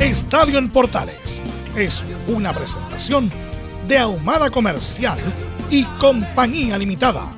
[0.00, 1.40] Estadio en Portales
[1.76, 3.30] es una presentación
[3.86, 5.20] de Ahumada Comercial
[5.70, 7.28] y Compañía Limitada.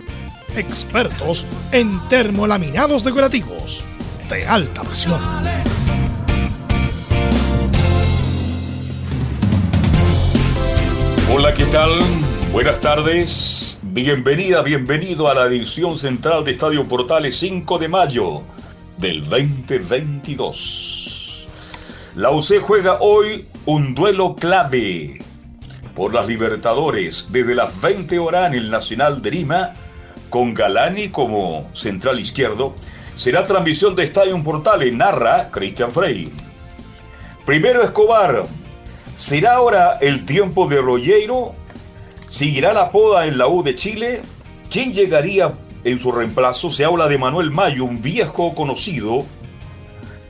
[0.57, 3.85] Expertos en termolaminados decorativos
[4.31, 5.21] de alta presión.
[11.31, 11.91] Hola, ¿qué tal?
[12.53, 13.77] Buenas tardes.
[13.83, 18.41] Bienvenida, bienvenido a la edición central de Estadio Portales 5 de mayo
[18.97, 21.06] del 2022.
[22.17, 25.21] La UC juega hoy un duelo clave
[25.95, 29.75] por las Libertadores desde las 20 horas en el Nacional de Lima,
[30.31, 32.75] con Galani como central izquierdo.
[33.15, 36.33] Será transmisión de Estadio Portales, narra Cristian Frey.
[37.45, 38.47] Primero Escobar.
[39.15, 41.53] ¿Será ahora el tiempo de Rollero?
[42.27, 44.23] ¿Seguirá la poda en la U de Chile?
[44.71, 45.53] ¿Quién llegaría
[45.85, 46.71] en su reemplazo?
[46.71, 49.27] Se habla de Manuel Mayo, un viejo conocido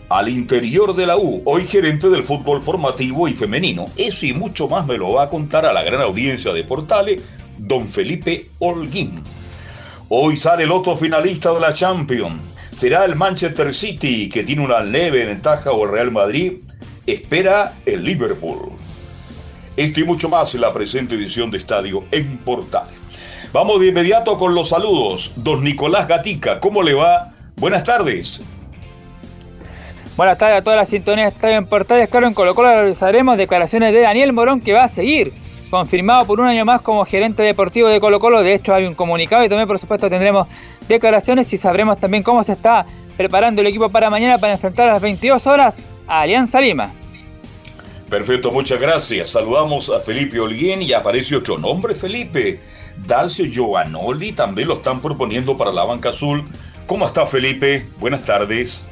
[0.09, 3.87] al interior de la U, hoy gerente del fútbol formativo y femenino.
[3.97, 7.23] Eso y mucho más me lo va a contar a la gran audiencia de Portales,
[7.59, 9.23] don Felipe Holguín.
[10.09, 12.41] Hoy sale el otro finalista de la Champions.
[12.71, 16.53] ¿Será el Manchester City, que tiene una leve ventaja, o el Real Madrid?
[17.07, 18.71] Espera el Liverpool.
[19.77, 22.95] Esto y mucho más en la presente edición de Estadio en Portales.
[23.53, 25.33] Vamos de inmediato con los saludos.
[25.37, 27.35] Don Nicolás Gatica, ¿cómo le va?
[27.57, 28.43] Buenas tardes.
[30.17, 32.09] Buenas tardes a todas las sintonías de en Portales.
[32.09, 35.35] Claro, en Colo Colo realizaremos declaraciones de Daniel Morón que va a seguir
[35.69, 38.43] confirmado por un año más como gerente deportivo de Colo Colo.
[38.43, 40.49] De hecho, hay un comunicado y también, por supuesto, tendremos
[40.89, 44.95] declaraciones y sabremos también cómo se está preparando el equipo para mañana para enfrentar a
[44.95, 45.77] las 22 horas
[46.07, 46.93] a Alianza Lima.
[48.09, 49.29] Perfecto, muchas gracias.
[49.29, 52.59] Saludamos a Felipe Holguín y aparece otro nombre, Felipe.
[53.07, 56.43] Dalcio Giovanoli también lo están proponiendo para la banca azul.
[56.87, 57.87] ¿Cómo está Felipe?
[57.99, 58.83] Buenas tardes.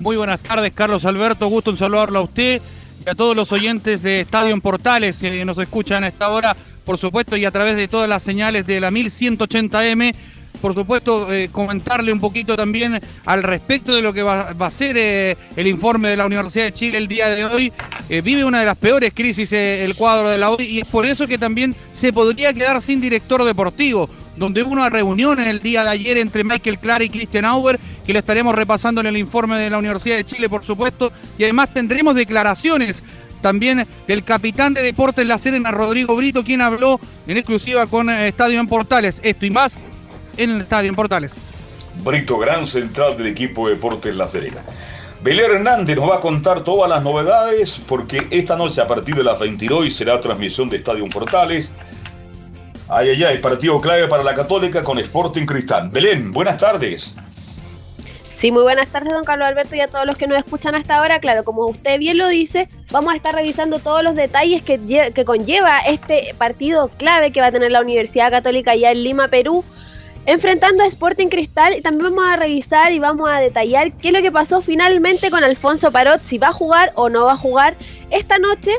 [0.00, 1.46] Muy buenas tardes, Carlos Alberto.
[1.48, 2.62] Gusto en saludarlo a usted
[3.04, 6.56] y a todos los oyentes de Estadio en Portales que nos escuchan a esta hora,
[6.86, 10.14] por supuesto, y a través de todas las señales de la 1180M.
[10.62, 14.96] Por supuesto, eh, comentarle un poquito también al respecto de lo que va, a ser
[14.96, 17.70] eh, el informe de la Universidad de Chile el día de hoy.
[18.08, 21.04] Eh, vive una de las peores crisis el cuadro de la hoy y es por
[21.04, 24.08] eso que también se podría quedar sin director deportivo
[24.40, 27.78] donde hubo una reunión en el día de ayer entre Michael Clara y Christian Auer,
[28.06, 31.44] que lo estaremos repasando en el informe de la Universidad de Chile, por supuesto, y
[31.44, 33.02] además tendremos declaraciones
[33.42, 38.28] también del capitán de Deportes La Serena, Rodrigo Brito, quien habló en exclusiva con eh,
[38.28, 39.20] Estadio en Portales.
[39.22, 39.74] Esto y más
[40.38, 41.32] en el Estadio en Portales.
[42.02, 44.62] Brito, gran central del equipo de Deportes La Serena.
[45.22, 49.22] Belén Hernández nos va a contar todas las novedades porque esta noche a partir de
[49.22, 51.72] las 22 será transmisión de Estadio Portales.
[52.92, 55.90] Ay, ay, ay, partido clave para la Católica con Sporting Cristal.
[55.90, 57.14] Belén, buenas tardes.
[58.36, 60.96] Sí, muy buenas tardes, don Carlos Alberto, y a todos los que nos escuchan hasta
[60.96, 61.20] ahora.
[61.20, 65.24] Claro, como usted bien lo dice, vamos a estar revisando todos los detalles que, que
[65.24, 69.64] conlleva este partido clave que va a tener la Universidad Católica allá en Lima, Perú,
[70.26, 71.76] enfrentando a Sporting Cristal.
[71.76, 75.30] Y también vamos a revisar y vamos a detallar qué es lo que pasó finalmente
[75.30, 77.76] con Alfonso Parot, si va a jugar o no va a jugar
[78.10, 78.72] esta noche.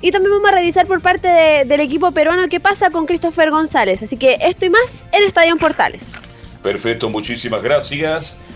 [0.00, 4.02] Y también vamos a revisar por parte del equipo peruano qué pasa con Christopher González.
[4.02, 4.82] Así que esto y más
[5.12, 6.02] en Estadio Portales.
[6.62, 8.55] Perfecto, muchísimas gracias.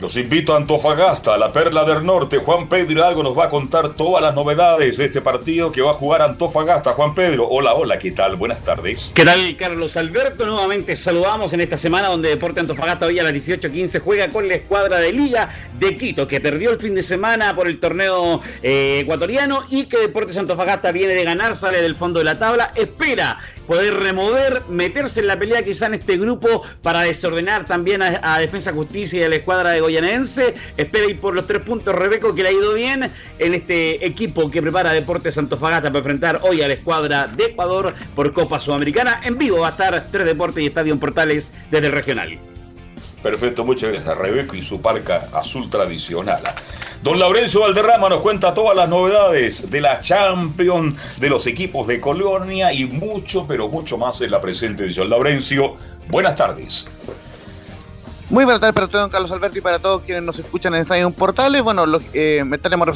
[0.00, 2.38] Los invito a Antofagasta, la Perla del Norte.
[2.38, 5.90] Juan Pedro Hidalgo nos va a contar todas las novedades de este partido que va
[5.90, 6.92] a jugar Antofagasta.
[6.92, 8.36] Juan Pedro, hola, hola, ¿qué tal?
[8.36, 9.10] Buenas tardes.
[9.12, 10.46] ¿Qué tal, Carlos Alberto?
[10.46, 14.54] Nuevamente saludamos en esta semana donde Deporte Antofagasta hoy a las 18.15 juega con la
[14.54, 19.00] escuadra de Liga de Quito, que perdió el fin de semana por el torneo eh,
[19.00, 23.40] ecuatoriano y que Deportes Antofagasta viene de ganar, sale del fondo de la tabla, espera
[23.68, 28.72] poder remover, meterse en la pelea quizá en este grupo para desordenar también a, Defensa
[28.72, 30.54] Justicia y a la escuadra de Goyanense.
[30.76, 34.50] Espera ir por los tres puntos, Rebeco, que le ha ido bien en este equipo
[34.50, 39.20] que prepara Deportes Santofagasta para enfrentar hoy a la escuadra de Ecuador por Copa Sudamericana.
[39.22, 42.38] En vivo va a estar Tres Deportes y Estadio en Portales desde el regional.
[43.22, 44.16] Perfecto, muchas gracias.
[44.16, 46.40] Rebeco y su parca azul tradicional.
[47.02, 52.00] Don Laurencio Valderrama nos cuenta todas las novedades de la Champions, de los equipos de
[52.00, 55.76] Colonia y mucho, pero mucho más en la presente Don Laurencio.
[56.08, 56.86] Buenas tardes.
[58.30, 60.82] Muy buenas tardes para usted, don Carlos Alberti, y para todos quienes nos escuchan en
[60.82, 61.62] Estadio Portales.
[61.62, 62.86] Bueno, eh, me estaremos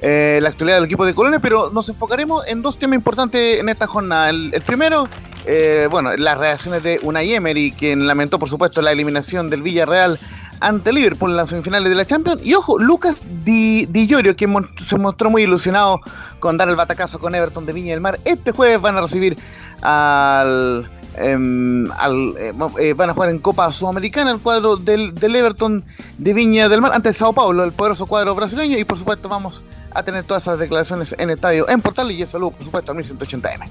[0.00, 3.68] eh, la actualidad del equipo de Colonia, pero nos enfocaremos en dos temas importantes en
[3.68, 4.30] esta jornada.
[4.30, 5.08] el primero
[5.46, 10.18] eh, bueno, las reacciones de Unai Emery, quien lamentó, por supuesto, la eliminación del Villarreal
[10.60, 12.44] ante Liverpool en las semifinales de la Champions.
[12.44, 14.54] Y ojo, Lucas Di, Di Llorio, quien
[14.84, 16.00] se mostró muy ilusionado
[16.38, 18.18] con dar el batacazo con Everton de Viña del Mar.
[18.24, 19.36] Este jueves van a recibir
[19.82, 20.88] al.
[21.14, 25.84] Em, eh, eh, van a jugar en Copa Sudamericana el cuadro del, Everton
[26.16, 28.78] de Viña del Mar ante Sao Paulo, el poderoso cuadro brasileño.
[28.78, 32.10] Y por supuesto, vamos a tener todas esas declaraciones en estadio en Portal.
[32.12, 33.68] Y el saludo, por supuesto, al 1180M.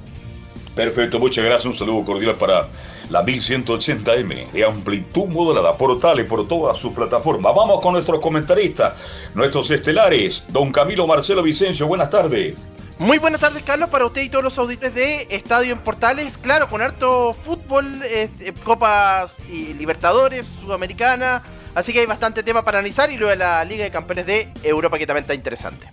[0.76, 1.66] Perfecto, muchas gracias.
[1.66, 2.68] Un saludo cordial para
[3.10, 7.54] la 1180M de amplitud modulada, portales por todas sus plataformas.
[7.54, 8.94] Vamos con nuestros comentaristas,
[9.34, 10.46] nuestros estelares.
[10.48, 12.58] Don Camilo Marcelo Vicencio, buenas tardes.
[13.00, 16.38] Muy buenas tardes, Carlos, para usted y todos los auditores de Estadio en Portales.
[16.38, 18.30] Claro, con harto fútbol, eh,
[18.64, 21.42] Copas y Libertadores, Sudamericana.
[21.74, 25.00] Así que hay bastante tema para analizar y luego la Liga de Campeones de Europa
[25.00, 25.88] que también está interesante.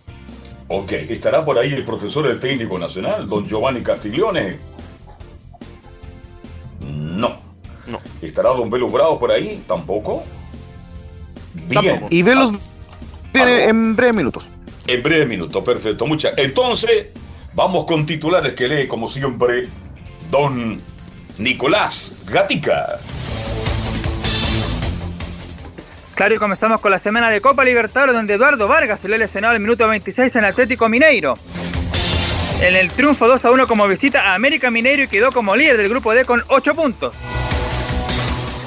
[0.68, 4.58] Ok, ¿estará por ahí el profesor del técnico nacional, don Giovanni Castiglione?
[6.80, 7.40] No.
[7.86, 7.98] No.
[8.20, 9.62] ¿Estará don Velo Bravo por ahí?
[9.66, 10.24] Tampoco.
[11.54, 12.06] Bien.
[12.10, 12.52] Y Velos
[13.32, 14.46] viene en breves minutos.
[14.86, 16.06] En breves minutos, perfecto.
[16.06, 16.34] Muchas.
[16.36, 17.08] Entonces,
[17.54, 19.68] vamos con titulares que lee, como siempre,
[20.30, 20.78] don
[21.38, 23.00] Nicolás Gatica.
[26.18, 29.60] Claro, y comenzamos con la semana de Copa Libertadores, donde Eduardo Vargas ha lesionado el
[29.60, 31.34] minuto 26 en Atlético Mineiro.
[32.60, 35.76] En el triunfo 2 a 1 como visita a América Mineiro y quedó como líder
[35.76, 37.14] del grupo D con 8 puntos.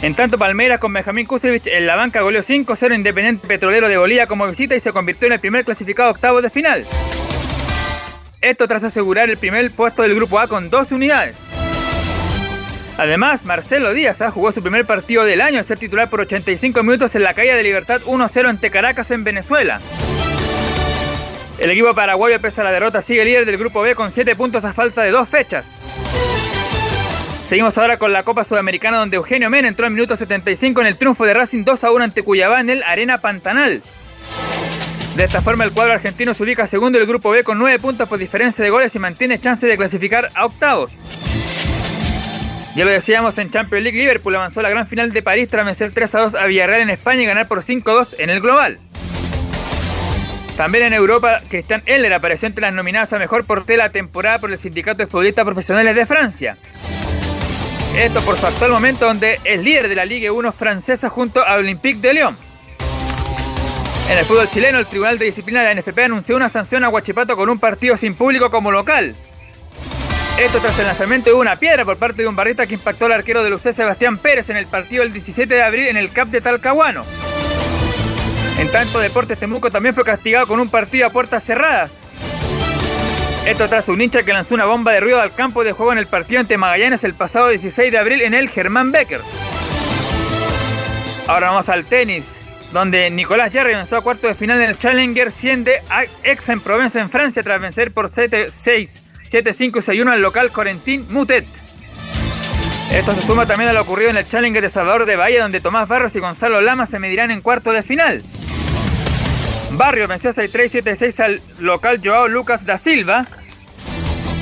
[0.01, 4.27] En tanto, Palmeiras con Benjamín Kusevich en la banca goleó 5-0 Independiente Petrolero de Bolivia
[4.27, 6.85] como visita y se convirtió en el primer clasificado octavo de final.
[8.39, 11.35] Esto tras asegurar el primer puesto del grupo A con 12 unidades.
[12.97, 16.83] Además, Marcelo Díaz ah, jugó su primer partido del año al ser titular por 85
[16.83, 19.79] minutos en la calle de Libertad 1-0 ante Caracas en Venezuela.
[21.57, 24.65] El equipo paraguayo, pese a la derrota, sigue líder del grupo B con 7 puntos
[24.65, 25.65] a falta de dos fechas.
[27.47, 30.95] Seguimos ahora con la Copa Sudamericana donde Eugenio Mena entró en minuto 75 en el
[30.95, 33.81] triunfo de Racing 2 a 1 ante Cuyabá en el Arena Pantanal.
[35.15, 38.07] De esta forma el cuadro argentino se ubica segundo del grupo B con 9 puntos
[38.07, 40.91] por diferencia de goles y mantiene chance de clasificar a octavos.
[42.75, 45.65] Ya lo decíamos en Champions League, Liverpool avanzó a la gran final de París tras
[45.65, 48.29] vencer 3 a 2 a Villarreal en España y ganar por 5 a 2 en
[48.29, 48.79] el global.
[50.55, 54.51] También en Europa, Cristian Eller apareció entre las nominadas a mejor portero la temporada por
[54.51, 56.57] el Sindicato de Futbolistas Profesionales de Francia.
[57.97, 61.55] Esto por su actual momento donde es líder de la Ligue 1 francesa junto a
[61.55, 62.37] Olympique de Lyon.
[64.09, 66.89] En el fútbol chileno, el Tribunal de Disciplina de la NFP anunció una sanción a
[66.89, 69.13] Huachipato con un partido sin público como local.
[70.39, 73.11] Esto tras el lanzamiento de una piedra por parte de un barrita que impactó al
[73.11, 76.29] arquero de Lucé Sebastián Pérez en el partido del 17 de abril en el CAP
[76.29, 77.05] de Talcahuano.
[78.57, 81.91] En tanto, Deportes Temuco también fue castigado con un partido a puertas cerradas.
[83.45, 85.99] Esto tras un hincha que lanzó una bomba de ruido al campo de juego en
[85.99, 89.21] el partido ante Magallanes el pasado 16 de abril en el Germán Becker.
[91.27, 92.25] Ahora vamos al tenis,
[92.71, 95.81] donde Nicolás Jarry avanzó a cuarto de final en el Challenger 100 de
[96.23, 99.00] Aix-en-Provence en Francia tras vencer por 7-6
[99.31, 101.45] 7-5-6-1 al local Corentín Mutet.
[102.91, 105.61] Esto se suma también a lo ocurrido en el Challenger de Salvador de Bahía, donde
[105.61, 108.21] Tomás Barros y Gonzalo Lama se medirán en cuarto de final.
[109.71, 113.25] Barrio venció 6-3-7-6 al local Joao Lucas da Silva,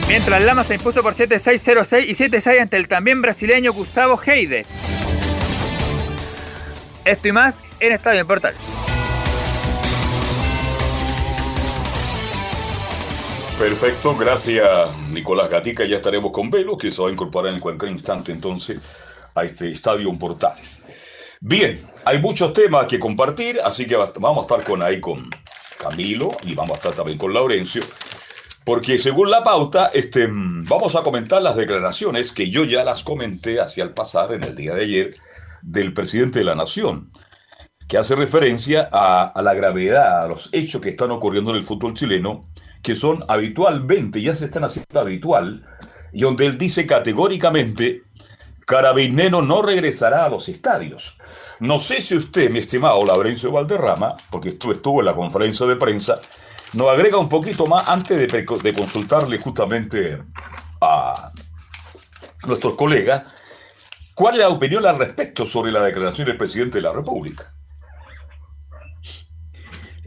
[0.08, 4.66] mientras Lama se impuso por 7-6-0-6 y 7-6 ante el también brasileño Gustavo Heide.
[7.06, 8.56] Esto y más en Estadio Portal.
[13.60, 14.70] Perfecto, gracias
[15.10, 15.84] Nicolás Gatica.
[15.84, 18.80] Ya estaremos con Velo, que se va a incorporar en cualquier instante entonces
[19.36, 20.86] a este Estadio Portales.
[21.42, 25.30] Bien, hay muchos temas que compartir, así que vamos a estar con ahí con
[25.78, 27.82] Camilo y vamos a estar también con Laurencio.
[28.64, 33.60] Porque según la pauta, este, vamos a comentar las declaraciones que yo ya las comenté
[33.60, 35.16] hacia el pasar en el día de ayer
[35.62, 37.10] del presidente de la Nación,
[37.90, 41.66] que hace referencia a, a la gravedad, a los hechos que están ocurriendo en el
[41.66, 42.48] fútbol chileno
[42.82, 45.66] que son habitualmente, ya se están haciendo habitual,
[46.12, 48.04] y donde él dice categóricamente,
[48.66, 51.18] Carabinero no regresará a los estadios.
[51.60, 55.76] No sé si usted, mi estimado Laurencio Valderrama, porque tú estuvo en la conferencia de
[55.76, 56.20] prensa,
[56.74, 60.22] nos agrega un poquito más antes de, de consultarle justamente
[60.80, 61.32] a
[62.46, 63.24] nuestros colegas,
[64.14, 67.52] ¿cuál es la opinión al respecto sobre la declaración del presidente de la República?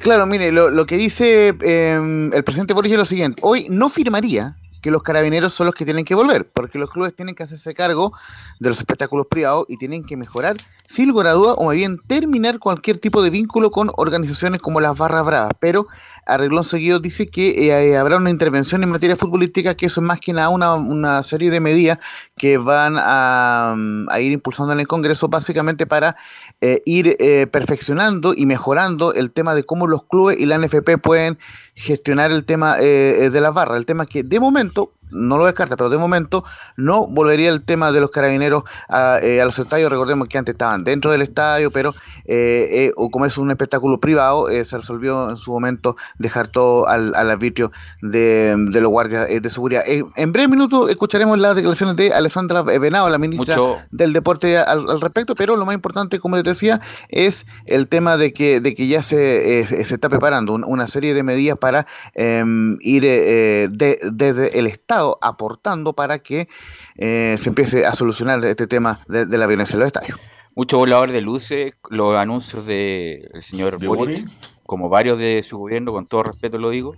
[0.03, 3.41] Claro, mire, lo, que dice em, el presidente Boris es lo siguiente.
[3.45, 7.15] Hoy no firmaría que los carabineros son los que tienen que volver, porque los clubes
[7.15, 8.13] tienen que hacerse cargo
[8.59, 10.57] de los espectáculos privados y tienen que mejorar,
[10.89, 14.99] sin lugar a duda, o bien terminar cualquier tipo de vínculo con organizaciones como las
[14.99, 15.53] Barras Bravas.
[15.61, 15.87] Pero
[16.27, 20.19] Arreglón Seguido dice que eh, habrá una intervención en materia futbolística, que eso es más
[20.19, 21.99] que nada una, serie de medidas
[22.37, 23.77] que van a,
[24.21, 26.17] ir impulsando en el Congreso, básicamente para
[26.63, 30.97] eh, ir eh, perfeccionando y mejorando el tema de cómo los clubes y la NFP
[31.03, 31.39] pueden
[31.75, 33.77] gestionar el tema de las barras.
[33.77, 36.45] El tema que de momento no lo descarta, pero de momento
[36.77, 39.91] no volvería el tema de los carabineros a, eh, los estadios.
[39.91, 44.49] Recordemos que antes estaban dentro del estadio, pero eh, eh, como es un espectáculo privado,
[44.49, 49.83] se resolvió en su momento dejar todo al, arbitrio de, los guardias de seguridad.
[49.87, 53.57] en breve minuto escucharemos las declaraciones de Alessandra Venado, la ministra
[53.91, 58.33] del Deporte al, respecto, pero lo más importante, como les decía, es el tema de
[58.33, 63.03] que, de que ya se, se está preparando una serie de medidas para em, ir
[63.03, 66.49] desde el Estado aportando para que
[66.97, 70.19] eh, se empiece a solucionar este tema de, la violencia en los estadios.
[70.55, 74.29] Mucho volador de luces, los anuncios del señor Boric,
[74.67, 76.95] como varios de su gobierno, con todo respeto lo digo,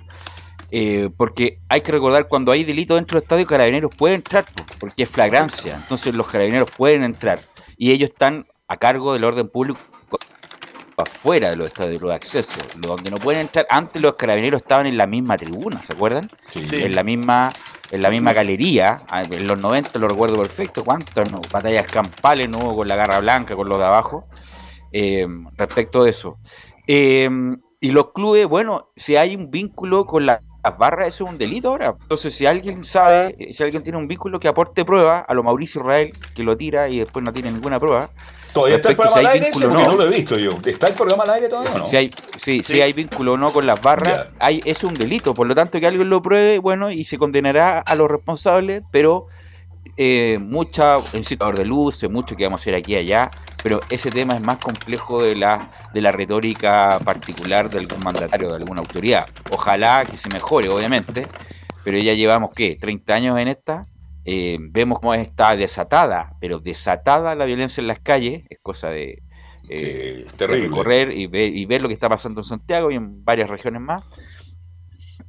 [0.71, 4.47] eh, porque hay que recordar cuando hay delito dentro del estadio, carabineros pueden entrar,
[4.81, 7.41] porque es flagrancia, entonces los carabineros pueden entrar
[7.77, 9.79] y ellos están a cargo del orden público
[10.97, 13.67] afuera de los estadios de acceso, donde no pueden entrar.
[13.71, 16.31] Antes los carabineros estaban en la misma tribuna, ¿se acuerdan?
[16.55, 17.53] En la misma
[17.91, 22.59] en la misma galería, ah, en los 90 lo recuerdo perfecto, cuántas batallas campales no
[22.59, 24.27] hubo con la garra blanca, con los de abajo,
[24.91, 26.37] eh, respecto de eso.
[26.89, 27.29] Eh,
[27.81, 30.41] y los clubes, bueno, si hay un vínculo con las
[30.79, 31.95] barras, eso es un delito ahora.
[32.01, 35.83] Entonces, si alguien sabe, si alguien tiene un vínculo que aporte prueba a lo Mauricio
[35.83, 38.09] Israel, que lo tira y después no tiene ninguna prueba,
[38.55, 39.67] ¿Todavía está el programa al aire ese?
[39.67, 39.97] no.
[39.97, 40.53] lo he visto yo.
[40.65, 41.87] ¿Está el programa al aire todavía no?
[41.87, 42.81] Si hay, sí, sí.
[42.81, 45.35] hay vínculo o no con las barras, hay, es un delito.
[45.35, 49.27] Por lo tanto, que alguien lo pruebe, bueno, y se condenará a los responsables, pero
[49.97, 53.31] eh, mucha, incitador de luz, mucho que vamos a hacer aquí y allá,
[53.63, 58.49] pero ese tema es más complejo de la, de la retórica particular de algún mandatario,
[58.49, 59.27] de alguna autoridad.
[59.51, 61.27] Ojalá que se mejore, obviamente,
[61.83, 62.79] pero ya llevamos, ¿qué?
[62.79, 63.83] ¿30 años en esta?
[64.25, 69.23] Eh, vemos cómo está desatada, pero desatada la violencia en las calles, es cosa de,
[69.69, 73.51] eh, recorrer y ver, y ver lo que está pasando en Santiago y en varias
[73.51, 74.05] regiones más.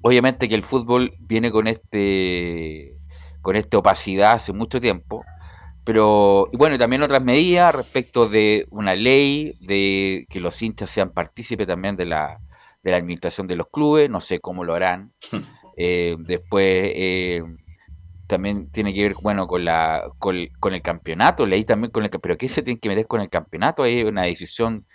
[0.02, 2.94] Obviamente que el fútbol viene con este
[3.42, 5.24] con esta opacidad hace mucho tiempo,
[5.84, 11.12] pero y bueno, también otras medidas respecto de una ley de que los hinchas sean
[11.12, 12.40] partícipes también de la,
[12.82, 15.12] de la administración de los clubes, no sé cómo lo harán.
[15.78, 16.94] Eh, después
[18.28, 20.36] también tiene que ver, bueno, con la con,
[20.74, 23.84] el campeonato, leí también con el pero ¿qué se tiene que meter con el campeonato?
[23.84, 24.86] Hay una decisión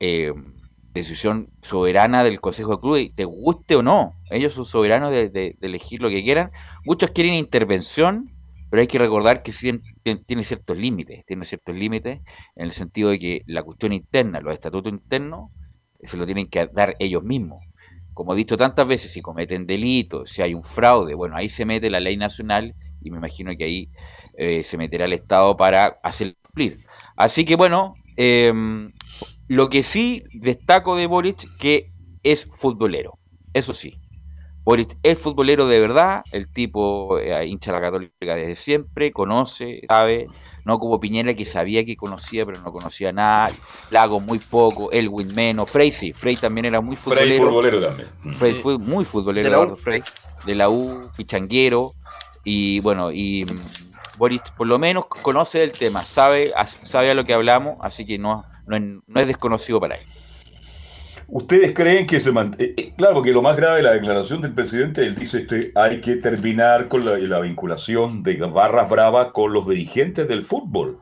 [0.00, 0.32] eh,
[0.92, 6.00] decisión soberana del Consejo de Clubes, te guste o no, ellos son soberanos de, elegir
[6.00, 6.50] lo que quieran.
[6.84, 8.30] Muchos quieren intervención,
[8.70, 9.52] pero hay que recordar que
[10.26, 12.20] tiene ciertos límites, tiene ciertos límites
[12.56, 15.50] en el sentido de que la cuestión interna, los estatutos internos,
[16.02, 17.67] se lo tienen que dar ellos mismos
[18.18, 21.64] como he dicho tantas veces, si cometen delitos, si hay un fraude, bueno, ahí se
[21.64, 23.90] mete la ley nacional y me imagino que ahí
[24.36, 26.84] eh, se meterá el Estado para hacer cumplir.
[27.16, 28.90] Así que bueno, em,
[29.46, 31.92] lo que sí destaco de Boric que
[32.24, 33.20] es futbolero,
[33.54, 33.94] eso sí.
[34.64, 40.26] Boric es futbolero de verdad, el tipo eh, hincha la católica desde siempre, conoce, sabe,
[40.64, 43.52] no como Piñera que sabía que conocía, pero no conocía nada,
[43.90, 47.26] Lago muy poco, Elwin menos, Frey sí, Frey también era muy futbolero.
[47.26, 47.80] Frey futbolero.
[47.80, 48.08] también.
[48.34, 50.02] Frey fue muy futbolero, Eduardo Frey,
[50.46, 51.92] de la U, pichanguero,
[52.44, 57.24] y bueno, y mm, Boris por lo menos conoce el tema, sabe, sabe a lo
[57.24, 60.06] que hablamos, así que no, no, es desconocido para él.
[61.30, 62.72] ¿Ustedes creen que se mantiene?
[62.74, 66.00] Eh, claro, porque lo más grave de la declaración del presidente, él dice, este, hay
[66.00, 71.00] que terminar con la, vinculación de barras bravas con los dirigentes del fútbol.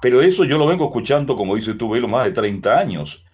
[0.00, 3.26] Pero eso yo lo vengo escuchando, como dice tú, Velo, más de 30 años.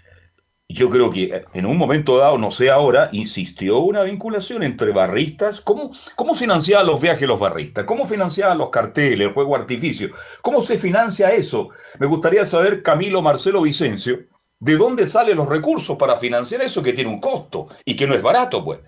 [0.69, 4.91] Yo creo que eh, en un momento dado, no sé ahora, insistió una vinculación entre
[4.91, 5.61] barristas.
[5.61, 7.85] ¿Cómo, cómo financiaban los viajes los barristas?
[7.85, 10.11] ¿Cómo financiaban los carteles, el juego artificio?
[10.43, 11.69] ¿Cómo se financia eso?
[12.01, 14.25] Me gustaría saber, Camilo Marcelo Vicencio,
[14.59, 18.15] ¿De dónde salen los recursos para financiar eso que tiene un costo y que no
[18.15, 18.81] es barato, pues?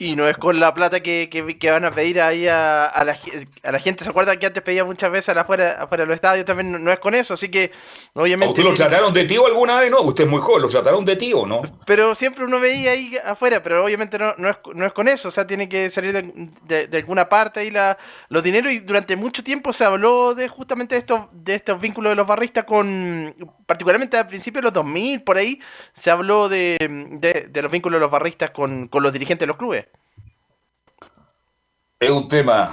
[0.00, 3.04] Y no es con la plata que, que, que van a pedir ahí a, a,
[3.04, 3.18] la,
[3.64, 4.04] a la gente.
[4.04, 6.46] ¿Se acuerda que antes pedía muchas veces afuera, afuera de los estadios?
[6.46, 7.72] También no, no es con eso, así que
[8.14, 8.52] obviamente...
[8.52, 9.90] ¿Usted lo trataron de tío alguna vez?
[9.90, 11.62] No, usted es muy joven, lo trataron de tío, ¿no?
[11.84, 15.28] Pero siempre uno veía ahí afuera, pero obviamente no, no, es, no es con eso,
[15.28, 18.78] o sea, tiene que salir de, de, de alguna parte ahí la, los dineros y
[18.78, 23.34] durante mucho tiempo se habló de justamente estos, de estos vínculos de los barristas con,
[23.66, 25.58] particularmente al principio de los 2000, por ahí,
[25.92, 29.48] se habló de, de, de los vínculos de los barristas con, con los dirigentes de
[29.48, 29.87] los clubes.
[32.00, 32.70] Es un tema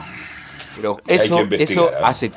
[0.76, 2.32] Pero hay eso, que eso hace.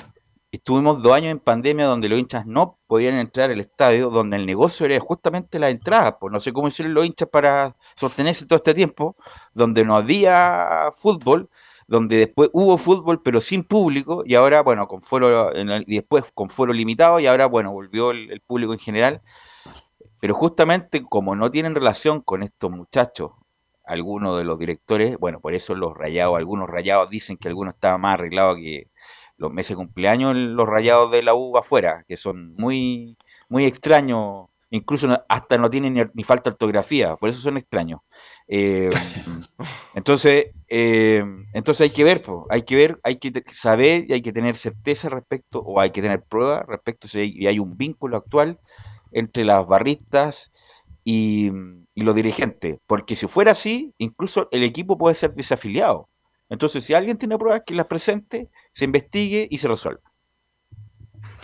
[0.51, 4.47] Estuvimos dos años en pandemia donde los hinchas no podían entrar al estadio, donde el
[4.47, 6.19] negocio era justamente la entrada.
[6.19, 9.17] Pues no sé cómo hicieron los hinchas para sostenerse todo este tiempo,
[9.53, 11.51] donde no había fútbol,
[11.87, 16.49] donde después hubo fútbol pero sin público, y ahora, bueno, con foro, y después con
[16.49, 19.21] foro limitado, y ahora, bueno, volvió el, el público en general.
[20.21, 23.33] Pero justamente como no tienen relación con estos muchachos,
[23.89, 28.01] algunos de los directores, bueno, por eso los rayados, algunos rayados dicen que algunos estaban
[28.01, 28.89] más arreglados que
[29.39, 33.17] los meses de cumpleaños los rayados de la U afuera, que son muy,
[33.49, 38.01] muy extraños, incluso hasta no tienen ni, ni falta ortografía, por eso son extraños.
[38.49, 38.89] Eh,
[39.95, 44.23] entonces, eh, entonces hay que ver, po, hay que ver, hay que saber y hay
[44.23, 47.77] que tener certeza respecto, o hay que tener pruebas respecto si hay, y hay un
[47.77, 48.59] vínculo actual
[49.13, 50.53] entre las barristas
[51.05, 51.51] y,
[51.99, 56.09] y los dirigentes, porque si fuera así, incluso el equipo puede ser desafiliado.
[56.49, 60.03] Entonces, si alguien tiene pruebas, que las presente, se investigue y se resuelva.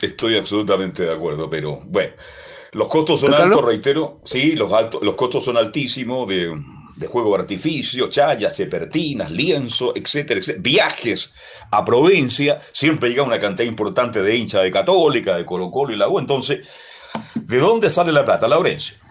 [0.00, 2.12] Estoy absolutamente de acuerdo, pero bueno,
[2.70, 4.20] los costos son altos, reitero.
[4.22, 6.56] Sí, los, altos, los costos son altísimos de,
[6.94, 10.62] de juego de artificio, chayas, cepertinas, lienzo, etcétera, etcétera.
[10.62, 11.34] Viajes
[11.72, 15.96] a provincia, siempre llega una cantidad importante de hinchas de Católica, de Colo Colo y
[15.96, 16.20] la U.
[16.20, 16.64] Entonces,
[17.34, 19.03] ¿de dónde sale la plata, Laurencio?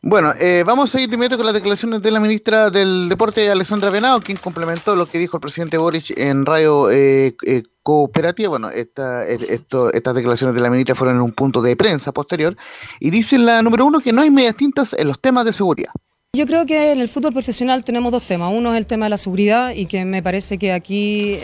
[0.00, 3.50] Bueno, eh, vamos a ir de inmediato con las declaraciones de la ministra del Deporte,
[3.50, 8.48] Alexandra Venado, quien complementó lo que dijo el presidente Boric en Radio eh, eh, Cooperativa.
[8.48, 12.56] Bueno, eh, estas declaraciones de la ministra fueron en un punto de prensa posterior.
[13.00, 15.90] Y dice la número uno que no hay medias tintas en los temas de seguridad.
[16.32, 18.52] Yo creo que en el fútbol profesional tenemos dos temas.
[18.54, 21.36] Uno es el tema de la seguridad y que me parece que aquí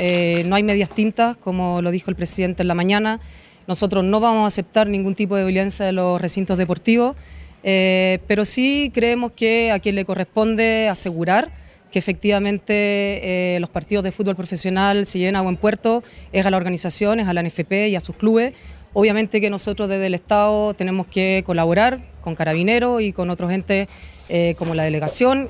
[0.46, 3.18] no hay medias tintas, como lo dijo el presidente en la mañana.
[3.66, 7.16] Nosotros no vamos a aceptar ningún tipo de violencia en los recintos deportivos,
[7.66, 11.50] eh, pero sí creemos que a quien le corresponde asegurar
[11.90, 16.50] que efectivamente eh, los partidos de fútbol profesional se lleven a buen puerto es a
[16.50, 18.52] las organizaciones, a la NFP y a sus clubes.
[18.92, 23.88] Obviamente que nosotros desde el Estado tenemos que colaborar con Carabineros y con otros entes
[24.28, 25.48] eh, como la delegación,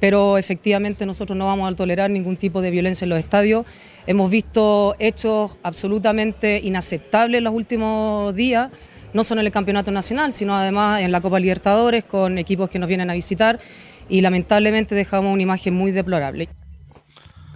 [0.00, 3.66] pero efectivamente nosotros no vamos a tolerar ningún tipo de violencia en los estadios.
[4.06, 8.70] Hemos visto hechos absolutamente inaceptables en los últimos días,
[9.12, 12.78] no solo en el Campeonato Nacional, sino además en la Copa Libertadores con equipos que
[12.78, 13.60] nos vienen a visitar
[14.08, 16.48] y lamentablemente dejamos una imagen muy deplorable.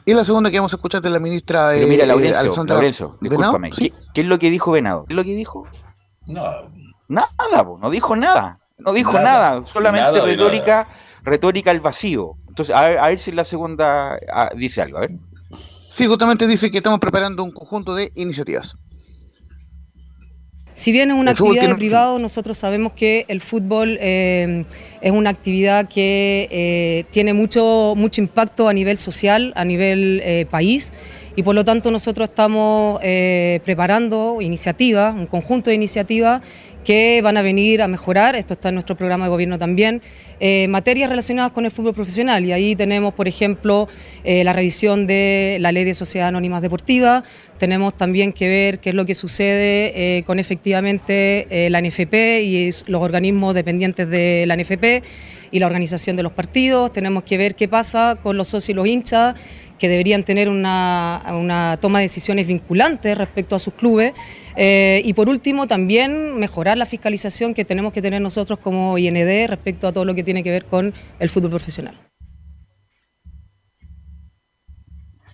[0.07, 2.75] Y la segunda que vamos a escuchar de la ministra Pero mira, eh, Laurencio, Alexandra
[2.75, 3.91] Laurencio, discúlpame, Sí.
[3.91, 5.05] ¿qué, qué es lo que dijo Venado?
[5.05, 5.69] ¿Qué es lo que dijo?
[6.27, 6.43] No,
[7.11, 8.59] Nada, po, no dijo nada.
[8.79, 10.89] No dijo Nada, nada, solamente nada retórica,
[11.23, 12.35] retórica al vacío.
[12.49, 15.11] Entonces, a ver, a ver si la segunda ah, dice algo, a ver.
[15.93, 18.77] Sí, justamente dice que estamos preparando un conjunto de iniciativas.
[20.81, 24.64] Si bien es una El actividad de privado, nosotros sabemos que el fútbol eh,
[25.03, 30.47] es una actividad que eh, tiene mucho, mucho impacto a nivel social, a nivel eh,
[30.51, 30.90] país,
[31.37, 32.99] y por lo tanto nosotros estamos
[33.62, 36.40] preparando iniciativas, un conjunto de iniciativas
[36.85, 40.03] que van a venir a mejorar, esto está en nuestro programa de gobierno también,
[40.40, 42.45] eh, materias relacionadas con el fútbol profesional.
[42.45, 43.88] Y ahí tenemos, por ejemplo,
[44.25, 47.25] eh, la revisión de la ley de sociedades anónimas deportivas,
[47.59, 52.71] tenemos también que ver qué es lo que sucede eh, con efectivamente la NFP y
[52.87, 55.03] los organismos dependientes de la NFP
[55.51, 58.75] y la organización de los partidos, tenemos que ver qué pasa con los socios y
[58.75, 59.35] los hinchas
[59.79, 64.12] que deberían tener una, una toma de decisiones vinculantes respecto a sus clubes.
[64.57, 69.49] Eh, y por último, también mejorar la fiscalización que tenemos que tener nosotros como IND
[69.49, 71.99] respecto a todo lo que tiene que ver con el fútbol profesional.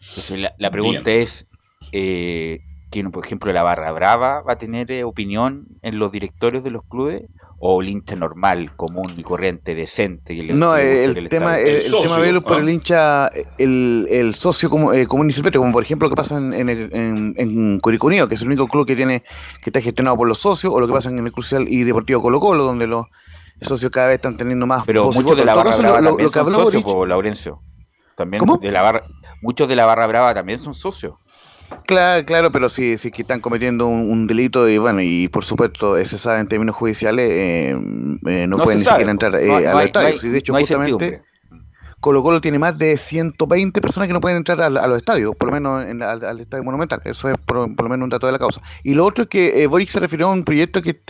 [0.09, 1.47] Entonces, la, la pregunta es,
[1.93, 6.65] eh, ¿quién, por ejemplo, la Barra Brava va a tener eh, opinión en los directorios
[6.65, 7.23] de los clubes?
[7.59, 10.35] ¿O el hincha normal, común y corriente, decente?
[10.35, 12.61] Y No, eh, guste el, tema, el, el tema velo por ¿ah?
[12.61, 16.17] el hincha, el, el socio como, eh, común y silvestre, como por ejemplo lo que
[16.17, 19.23] pasa en, en, el- en, en Curicó Unido, que es el único club que tiene
[19.63, 22.21] que está gestionado por los socios, o lo que pasa en el Crucial y Deportivo
[22.21, 23.07] Colo Colo, donde los
[23.63, 26.09] socios cada vez están teniendo más Pero muchos de la Barra caso, Brava lo- lo-
[26.11, 27.61] también lo que son habló socios, Boric- po, Laurencio.
[28.17, 28.59] También ¿Cómo?
[28.59, 29.05] De la barra,
[29.41, 31.15] muchos de la Barra Brava también son socios.
[31.87, 35.29] Claro, claro, pero si, si es que están cometiendo un, un delito y bueno, y
[35.29, 37.71] por supuesto eh, se sabe en términos judiciales, eh,
[38.27, 40.09] eh, no, No pueden ni sabe, siquiera entrar no eh, hay- al no estadio.
[40.09, 41.23] no hay- de hecho, no justamente.
[41.99, 45.35] Colo Colo tiene más de 120 personas que no pueden entrar a, a los estadios,
[45.35, 47.01] por lo menos en, al, al, Estadio Monumental.
[47.05, 48.61] Eso es por, por, lo menos un dato de la causa.
[48.85, 51.01] Y lo otro es que eh, Boric se refirió a un proyecto que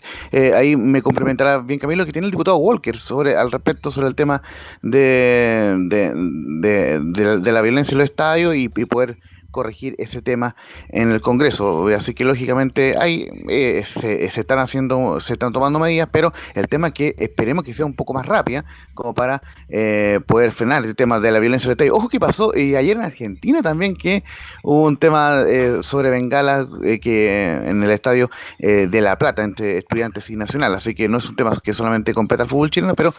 [0.55, 4.15] ahí me complementará bien Camilo, que tiene el diputado Walker sobre al respecto sobre el
[4.15, 4.41] tema
[4.81, 9.19] de, de, de, de, de la violencia en los estadios y, y poder
[9.57, 10.55] corregir ese tema
[10.91, 11.89] en el Congreso.
[11.89, 16.91] Así que lógicamente hay, eh, se, están haciendo, se están tomando medidas, pero el tema
[16.91, 21.19] que esperemos que sea un poco más rápida, como para eh, poder frenar el tema
[21.21, 24.25] de la violencia de Ojo que pasó y ayer en Argentina también que
[24.63, 29.79] hubo un tema eh, sobre bengalas eh, que en el estadio de La Plata entre
[29.79, 30.75] estudiantes y nacional.
[30.75, 33.15] Así que no es un tema que solamente compete al fútbol chileno, pero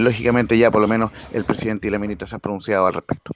[0.00, 3.32] lógicamente ya por lo menos el presidente y la ministra se han pronunciado al respecto.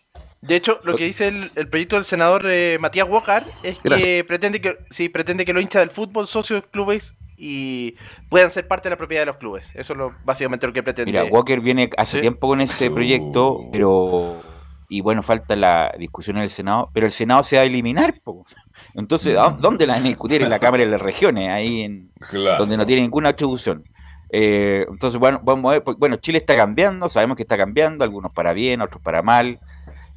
[0.47, 3.89] De hecho, lo que dice el, el proyecto del senador eh, Matías Walker es que
[3.89, 4.27] Gracias.
[4.27, 7.97] pretende que sí, pretende que los hinchas del fútbol, socios de clubes y
[8.31, 9.71] puedan ser parte de la propiedad de los clubes.
[9.75, 11.11] Eso es lo, básicamente lo que pretende.
[11.11, 12.21] Mira, Walker viene hace ¿Sí?
[12.21, 14.43] tiempo con ese proyecto, pero
[14.89, 18.15] y bueno, falta la discusión en el Senado, pero el Senado se va a eliminar.
[18.23, 18.47] Po.
[18.95, 20.43] Entonces, ¿dónde la van a discutir?
[20.43, 22.59] En la Cámara de las Regiones, ahí en, claro.
[22.59, 23.85] donde no tiene ninguna atribución.
[24.31, 28.33] Eh, entonces, bueno, vamos a ver, bueno, Chile está cambiando, sabemos que está cambiando, algunos
[28.33, 29.61] para bien, otros para mal.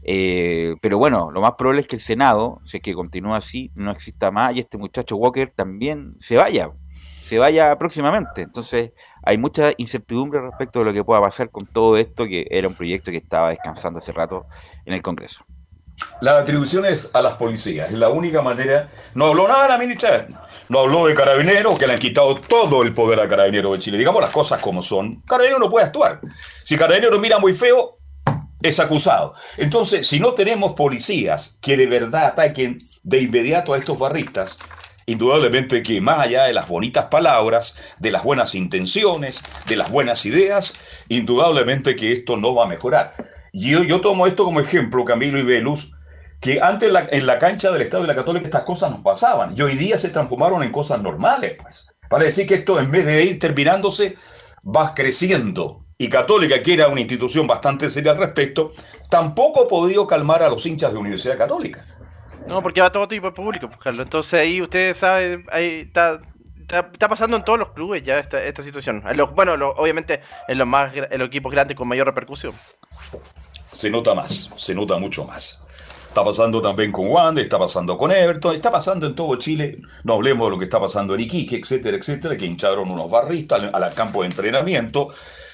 [0.03, 3.71] Eh, pero bueno, lo más probable es que el Senado, si es que continúa así,
[3.75, 6.71] no exista más y este muchacho Walker también se vaya,
[7.21, 8.41] se vaya próximamente.
[8.41, 8.91] Entonces
[9.23, 12.75] hay mucha incertidumbre respecto de lo que pueda pasar con todo esto, que era un
[12.75, 14.45] proyecto que estaba descansando hace rato
[14.85, 15.45] en el Congreso.
[16.21, 18.87] Las atribuciones a las policías, es la única manera.
[19.15, 20.27] No habló nada la ministra,
[20.69, 23.97] no habló de carabineros, que le han quitado todo el poder a carabineros de Chile.
[23.97, 25.21] Digamos las cosas como son.
[25.21, 26.19] Carabinero no puede actuar.
[26.63, 27.98] Si Carabinero mira muy feo,
[28.61, 29.33] es acusado.
[29.57, 34.59] Entonces, si no tenemos policías que de verdad ataquen de inmediato a estos barristas,
[35.05, 40.25] indudablemente que más allá de las bonitas palabras, de las buenas intenciones, de las buenas
[40.25, 40.73] ideas,
[41.07, 43.15] indudablemente que esto no va a mejorar.
[43.53, 45.93] Yo, yo tomo esto como ejemplo, Camilo y Velus,
[46.39, 49.61] que antes en la, cancha del Estado de la Católica estas cosas nos pasaban y
[49.61, 51.57] hoy día se transformaron en cosas normales.
[51.61, 51.87] Pues.
[52.09, 54.15] Para decir que esto en vez de ir terminándose,
[54.63, 58.71] va creciendo y Católica, que era una institución bastante seria al respecto,
[59.09, 61.83] tampoco ha podido calmar a los hinchas de Universidad Católica.
[62.47, 64.05] No, porque va todo tipo de público, pues, Carlos.
[64.05, 66.21] Entonces ahí ustedes saben, ahí está,
[66.61, 69.03] está, está, pasando en todos los clubes ya esta, esta situación.
[69.13, 72.53] Los, bueno, obviamente en los, más, en los equipos grandes con mayor repercusión.
[73.73, 75.61] Se nota más, se nota mucho más.
[76.07, 79.81] Está pasando también con Wander, está pasando con Everton, está pasando en todo Chile.
[80.05, 83.63] No hablemos de lo que está pasando en Iquique, etcétera, etcétera, que hincharon unos barristas
[83.63, 85.09] al, al campo de entrenamiento.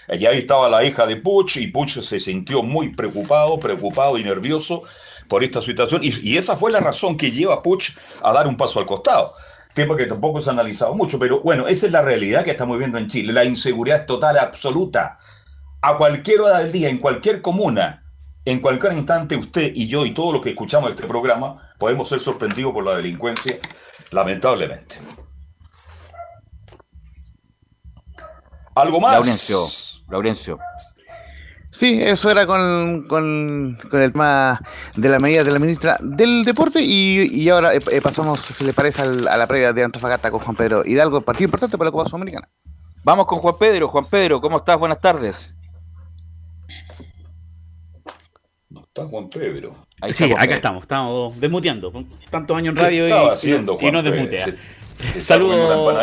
[0.09, 4.23] Y ahí estaba la hija de Puch y Puch se sintió muy preocupado, preocupado y
[4.23, 4.83] nervioso
[5.27, 6.03] por esta situación.
[6.03, 8.85] Y, y, esa fue la razón que lleva a Puch a dar un paso al
[8.85, 9.33] costado.
[9.73, 12.77] Tema que tampoco se ha analizado mucho, pero bueno, esa es la realidad que estamos
[12.77, 13.33] viendo en Chile.
[13.33, 15.19] La inseguridad es total, absoluta.
[15.81, 18.05] A cualquier hora del día, en cualquier comuna,
[18.45, 22.19] en cualquier instante, usted y yo y todos los que escuchamos este programa podemos ser
[22.19, 23.57] sorprendidos por la delincuencia,
[24.11, 24.97] lamentablemente.
[28.75, 29.13] ¿Algo más?
[29.13, 29.65] Laurencio.
[30.09, 30.59] Laurencio.
[31.71, 34.61] Sí, eso era con, con, con, el tema
[34.95, 38.71] de la medida de la ministra del Deporte y, y ahora eh, pasamos, si le
[38.71, 41.91] parece, al, a la previa de Antofagasta con Juan Pedro Hidalgo, partido importante para la
[41.91, 42.49] Copa Sudamericana.
[43.03, 43.89] Vamos con Juan Pedro.
[43.89, 44.79] Juan Pedro, ¿cómo estás?
[44.79, 45.53] Buenas tardes.
[48.69, 49.75] No está Juan Pedro.
[49.99, 50.55] Ahí sí, acá Pedro.
[50.55, 51.91] estamos, estamos desmuteando.
[52.31, 54.47] Tantos años en radio ¿Qué y, haciendo, y, y no desmutea.
[55.19, 55.97] Saludos.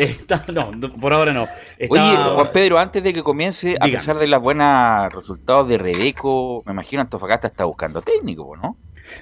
[0.00, 1.46] Está, no, por ahora no.
[1.90, 6.62] Oye, Juan Pedro, antes de que comience, a pesar de los buenos resultados de Rebeco,
[6.64, 8.76] me imagino Antofagasta está buscando técnico, ¿no?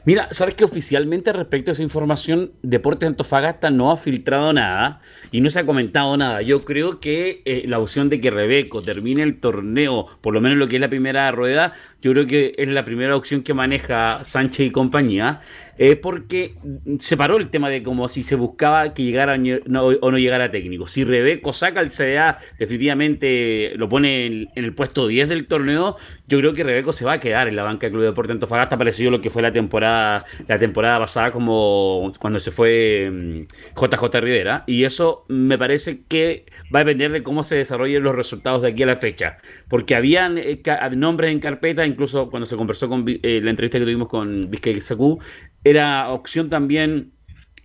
[0.05, 5.01] Mira, sabes que oficialmente respecto a esa información, Deportes Antofagasta no ha filtrado nada
[5.33, 6.43] y no se ha comentado nada.
[6.43, 10.59] Yo creo que eh, la opción de que Rebeco termine el torneo, por lo menos
[10.59, 14.21] lo que es la primera rueda, yo creo que es la primera opción que maneja
[14.25, 15.41] Sánchez y compañía.
[15.79, 16.51] Eh, porque
[16.99, 20.89] se paró el tema de como si se buscaba que llegara o no llegara técnico.
[20.89, 26.39] Si Rebeco saca el CDA, definitivamente lo pone en, el puesto 10 del torneo, yo
[26.39, 29.11] creo que Rebeco se va a quedar en la banca del Club Deporte Antofagasta, parecido
[29.11, 34.21] a lo que fue la temporada, la temporada pasada, como cuando se fue JJ mm,
[34.21, 34.65] Rivera.
[34.67, 38.69] Y eso me parece que va a depender de cómo se desarrollen los resultados de
[38.69, 39.39] aquí a la fecha.
[39.69, 40.61] Porque habían eh,
[40.97, 44.83] nombres en carpeta, incluso cuando se conversó con eh, la entrevista que tuvimos con Vizquel
[44.83, 45.21] Sacú,
[45.69, 47.13] era opción también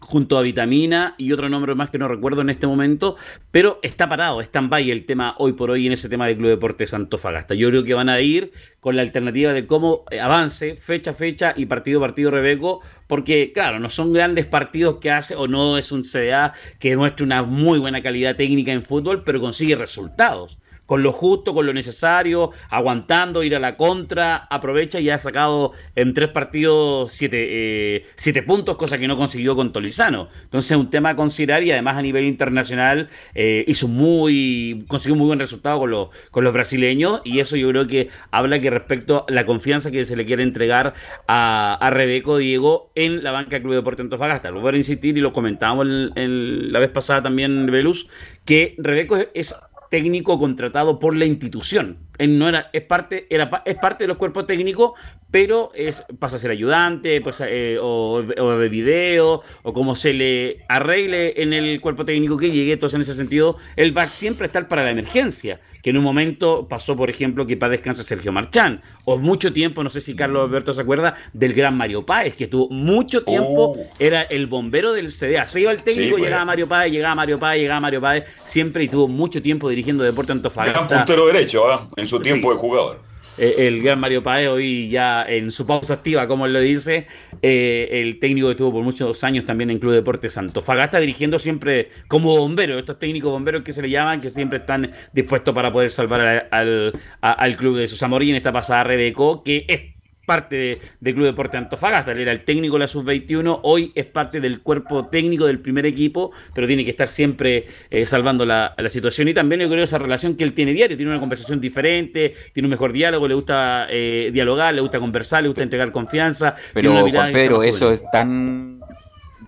[0.04, 3.16] junto a Vitamina y otro nombre más que no recuerdo en este momento,
[3.52, 6.38] pero está parado, está en by el tema hoy por hoy en ese tema del
[6.38, 7.56] Club Deportes Antofagasta.
[7.56, 11.54] Yo creo que van a ir con la alternativa de cómo avance fecha a fecha
[11.56, 15.78] y partido a partido Rebeco, porque claro, no son grandes partidos que hace o no
[15.78, 20.58] es un CDA que demuestre una muy buena calidad técnica en fútbol, pero consigue resultados
[20.86, 25.72] con lo justo, con lo necesario, aguantando, ir a la contra, aprovecha y ha sacado
[25.96, 30.30] en tres partidos siete, eh, siete puntos, cosa que no consiguió con Tolizano.
[30.44, 35.14] Entonces es un tema a considerar y además a nivel internacional eh, hizo muy, consiguió
[35.14, 38.60] un muy buen resultado con los, con los brasileños y eso yo creo que habla
[38.60, 40.94] que respecto a la confianza que se le quiere entregar
[41.28, 44.52] a, a Rebeco Diego en la banca Club Deporte Antofagasta.
[44.52, 48.10] Lo voy a insistir y lo comentábamos en, la vez pasada también, Velus,
[48.46, 49.56] que Rebeco es
[49.94, 51.98] técnico contratado por la institución.
[52.18, 54.94] Él no era, es parte, era, es parte de los cuerpos técnicos,
[55.32, 60.60] pero es, pasa a ser ayudante, pues, eh, o, de video, o como se le
[60.70, 62.74] arregle en el cuerpo técnico que llegue.
[62.74, 66.04] Entonces, en ese sentido, él va siempre a estar para la emergencia que en un
[66.04, 70.16] momento pasó, por ejemplo, que para descansar Sergio Marchán, o mucho tiempo, no sé si
[70.16, 73.86] Carlos Alberto se acuerda, del gran Mario Páez, que tuvo mucho tiempo, oh.
[74.00, 75.46] era el bombero del CDA.
[75.46, 76.24] Se iba el técnico, pues.
[76.24, 80.06] llegaba Mario Páez, llegaba Mario Páez, llegaba Mario Páez, siempre y tuvo mucho tiempo dirigiendo
[80.06, 80.86] Deporte Antofagasta.
[80.86, 81.90] Gran puntero derecho, ¿ah?
[82.04, 83.14] En su tiempo de jugador.
[83.38, 87.08] Eh, el gran Mario Paez hoy ya en su pausa activa, como él lo dice,
[87.42, 91.90] eh, el técnico que estuvo por muchos años también en Club Deportes Fagasta dirigiendo siempre
[92.08, 95.90] como bombero, estos técnicos bomberos que se le llaman, que siempre están dispuestos para poder
[95.90, 99.93] salvar al, al, club de sus amores y en esta pasada Rebeco, que es
[100.26, 104.40] parte del Club Deporte Antofagasta, él era el técnico de la sub-21, hoy es parte
[104.40, 109.28] del cuerpo técnico del primer equipo, pero tiene que estar siempre eh, salvando la, situación.
[109.28, 112.68] Y también yo creo esa relación que él tiene diario, tiene una conversación diferente, tiene
[112.68, 116.56] un mejor diálogo, le gusta eh, dialogar, le gusta conversar, le gusta entregar confianza.
[116.74, 118.80] Pero Juan Pedro, eso es tan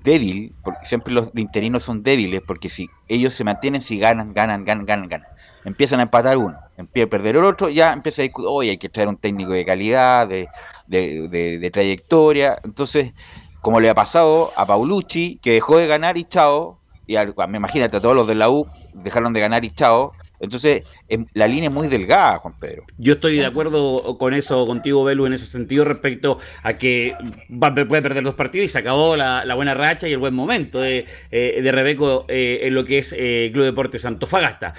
[0.03, 4.63] débil, porque siempre los interinos son débiles, porque si ellos se mantienen, si ganan, ganan,
[4.63, 5.27] ganan, ganan, ganan
[5.65, 8.77] empiezan a empatar uno, empieza a perder el otro, ya empieza a discutir, oye, hay
[8.77, 10.47] que traer un técnico de calidad, de,
[10.87, 12.59] de, trayectoria.
[12.63, 13.13] Entonces,
[13.61, 17.15] como le ha pasado a Paulucci, que dejó de ganar y chao, y
[17.47, 21.25] me imagínate, a todos los de la U dejaron de ganar y chao, entonces, em,
[21.33, 22.83] la línea es muy delgada, Juan Pedro.
[22.97, 27.15] Yo estoy de acuerdo con eso contigo, Belu, en ese sentido, respecto a que
[27.49, 31.05] puede perder dos partidos y se acabó la, buena racha y el buen momento de,
[31.31, 34.73] eh, de Rebeco eh, en lo que es eh, Club Deportes Antofagasta.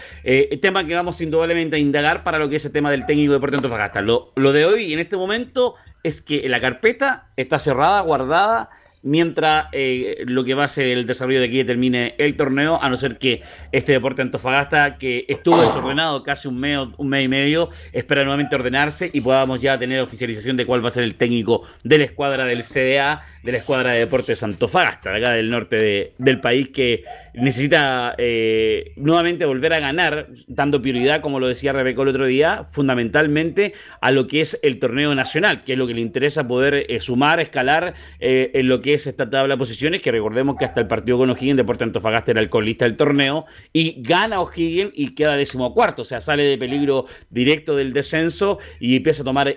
[0.61, 3.39] tema que vamos indudablemente a indagar para lo que es el tema del técnico de
[3.39, 4.03] Deportes Antofagasta.
[4.03, 8.71] Lo, lo de hoy, en este momento, es que la carpeta está cerrada, guardada
[9.07, 12.91] mientras eh, lo que va a ser el desarrollo de aquí termine el torneo, a
[12.91, 13.41] no ser que
[13.71, 18.57] este deporte Antofagasta, que estuvo desordenado casi un mes, un mes y medio, espera nuevamente
[18.57, 22.05] ordenarse y podamos ya tener oficialización de cuál va a ser el técnico de la
[22.05, 26.71] escuadra del CDA de la escuadra de deportes Antofagasta, de acá del norte del país,
[26.71, 32.27] que necesita eh, nuevamente volver a ganar, dando prioridad, como lo decía Rebeco el otro
[32.27, 36.49] día, fundamentalmente a lo que es el torneo nacional, que es lo que le interesa
[36.49, 40.57] poder eh, sumar, escalar eh, en lo que es esta tabla de posiciones, que recordemos
[40.59, 44.41] que hasta el partido con O'Higgins, Deporte Antofagasta era el colista del torneo, y gana
[44.41, 49.25] O'Higgins y queda decimocuarto, o sea, sale de peligro directo del descenso y empieza a
[49.25, 49.57] tomar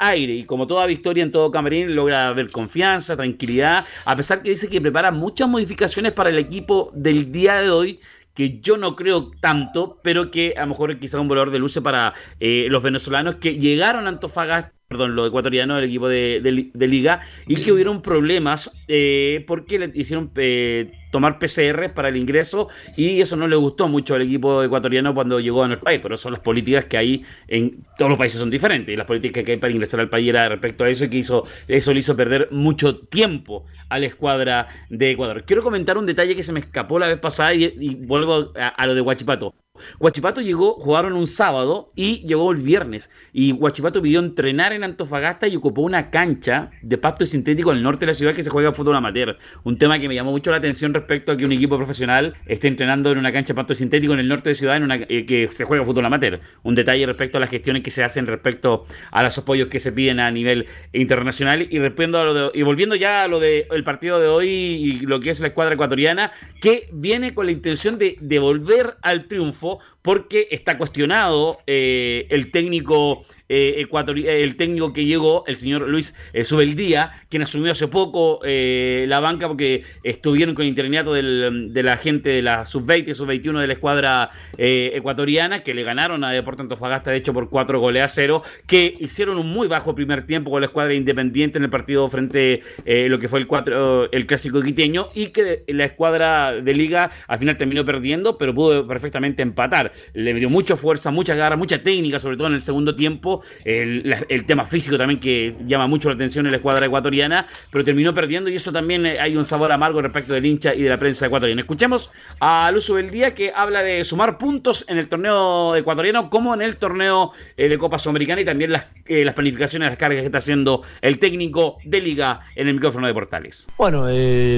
[0.00, 4.50] aire, y como toda victoria en todo Camerín, logra ver confianza, tranquilidad, a pesar que
[4.50, 8.00] dice que prepara muchas modificaciones para el equipo del día de hoy,
[8.34, 11.82] que yo no creo tanto, pero que a lo mejor quizá un valor de luce
[11.82, 16.40] para eh, los venezolanos que llegaron a Antofagasta perdón, los ecuatorianos del equipo de,
[16.74, 22.68] liga, y que hubieron problemas eh, porque le hicieron eh, tomar PCR para el ingreso
[22.96, 26.16] y eso no le gustó mucho al equipo ecuatoriano cuando llegó a nuestro país, pero
[26.16, 29.52] son las políticas que hay en todos los países son diferentes y las políticas que
[29.52, 32.16] hay para ingresar al país era respecto a eso y que hizo, eso le hizo
[32.16, 35.44] perder mucho tiempo a la escuadra de Ecuador.
[35.44, 38.96] Quiero comentar un detalle que se me escapó la vez pasada y, vuelvo a, lo
[38.96, 39.54] de Huachipato.
[39.98, 43.10] Huachipato llegó, jugaron un sábado y llegó el viernes.
[43.32, 47.82] Y Huachipato pidió entrenar en Antofagasta y ocupó una cancha de pasto sintético en el
[47.82, 49.38] norte de la ciudad que se juega fútbol amateur.
[49.64, 52.68] Un tema que me llamó mucho la atención respecto a que un equipo profesional esté
[52.68, 54.96] entrenando en una cancha de pasto sintético en el norte de la ciudad en una,
[54.96, 56.40] eh, que se juega fútbol amateur.
[56.62, 59.92] Un detalle respecto a las gestiones que se hacen respecto a los apoyos que se
[59.92, 61.62] piden a nivel internacional.
[61.62, 65.48] Y, y volviendo ya a lo del partido de hoy y lo que es la
[65.48, 71.58] escuadra ecuatoriana, que viene con la intención de devolver al triunfo level porque está cuestionado
[71.66, 73.84] eh, el técnico eh,
[74.24, 79.18] el técnico que llegó, el señor Luis eh, Subeldía, quien asumió hace poco eh, la
[79.18, 83.72] banca porque estuvieron con el interinato de la gente de la sub-20 sub-21 de la
[83.72, 88.44] escuadra ecuatoriana, que le ganaron a Deportes Antofagasta, de hecho, por cuatro goles a cero,
[88.68, 92.62] que hicieron un muy bajo primer tiempo con la escuadra independiente en el partido frente
[92.86, 97.10] a lo que fue el, cuatro, el clásico quiteño, y que la escuadra de liga
[97.26, 99.89] al final terminó perdiendo, pero pudo perfectamente empatar.
[100.14, 103.42] Le metió mucha fuerza, mucha garra, mucha técnica, sobre todo en el segundo tiempo.
[103.64, 104.14] El,
[104.46, 108.50] tema físico también que llama mucho la atención en la escuadra ecuatoriana, pero terminó perdiendo
[108.50, 111.26] y eso también eh, hay un sabor amargo respecto del hincha y de la prensa
[111.26, 111.60] ecuatoriana.
[111.60, 116.54] Escuchemos a Lucio del Día que habla de sumar puntos en el torneo ecuatoriano como
[116.54, 120.20] en el torneo eh, de Copa Sudamericana y también las, eh, las planificaciones, las cargas
[120.20, 123.66] que está haciendo el técnico de liga en el micrófono de Portales.
[123.76, 124.06] Bueno,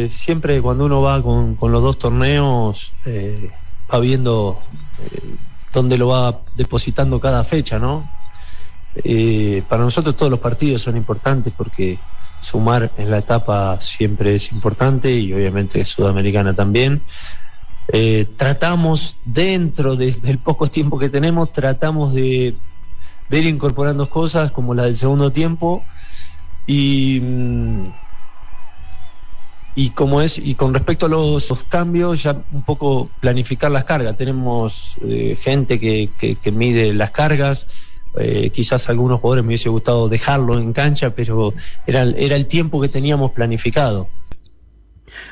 [0.09, 2.93] siempre cuando uno va con, los dos torneos
[3.93, 4.59] va viendo
[5.73, 8.09] dónde lo va depositando cada fecha, ¿no?
[9.05, 11.99] Eh, para nosotros todos los partidos son importantes porque
[12.41, 17.03] sumar en la etapa siempre es importante y obviamente Sudamericana también.
[17.89, 22.55] Eh, tratamos dentro del poco tiempo que tenemos, tratamos de,
[23.31, 25.83] ir incorporando cosas como la del segundo tiempo
[26.67, 27.85] y, mm,
[29.75, 34.17] y como es y con respecto a los, cambios ya un poco planificar las cargas.
[34.17, 37.67] Tenemos eh, gente que, que mide las cargas
[38.15, 41.55] eh, quizás algunos jugadores me hubiese gustado dejarlo en cancha, pero
[41.87, 44.07] era, era el tiempo que teníamos planificado.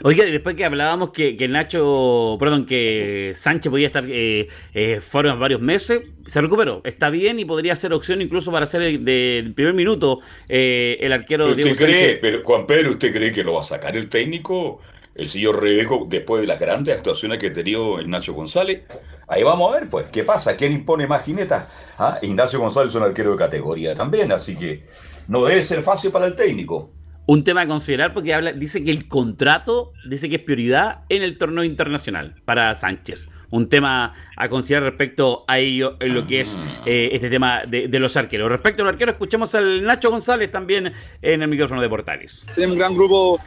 [0.02, 5.34] Oiga, después que hablábamos que, que Nacho, perdón, que Sánchez podía estar eh, eh, fuera
[5.34, 9.54] varios meses, se recuperó, está bien y podría ser opción incluso para ser el, del
[9.54, 11.48] primer minuto eh, el arquero.
[11.48, 14.80] ¿Usted cree, pero Juan Pedro, usted cree que lo va a sacar el técnico,
[15.14, 18.82] el señor Rebeco, después de las grandes actuaciones que ha tenido el Nacho González?
[19.28, 21.68] Ahí vamos a ver, pues, qué pasa, quién impone más jinetas.
[21.98, 22.18] ¿Ah?
[22.22, 24.82] Ignacio González es un arquero de categoría también, así que
[25.28, 26.90] no debe ser fácil para el técnico.
[27.30, 31.22] Un tema a considerar porque habla, dice que el contrato dice que es prioridad en
[31.22, 33.28] el torneo internacional para Sánchez.
[33.50, 37.86] Un tema a considerar respecto a ello en lo que es eh, este tema de,
[38.00, 38.50] los arqueros.
[38.50, 42.44] Respecto al arquero, escuchemos al Nacho González también en el micrófono de Portales.
[42.52, 43.38] Tenemos un gran grupo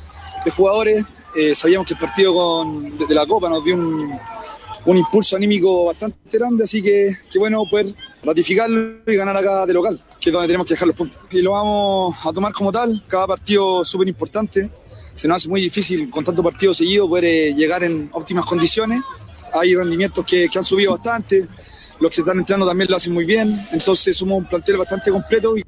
[0.46, 1.06] de jugadores.
[1.38, 4.18] Eh, sabíamos que el partido con, de, la Copa nos dio un,
[4.86, 7.88] un impulso anímico bastante grande, así que, qué bueno poder
[8.24, 11.20] ratificarlo y ganar acá de local, que es donde tenemos que dejar los puntos.
[11.32, 14.70] Y lo vamos a tomar como tal, cada partido súper importante.
[15.14, 19.02] Se nos hace muy difícil con tanto partido seguido poder eh, llegar en óptimas condiciones.
[19.54, 21.48] Hay rendimientos que, que han subido bastante,
[22.00, 25.56] los que están entrando también lo hacen muy bien, entonces somos un plantel bastante completo.
[25.56, 25.64] Y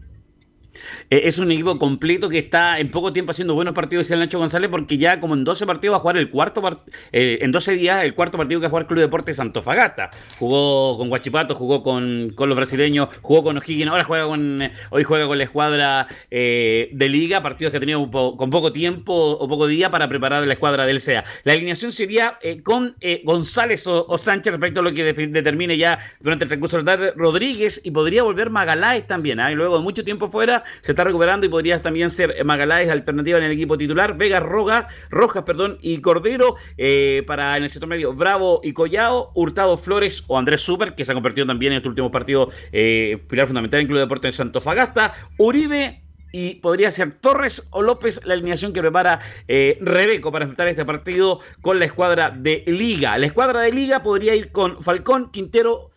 [1.10, 4.40] eh, es un equipo completo que está en poco tiempo haciendo buenos partidos, decía Nacho
[4.40, 7.74] González, porque ya como en 12 partidos va a jugar el cuarto eh, en 12
[7.74, 10.10] días el cuarto partido que va a jugar Club Deportes Santofagasta.
[10.40, 15.04] Jugó con Guachipato, jugó con, con los brasileños, jugó con O'Higgins, ahora juega con, hoy
[15.04, 19.48] juega con la escuadra eh, de liga, partidos que ha tenido con poco tiempo o
[19.48, 21.24] poco día para preparar la escuadra del SEA.
[21.44, 26.52] La alineación sería con González o, Sánchez respecto a lo que determine ya durante el
[26.52, 29.40] recurso de tarde, Rodríguez y podría volver Magaláes también.
[29.40, 29.52] ¿ah?
[29.52, 33.46] luego de mucho tiempo fuera se está recuperando y podría también ser Magaláes alternativa en
[33.46, 38.14] el equipo titular, Vega Roga, Rojas perdón, y Cordero eh, para en el sector medio.
[38.14, 41.90] Bravo y Collao, Hurtado Flores o Andrés Super, que se ha convertido también en este
[41.90, 47.68] último partido eh, pilar fundamental en Club Deportes de Santofagasta, Uribe y podría ser Torres
[47.72, 52.30] o López la alineación que prepara eh, Rebeco para enfrentar este partido con la escuadra
[52.32, 53.18] de Liga.
[53.18, 55.92] La escuadra de Liga podría ir con Falcón, Quintero,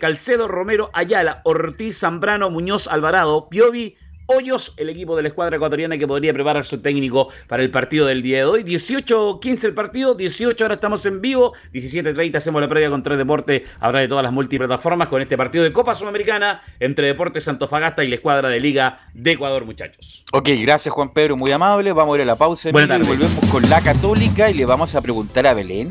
[0.00, 3.94] Calcedo, Romero, Ayala, Ortiz, Zambrano, Muñoz, Alvarado, Piovi,
[4.32, 8.06] Hoyos, el equipo de la escuadra ecuatoriana que podría preparar su técnico para el partido
[8.06, 8.62] del día de hoy.
[8.62, 13.62] 18-15 el partido, 18 ahora estamos en vivo, 17-30 hacemos la previa con Tres Deportes,
[13.80, 18.08] habrá de todas las multiplataformas con este partido de Copa Sudamericana entre Deportes Santofagasta y
[18.08, 20.24] la escuadra de Liga de Ecuador, muchachos.
[20.32, 21.92] Ok, gracias Juan Pedro, muy amable.
[21.92, 25.02] Vamos a ir a la pausa y volvemos con la Católica y le vamos a
[25.02, 25.90] preguntar a Belén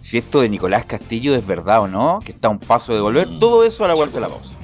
[0.00, 3.00] si esto de Nicolás Castillo es verdad o no, que está a un paso de
[3.00, 3.26] volver.
[3.26, 3.38] Mm.
[3.40, 4.56] Todo eso a la vuelta de la pausa.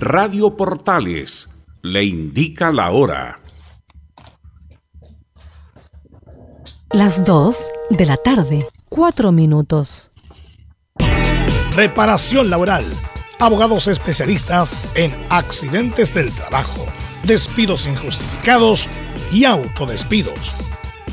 [0.00, 1.48] Radio Portales
[1.82, 3.40] le indica la hora.
[6.92, 7.56] Las 2
[7.90, 10.12] de la tarde, 4 minutos.
[11.74, 12.84] Reparación laboral.
[13.40, 16.86] Abogados especialistas en accidentes del trabajo,
[17.24, 18.88] despidos injustificados
[19.32, 20.52] y autodespidos.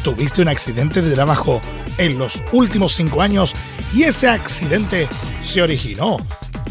[0.03, 1.59] ¿Tuviste un accidente de trabajo
[1.97, 3.55] en los últimos 5 años
[3.95, 5.07] y ese accidente
[5.41, 6.17] se originó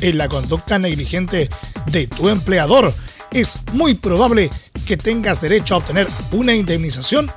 [0.00, 1.50] en la conducta negligente
[1.87, 2.92] de tu empleador,
[3.31, 4.51] es muy probable
[4.87, 7.31] que tengas derecho a obtener una indemnización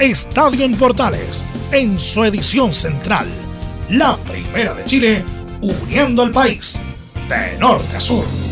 [0.00, 3.28] Estadio en Portales en su edición central.
[3.90, 5.24] La primera de Chile,
[5.60, 6.80] uniendo al país
[7.28, 8.43] de norte a sur.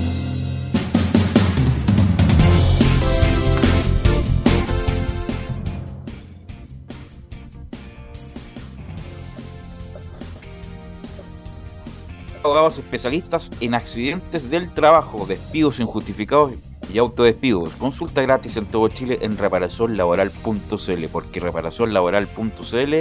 [12.45, 16.53] Abogados especialistas en accidentes del trabajo, despidos injustificados
[16.93, 17.77] y autodespidos.
[17.77, 22.95] Consulta gratis en todo Chile en reparacionlaboral.cl, porque reparacionlaboral.cl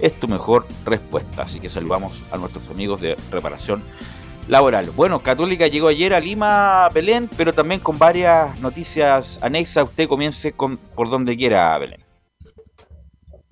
[0.00, 1.42] es tu mejor respuesta.
[1.42, 3.82] Así que saludamos a nuestros amigos de Reparación
[4.48, 4.90] Laboral.
[4.90, 9.84] Bueno, Católica llegó ayer a Lima, Belén, pero también con varias noticias anexas.
[9.84, 12.00] Usted comience con, por donde quiera, Belén.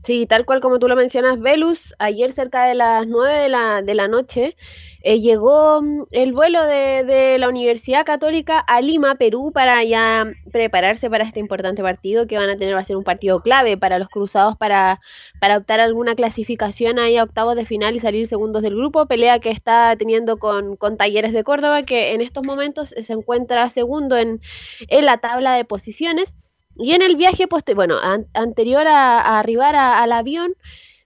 [0.04, 3.82] Sí, tal cual como tú lo mencionas, Velus, ayer cerca de las 9 de la,
[3.82, 4.56] de la noche
[5.04, 10.26] eh, llegó mm, el vuelo de, de, la Universidad Católica a Lima, Perú, para ya
[10.52, 13.76] prepararse para este importante partido que van a tener, va a ser un partido clave
[13.76, 15.00] para los cruzados para,
[15.40, 19.40] para optar alguna clasificación ahí a octavos de final y salir segundos del grupo, pelea
[19.40, 24.16] que está teniendo con, con Talleres de Córdoba, que en estos momentos se encuentra segundo
[24.16, 24.40] en,
[24.88, 26.32] en la tabla de posiciones.
[26.76, 30.54] Y en el viaje, pues, bueno, an anterior a, a arribar a, al avión,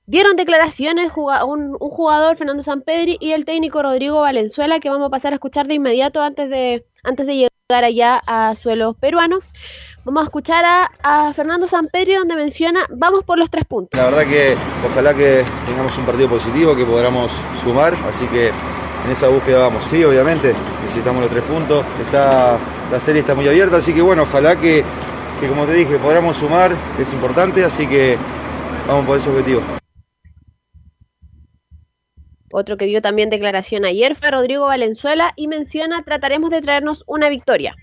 [0.06, 5.32] dieron declaraciones un, jugador, Fernando Sampedri, y el técnico Rodrigo Valenzuela, que vamos a pasar
[5.32, 9.44] a escuchar de inmediato antes de, antes de llegar allá a suelos peruanos.
[10.04, 13.98] Vamos a escuchar a, a Fernando Sampedri, donde menciona, vamos por los tres puntos.
[13.98, 14.56] La verdad que
[14.88, 17.32] ojalá que tengamos un partido positivo, que podamos
[17.64, 19.82] sumar, así que en esa búsqueda vamos.
[19.90, 22.56] Sí, obviamente, necesitamos los tres puntos, está,
[22.90, 24.84] la serie está muy abierta, así que bueno, ojalá que
[25.40, 28.16] que como te dije, podamos sumar, es importante, así que
[28.86, 29.62] vamos por ese objetivo.
[32.58, 37.28] Otro que dio también declaración ayer fue Rodrigo Valenzuela y menciona trataremos de traernos una
[37.28, 37.74] victoria.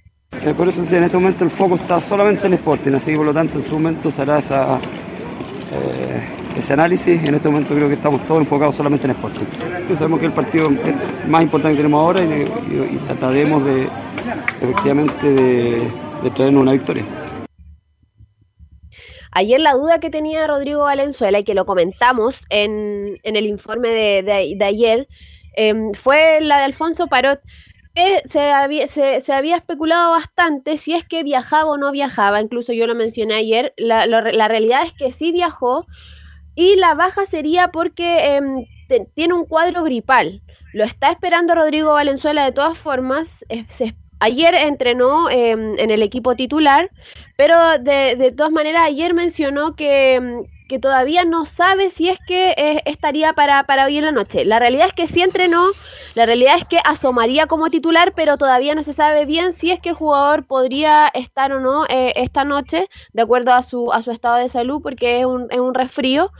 [0.43, 3.28] Eh, por eso en este momento el foco está solamente en Sporting, así que por
[3.28, 7.24] lo tanto en su momento se hará esa, eh, ese análisis.
[7.24, 9.45] En este momento creo que estamos todos enfocados solamente en Sporting.
[9.89, 10.67] Sí, sabemos que el partido
[11.28, 13.88] más importante que tenemos ahora y, trataremos de
[14.59, 17.05] efectivamente de traernos una victoria.
[19.36, 23.89] Ayer la duda que tenía Rodrigo Valenzuela y que lo comentamos en, en el informe
[23.89, 25.07] de, de, ayer
[25.55, 27.39] eh, fue la de Alfonso Parot.
[27.95, 32.41] Que se, había, se, se, había especulado bastante si es que viajaba o no viajaba,
[32.41, 35.86] incluso yo lo mencioné ayer, la, la realidad es que sí viajó
[36.55, 38.39] y la baja sería porque
[38.88, 40.41] te, tiene un cuadro gripal.
[40.73, 46.01] Lo está esperando Rodrigo Valenzuela de todas formas, eh, se, ayer entrenó eh, en el
[46.01, 46.89] equipo titular,
[47.36, 52.82] pero de, de, todas maneras ayer mencionó que, que, todavía no sabe si es que
[52.86, 54.45] estaría para, para hoy en la noche.
[54.45, 55.65] La realidad es que sí entrenó,
[56.15, 59.82] la realidad es que asomaría como titular, pero todavía no se sabe bien si es
[59.82, 64.03] que el jugador podría estar o no eh, esta noche, de acuerdo a su, a
[64.03, 66.32] su estado de salud, porque es un, es un resfrío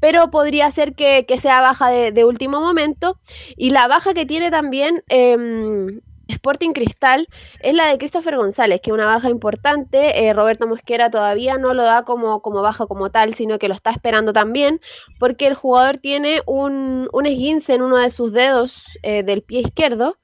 [0.00, 3.16] pero podría ser que, que sea baja de, de, último momento.
[3.56, 5.98] Y la baja que tiene también eh,
[6.28, 7.28] Sporting Cristal
[7.60, 10.26] es la de Christopher González, que es una baja importante.
[10.26, 13.74] Eh, Roberto Mosquera todavía no lo da como, como baja como tal, sino que lo
[13.74, 14.80] está esperando también,
[15.18, 19.60] porque el jugador tiene un, un esguince en uno de sus dedos eh, del pie
[19.60, 20.16] izquierdo,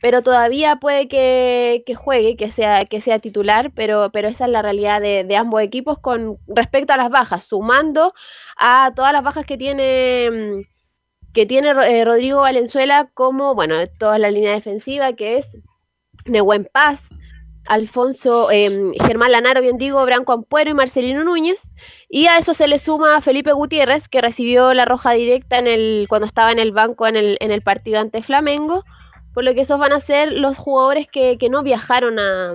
[0.00, 4.50] pero todavía puede que, que, juegue, que sea, que sea titular, pero, pero esa es
[4.50, 8.14] la realidad de, de ambos equipos con respecto a las bajas, sumando
[8.56, 10.68] a todas las bajas que tiene
[11.38, 15.56] que tiene eh, Rodrigo Valenzuela como, bueno, toda la línea defensiva, que es
[16.24, 17.00] Nehuen Paz,
[17.64, 21.74] Alfonso, eh, Germán Lanaro, bien digo, Branco Ampuero y Marcelino Núñez.
[22.08, 26.06] Y a eso se le suma Felipe Gutiérrez, que recibió la roja directa en el,
[26.08, 28.82] cuando estaba en el banco en el, en el partido ante Flamengo.
[29.32, 32.54] Por lo que esos van a ser los jugadores que, que no viajaron a,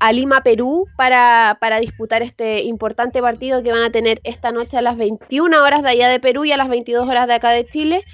[0.00, 4.76] a Lima, Perú, para, para, disputar este importante partido que van a tener esta noche
[4.76, 7.50] a las 21 horas de allá de Perú y a las 22 horas de acá
[7.50, 8.04] de Chile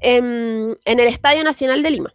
[0.00, 2.14] en, en el Estadio Nacional de Lima.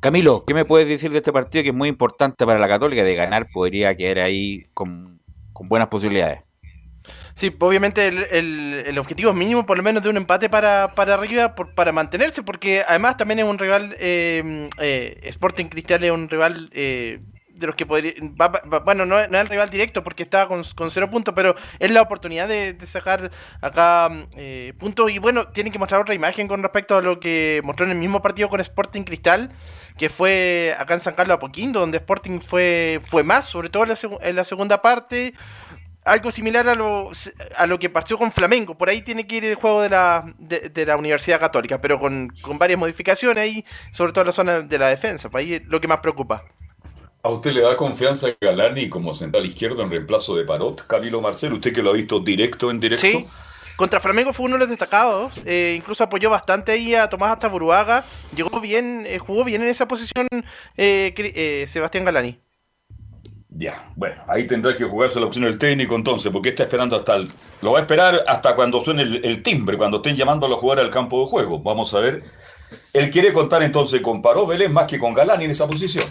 [0.00, 3.02] Camilo, ¿qué me puedes decir de este partido que es muy importante para la Católica?
[3.02, 5.20] De ganar podría quedar ahí con,
[5.52, 6.40] con buenas posibilidades.
[7.34, 10.92] Sí, obviamente el, el, el, objetivo es mínimo, por lo menos de un empate para,
[10.94, 16.04] para arriba, por, para mantenerse, porque además también es un rival, eh, eh, Sporting Cristal
[16.04, 17.18] es un rival eh,
[17.54, 18.12] de los que podría.
[18.40, 22.02] Va, bueno, no, es el rival directo porque está con, cero puntos, pero es la
[22.02, 23.30] oportunidad de, sacar
[23.60, 25.10] acá eh, puntos.
[25.10, 27.98] Y bueno, tienen que mostrar otra imagen con respecto a lo que mostró en el
[27.98, 29.52] mismo partido con Sporting Cristal,
[29.96, 33.90] que fue acá en San Carlos Apoquindo, donde Sporting fue, fue más, sobre todo en
[33.90, 35.34] la, en la segunda parte.
[36.04, 37.12] Algo similar a lo,
[37.56, 38.76] a lo que partió con Flamengo.
[38.76, 42.28] Por ahí tiene que ir el juego de la, de, la Universidad Católica, pero con,
[42.42, 45.30] con varias modificaciones ahí, sobre todo en la zona de la defensa.
[45.30, 46.44] Por ahí es lo que más preocupa.
[47.24, 51.22] ¿A usted le da confianza a Galani como central izquierdo en reemplazo de Parot, Camilo
[51.22, 51.54] Marcelo?
[51.54, 53.06] ¿Usted que lo ha visto directo en directo?
[53.06, 53.24] Sí.
[53.76, 55.32] Contra Flamengo fue uno de los destacados.
[55.46, 58.04] Eh, incluso apoyó bastante ahí a Tomás hasta Buruaga.
[58.36, 60.28] Llegó bien, eh, jugó bien en esa posición
[60.76, 62.38] eh, Sebastián Galani.
[63.48, 67.16] Ya, bueno, ahí tendrá que jugarse la opción del técnico entonces, porque está esperando hasta
[67.16, 67.26] el...
[67.62, 70.60] Lo va a esperar hasta cuando suene el, el timbre, cuando estén llamando a los
[70.60, 71.58] jugadores al campo de juego.
[71.60, 72.22] Vamos a ver.
[72.92, 76.04] Él quiere contar entonces con Paró Vélez más que con Galani en esa posición.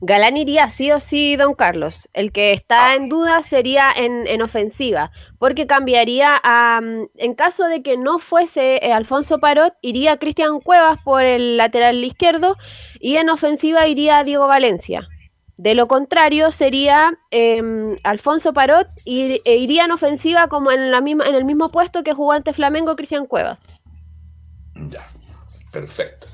[0.00, 2.08] Galán iría sí o sí, don Carlos.
[2.12, 6.80] El que está en duda sería en, en ofensiva, porque cambiaría a,
[7.16, 12.04] en caso de que no fuese eh, Alfonso Parot, iría Cristian Cuevas por el lateral
[12.04, 12.54] izquierdo
[13.00, 15.08] y en ofensiva iría Diego Valencia.
[15.56, 17.60] De lo contrario, sería eh,
[18.04, 22.04] Alfonso Parot y e iría en ofensiva como en, la misma, en el mismo puesto
[22.04, 23.58] que jugó ante Flamengo Cristian Cuevas.
[24.76, 25.02] Ya,
[25.72, 26.28] perfecto.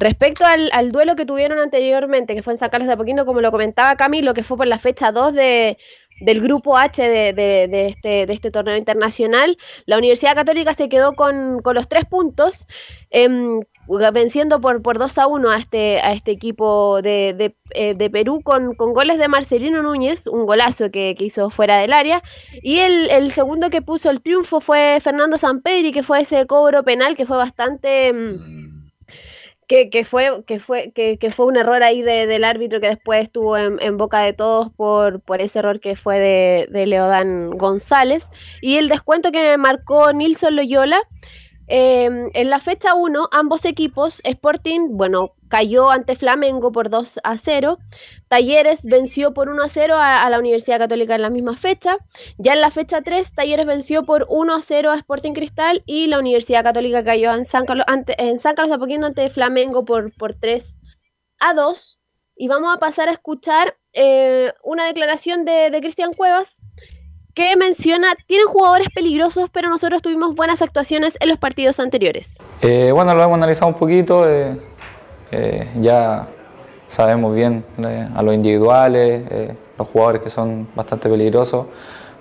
[0.00, 3.50] Respecto al, duelo que tuvieron anteriormente, que fue en San Carlos de Apoquindo, como lo
[3.50, 5.76] comentaba Camilo, que fue por la fecha 2 de,
[6.20, 11.12] del grupo H de, de, este, de este torneo internacional, la Universidad Católica se quedó
[11.12, 12.66] con, con los tres puntos,
[13.10, 13.28] eh,
[14.14, 18.08] venciendo por, por 2 a 1 a este, a este equipo de, de, eh, de
[18.08, 22.22] Perú con, con, goles de Marcelino Núñez, un golazo que, que hizo fuera del área,
[22.62, 26.84] y el, el, segundo que puso el triunfo fue Fernando Sampedri, que fue ese cobro
[26.84, 28.14] penal que fue bastante...
[29.70, 32.88] Que, que, fue, que, fue, que, que, fue un error ahí de, del árbitro que
[32.88, 36.86] después estuvo en, en, boca de todos por, por ese error que fue de, de
[36.86, 38.24] Leodán González.
[38.60, 41.00] Y el descuento que marcó Nilson Loyola.
[41.72, 47.36] Eh, en la fecha 1, ambos equipos, Sporting, bueno, cayó ante Flamengo por 2 a
[47.36, 47.78] 0.
[48.26, 51.98] Talleres venció por 1 a 0 a, a, la Universidad Católica en la misma fecha.
[52.38, 56.08] Ya en la fecha 3, Talleres venció por 1 a 0 a Sporting Cristal y
[56.08, 60.12] la Universidad Católica cayó en San Carlos, ante, en San Carlos Apoquindo ante Flamengo por,
[60.16, 60.74] por 3
[61.38, 62.00] a 2.
[62.34, 66.59] Y vamos a pasar a escuchar eh, una declaración de, de Cristian Cuevas
[67.40, 72.36] que menciona, tienen jugadores peligrosos, pero nosotros tuvimos buenas actuaciones en los partidos anteriores.
[72.60, 74.60] Eh, bueno, lo hemos analizado un poquito, eh,
[75.32, 76.28] eh, ya
[76.86, 77.64] sabemos bien
[78.14, 79.22] a los individuales,
[79.78, 81.66] los jugadores que son bastante peligrosos,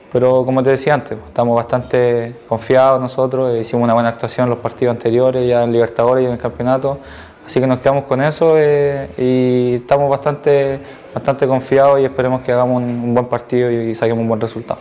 [0.09, 4.59] pero como te decía antes, estamos bastante confiados nosotros, hicimos una buena actuación en los
[4.59, 6.99] partidos anteriores, ya en Libertadores y en el campeonato,
[7.45, 10.79] así que nos quedamos con eso y estamos bastante,
[11.13, 14.79] bastante confiados y esperemos que hagamos un, buen partido y saquemos un buen resultado.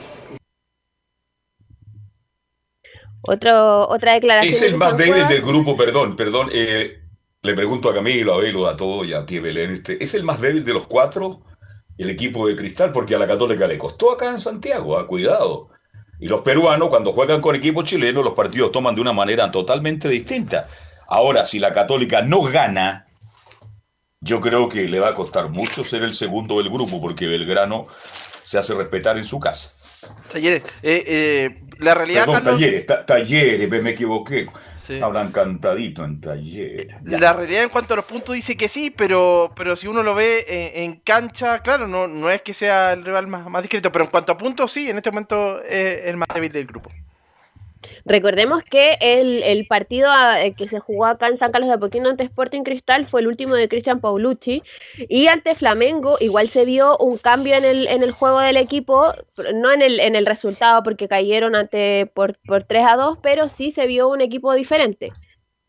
[3.29, 4.55] Otro, otra declaración.
[4.55, 6.51] Es el más débil del grupo, perdón, perdón.
[6.53, 7.03] Eh,
[7.43, 9.72] le pregunto a Camilo, a Velo, a todo y a ti, Belén.
[9.72, 11.43] Este, ¿Es el más débil de los cuatro
[11.97, 12.91] el equipo de Cristal?
[12.91, 15.68] Porque a la Católica le costó acá en Santiago, ah, cuidado.
[16.20, 20.09] Y los peruanos, cuando juegan con equipos chilenos, los partidos toman de una manera totalmente
[20.09, 20.68] distinta.
[21.07, 23.07] Ahora, si la Católica no gana,
[24.20, 27.87] yo creo que le va a costar mucho ser el segundo del grupo, porque Belgrano
[28.45, 29.78] se hace respetar en su casa.
[30.33, 32.27] Talleres, eh, eh, la realidad.
[32.27, 34.49] Perdón, Carlos, talleres, ta talleres, me equivoqué.
[34.77, 35.01] Sí.
[35.01, 36.87] Hablan cantadito en talleres.
[37.05, 37.19] Ya.
[37.19, 40.15] La realidad en cuanto a los puntos dice que sí, pero, pero si uno lo
[40.15, 43.93] ve en, en cancha, claro, no, no es que sea el rival más, más discreto,
[43.93, 46.91] pero en cuanto a puntos, sí, en este momento es el más débil del grupo.
[48.05, 51.74] Recordemos que el, el partido ah, eh, que se jugó acá en San Carlos de
[51.76, 54.62] Apoquindo ante Sporting Cristal fue el último de Cristian Paulucci
[55.09, 59.12] y ante Flamengo igual se vio un cambio en el, en el juego del equipo,
[59.55, 63.49] no en el, en el resultado porque cayeron ante por, por 3 a 2, pero
[63.49, 65.11] sí se vio un equipo diferente.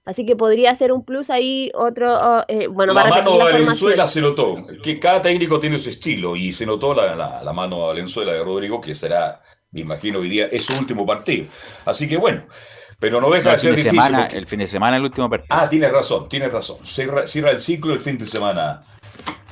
[0.05, 4.21] Así que podría ser un plus ahí otro, eh, bueno, la mano la Valenzuela se
[4.21, 4.55] notó.
[4.81, 8.31] Que cada técnico tiene su estilo y se notó la, la- la mano a Valenzuela
[8.31, 9.39] de Rodrigo, que será,
[9.71, 11.45] me imagino, hoy día es su último partido.
[11.85, 12.43] Así que bueno,
[12.99, 14.01] pero no deja No, de ser de difícil.
[14.01, 15.47] semana, porque- el fin de semana, el último partido.
[15.57, 16.77] Ah, tienes razón, tienes razón.
[16.83, 18.79] Cierra, cierra el ciclo el fin de semana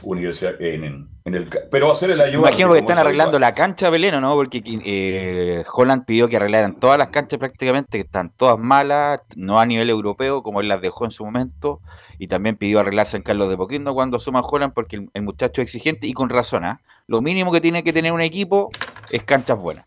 [0.03, 2.47] universidad en, en- el pero va a ser el Me ayudante.
[2.49, 4.33] imagino que están es arreglando la cancha Belén, ¿o no?
[4.35, 9.59] Porque eh, Holland pidió que arreglaran todas las canchas prácticamente, que están todas malas, no
[9.59, 11.81] a nivel europeo, como él las dejó en su momento,
[12.17, 15.61] y también pidió arreglar San Carlos de Poquindo cuando asuma Holland, porque el, el muchacho
[15.61, 16.79] es exigente y con razón, ¿ah?
[17.07, 18.69] Lo mínimo que tiene que tener un equipo
[19.09, 19.83] es canchas buenas.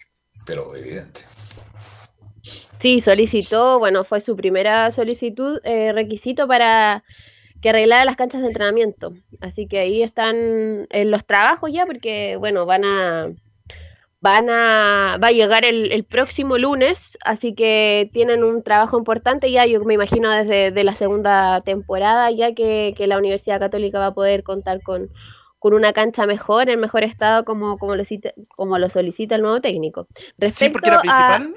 [0.50, 1.20] Pero evidente.
[2.80, 7.04] Sí, solicitó, bueno, fue su primera solicitud, eh, requisito para
[7.62, 9.12] que arreglara las canchas de entrenamiento.
[9.40, 13.32] Así que ahí están en los trabajos ya, porque, bueno, van a,
[14.20, 19.52] van a, va a llegar el, el próximo lunes, así que tienen un trabajo importante
[19.52, 24.00] ya, yo me imagino desde de la segunda temporada, ya que, que la Universidad Católica
[24.00, 25.10] va a poder contar con,
[25.60, 29.42] con una cancha mejor, en mejor estado, como, como, lo, cita- como lo solicita el
[29.42, 30.08] nuevo técnico.
[30.38, 31.54] Respecto Sí, porque la a- principal,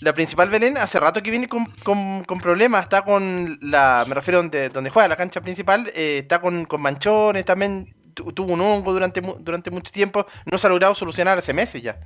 [0.00, 4.14] la principal Belén hace rato que viene con, con- con problemas, está con la, me
[4.14, 8.52] refiero donde, donde juega la cancha principal, eh, está con, con manchones, también tu- tuvo
[8.54, 11.98] un hongo durante, durante mucho tiempo, no se ha logrado solucionar hace meses ya.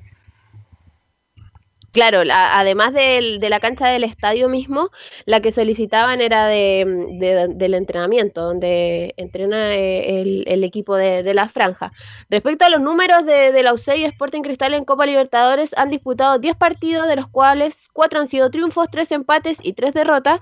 [1.92, 4.88] Claro, la- además de la cancha del estadio mismo,
[5.26, 6.86] la que solicitaban era de,
[7.18, 11.92] de- del entrenamiento, donde entrena eh, el, el equipo de, la franja.
[12.30, 15.90] Respecto a los números de, de la UCE y Sporting Cristal en Copa Libertadores, han
[15.90, 20.40] disputado 10 partidos, de los cuales 4 han sido triunfos, 3 empates y 3 derrotas.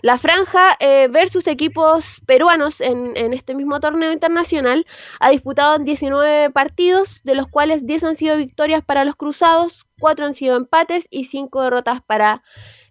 [0.00, 4.86] La franja eh, versus equipos peruanos en, este mismo torneo internacional
[5.18, 10.26] ha disputado 19 partidos, de los cuales 10 han sido victorias para los cruzados, 4
[10.26, 12.42] han sido empates y 5 derrotas para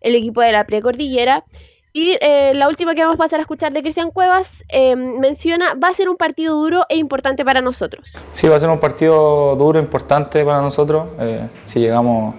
[0.01, 1.45] el equipo de la precordillera.
[1.93, 5.74] Y eh, la última que vamos a pasar a escuchar de Cristian Cuevas eh, menciona,
[5.74, 8.08] va a ser un partido duro e importante para nosotros.
[8.34, 11.08] Sí, va a ser un partido duro, importante para nosotros.
[11.20, 12.36] Eh, si llegamos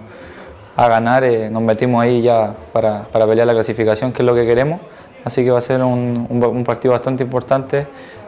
[0.85, 4.33] a ganar, eh, nos metimos ahí ya para, para pelear la clasificación, que es lo
[4.33, 4.79] que queremos.
[5.25, 7.85] Así que va a ser un, un- partido bastante importante,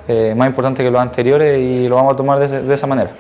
[0.08, 3.12] eh, más importante que los anteriores y lo vamos a tomar de esa manera.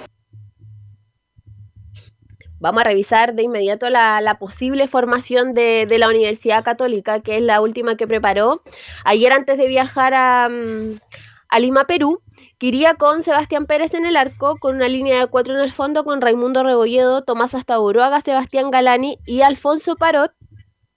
[2.59, 7.37] Vamos a revisar de inmediato la, la posible formación de, de la Universidad Católica, que
[7.37, 8.61] es la última que preparó
[9.05, 10.97] ayer antes de viajar a, mm,
[11.49, 12.19] a Lima, Perú,
[12.67, 16.03] iría con Sebastián Pérez en el arco, con una línea de cuatro en el fondo,
[16.03, 20.31] con Raimundo Rebolledo, Tomás Astaburuaga, Sebastián Galani y Alfonso Parot,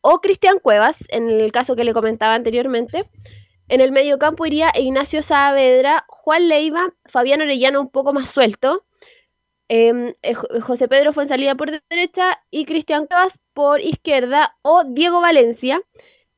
[0.01, 3.05] o Cristian Cuevas, en el caso que le comentaba anteriormente.
[3.69, 8.85] En el medio campo iría Ignacio Saavedra, Juan Leiva, Fabián Orellano un poco más suelto,
[9.69, 14.57] Em, eh, Jo- José Pedro fue en salida por derecha y Cristian Cuevas por izquierda
[14.61, 15.81] o Diego Valencia.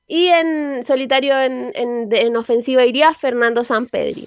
[0.07, 4.27] Y en solitario en, en- en ofensiva iría Fernando Sampedri.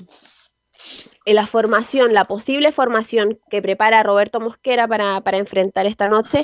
[1.30, 6.43] En la formación, la posible formación que prepara Roberto Mosquera para, para enfrentar esta noche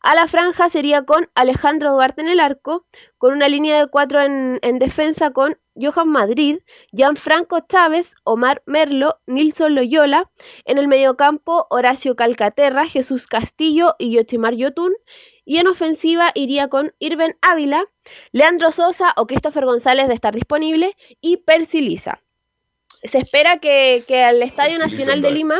[0.00, 2.86] a la franja sería con Alejandro Duarte en el arco,
[3.18, 6.58] con una línea de cuatro en, en defensa con Johan Madrid,
[6.92, 10.30] Gianfranco Chávez, Omar Merlo, Nilson Loyola,
[10.66, 14.92] en el mediocampo Horacio Calcaterra, Jesús Castillo y Yochimar Yotun,
[15.44, 17.86] y en ofensiva iría con Irben Ávila,
[18.30, 22.22] Leandro Sosa o Christopher González de estar disponible y Percy Lisa.
[23.02, 25.58] Se espera que, que al Estadio Nacional de Lima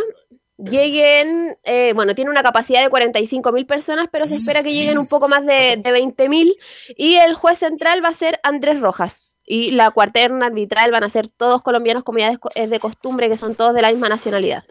[0.59, 4.99] lleguen, eh, bueno, tiene una capacidad de 45 mil personas, pero se espera que lleguen
[4.99, 6.57] un poco más de, de 20 mil.
[6.97, 9.37] Y el juez central va a ser Andrés Rojas.
[9.45, 13.37] Y la cuarterna arbitral van a ser todos colombianos, como ya es de costumbre, que
[13.37, 14.65] son todos de la misma nacionalidad.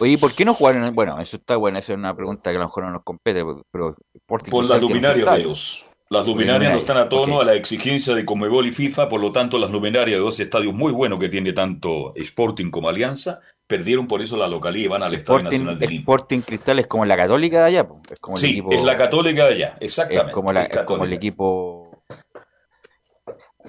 [0.00, 0.94] Oye, ¿y ¿por qué no jugaron?
[0.94, 3.42] Bueno, eso está bueno, esa es una pregunta que a lo mejor no nos compete,
[3.70, 5.44] pero Sporting Por luminarias, estadio.
[5.44, 5.86] Velos.
[6.08, 9.32] Las luminarias no están a tono a la exigencia de Comebol y FIFA, por lo
[9.32, 14.06] tanto las luminarias de dos estadios muy buenos que tiene tanto Sporting como Alianza, perdieron
[14.06, 16.00] por eso la localidad y van al Estadio Nacional de Lima.
[16.02, 18.72] Sporting Cristal es como la católica de allá, es como el Sí, equipo.
[18.72, 20.32] es la católica de allá, Es exactamente.
[20.32, 21.85] como, la- es como el equipo.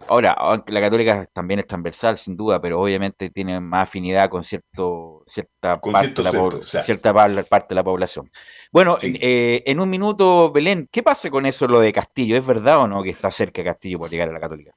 [0.10, 4.44] Ahora, aunque la católica también es transversal, sin duda, pero obviamente tiene más afinidad con
[4.44, 6.84] cierto, cierta, Con parte, cierto de la, po- sector, o sea.
[6.84, 8.32] cierta pa- parte de la población.
[8.72, 12.38] Bueno, eh, en un minuto, Belén, ¿qué pasa con eso lo de Castillo?
[12.38, 14.74] ¿Es verdad o no que está cerca Castillo por llegar a la católica?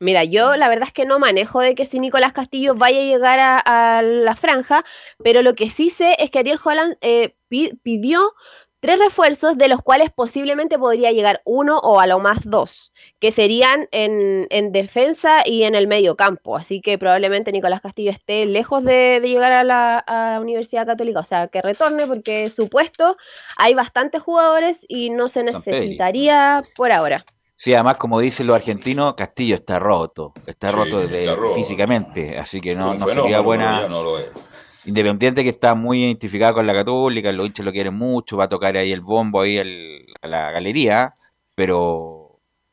[0.00, 3.04] Mira, yo la verdad es que no manejo de que si Nicolás Castillo vaya a
[3.04, 4.84] llegar a, a la franja,
[5.24, 8.32] pero lo que sí sé es que Ariel Holland eh, pi- pidió
[8.78, 13.32] tres refuerzos, de los cuales posiblemente podría llegar uno o a lo más dos, que
[13.32, 16.56] serían en, en defensa y en el medio campo.
[16.56, 20.86] Así que probablemente Nicolás Castillo esté lejos de, de llegar a la, a la Universidad
[20.86, 23.16] Católica, o sea, que retorne porque su puesto
[23.56, 27.24] hay bastantes jugadores y no se necesitaría por ahora.
[27.56, 31.54] Sí, además, como dicen los argentinos, Castillo está roto, está Sí, roto de- está roto.
[31.56, 33.80] físicamente, así que no, Un no fenómeno, sería buena.
[33.82, 34.82] ya no lo es.
[34.86, 38.48] Independiente que está muy identificado con la Católica, los hinchas lo quieren mucho, va a
[38.48, 41.14] tocar ahí el bombo ahí al- a la galería,
[41.56, 42.17] pero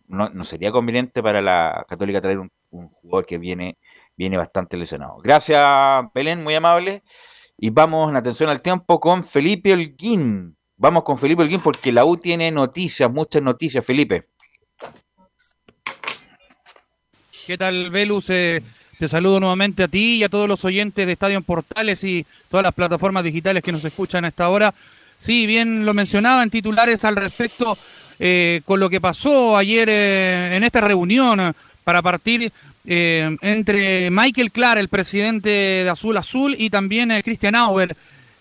[0.08, 3.78] no, no sería conveniente para la Católica traer un, un jugador que viene,
[4.16, 5.18] viene bastante lesionado.
[5.24, 7.04] Gracias, Belén, muy amable.
[7.58, 10.58] Y vamos en atención al tiempo con Felipe Holguín.
[10.78, 14.28] Vamos con Felipe Holguín porque la U tiene noticias, muchas noticias, Felipe.
[17.48, 18.30] ¿Qué tal, Velus?
[18.32, 18.62] Eh,
[18.98, 22.26] te saludo nuevamente a ti y a todos los oyentes de Estadio en Portales y
[22.50, 24.74] todas las plataformas digitales que nos escuchan a esta hora.
[25.20, 27.78] Sí, bien lo mencionaba en titulares al respecto
[28.20, 31.52] eh, con lo que pasó ayer eh, en esta reunión eh,
[31.84, 32.52] para partir
[32.88, 37.96] eh, entre Michael Clark, el presidente de Azul Azul, y también eh, Christian Auer,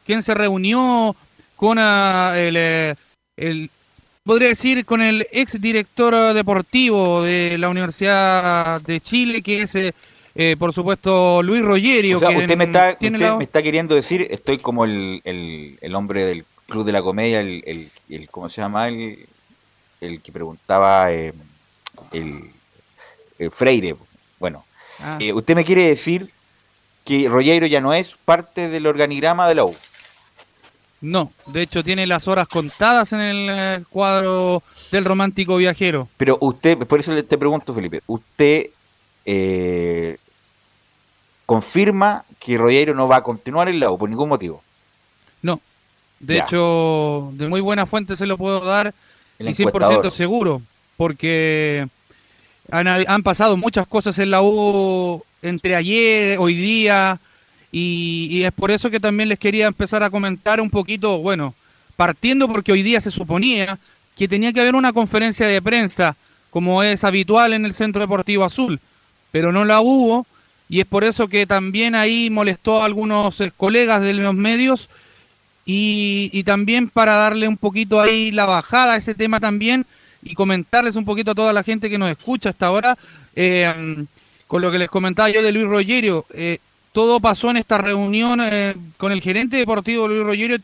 [0.06, 1.14] quien se reunió
[1.56, 2.94] con ah, el, eh,
[3.36, 3.70] el
[4.22, 9.92] podría decir con el ex director deportivo de la Universidad de Chile, que es, eh,
[10.34, 12.16] eh, por supuesto, Luis Rogerio.
[12.16, 15.78] O sea, usted me está, usted la- me está queriendo decir, estoy como el, el,
[15.80, 18.88] el hombre del Club de la Comedia, el, el, el- ¿cómo se llama?
[18.88, 19.26] El,
[20.04, 21.32] el que preguntaba eh,
[22.12, 22.50] el,
[23.38, 23.96] el Freire.
[24.38, 24.64] Bueno,
[25.00, 25.18] Ah.
[25.20, 26.30] eh, usted me quiere decir
[27.04, 29.74] que Rogeiro ya no es parte del organigrama de la U.
[31.00, 36.08] No, de hecho tiene las horas contadas en el eh, cuadro del romántico viajero.
[36.16, 38.70] Pero usted, por eso le- te pregunto, Felipe, ¿usted
[39.26, 40.16] eh,
[41.46, 44.62] confirma que Rogeiro no va a continuar en la U por ningún motivo?
[45.42, 45.60] No,
[46.20, 46.44] de Ya.
[46.44, 48.94] hecho, de muy buena fuente se lo puedo dar
[49.46, 50.12] El y 100% encuestador.
[50.12, 50.62] seguro,
[50.96, 51.86] porque
[52.70, 57.20] han, han pasado muchas cosas en la U entre ayer, hoy día,
[57.70, 61.54] y, y es por eso que también les quería empezar a comentar un poquito, bueno,
[61.96, 63.78] partiendo porque hoy día se suponía
[64.16, 66.16] que tenía que haber una conferencia de prensa,
[66.50, 68.80] como es habitual en el Centro Deportivo Azul,
[69.32, 70.26] pero no la hubo,
[70.68, 74.88] y es por eso que también ahí molestó a algunos eh, colegas de los medios
[75.66, 79.86] y, y también para darle un poquito ahí la bajada a ese tema también
[80.22, 82.96] y comentarles un poquito a toda la gente que nos escucha hasta ahora,
[83.36, 84.04] eh,
[84.46, 86.58] con lo que les comentaba yo de Luis Rogerio, eh,
[86.92, 90.58] todo pasó en esta reunión eh, con el gerente deportivo Luis Rogerio,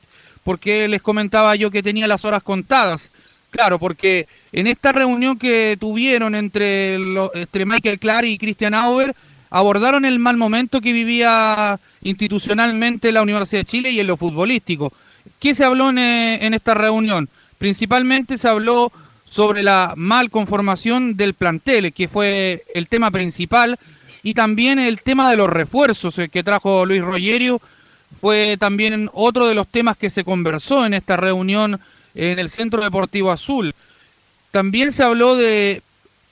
[0.45, 3.11] porque les comentaba yo que tenía las horas contadas.
[3.51, 9.15] Claro, porque en esta reunión que tuvieron entre, lo- entre Michael Clark y Christian Auer,
[9.51, 14.93] abordaron el mal momento que vivía institucionalmente la Universidad de Chile y en lo futbolístico.
[15.39, 17.29] ¿Qué se habló en, eh, en esta reunión?
[17.59, 18.93] Principalmente se habló
[19.29, 23.79] sobre la mal conformación del plantel, que fue el tema principal,
[24.23, 27.61] y también el tema de los refuerzos eh, que trajo Luis Rogerio,
[28.21, 31.81] fue también otro de los temas que se conversó en esta reunión
[32.15, 33.75] en el Centro Deportivo Azul.
[34.51, 35.83] También se habló de,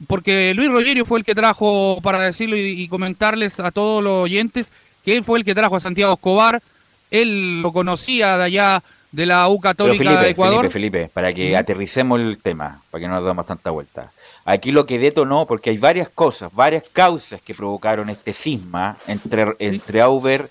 [0.07, 4.13] porque Luis Rogerio fue el que trajo, para decirlo y, y comentarles a todos los
[4.25, 4.73] oyentes,
[5.05, 6.63] que él fue el que trajo a Santiago Escobar,
[7.11, 10.71] él lo conocía de allá de la U Católica Felipe, de Ecuador.
[10.71, 14.13] Felipe, Felipe, para que aterricemos el tema, para que no nos demos tanta vuelta.
[14.45, 19.47] Aquí lo que detonó, porque hay varias cosas, varias causas que provocaron este cisma entre,
[19.59, 20.49] entre Auber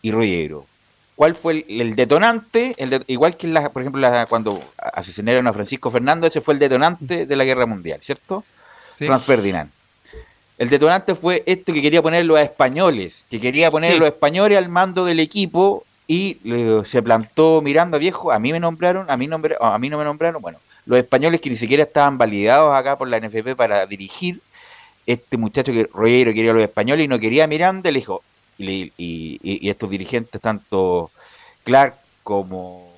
[0.00, 0.66] y Rollero.
[1.16, 2.74] ¿Cuál fue el, el detonante?
[2.78, 4.58] El de- igual que, la, por ejemplo, la- cuando
[4.94, 8.44] asesinaron a Francisco Fernando, ese fue el detonante de la Guerra Mundial, ¿cierto?
[8.98, 9.06] Sí.
[9.06, 9.70] Franz Ferdinand.
[10.58, 13.98] El detonante fue esto que quería poner los españoles, que quería poner Sí.
[14.00, 18.58] los españoles al mando del equipo y le- se plantó Miranda viejo, a mí me
[18.58, 21.84] nombraron, a mí, nombre- a mí no me nombraron, bueno, los españoles que ni siquiera
[21.84, 24.40] estaban validados acá por la NFP para dirigir,
[25.06, 28.22] este muchacho que Rollero quería a los españoles y no quería a Miranda, le dijo,
[28.58, 31.10] y, le- y- y- estos dirigentes, tanto
[31.62, 31.94] Clark
[32.24, 32.90] como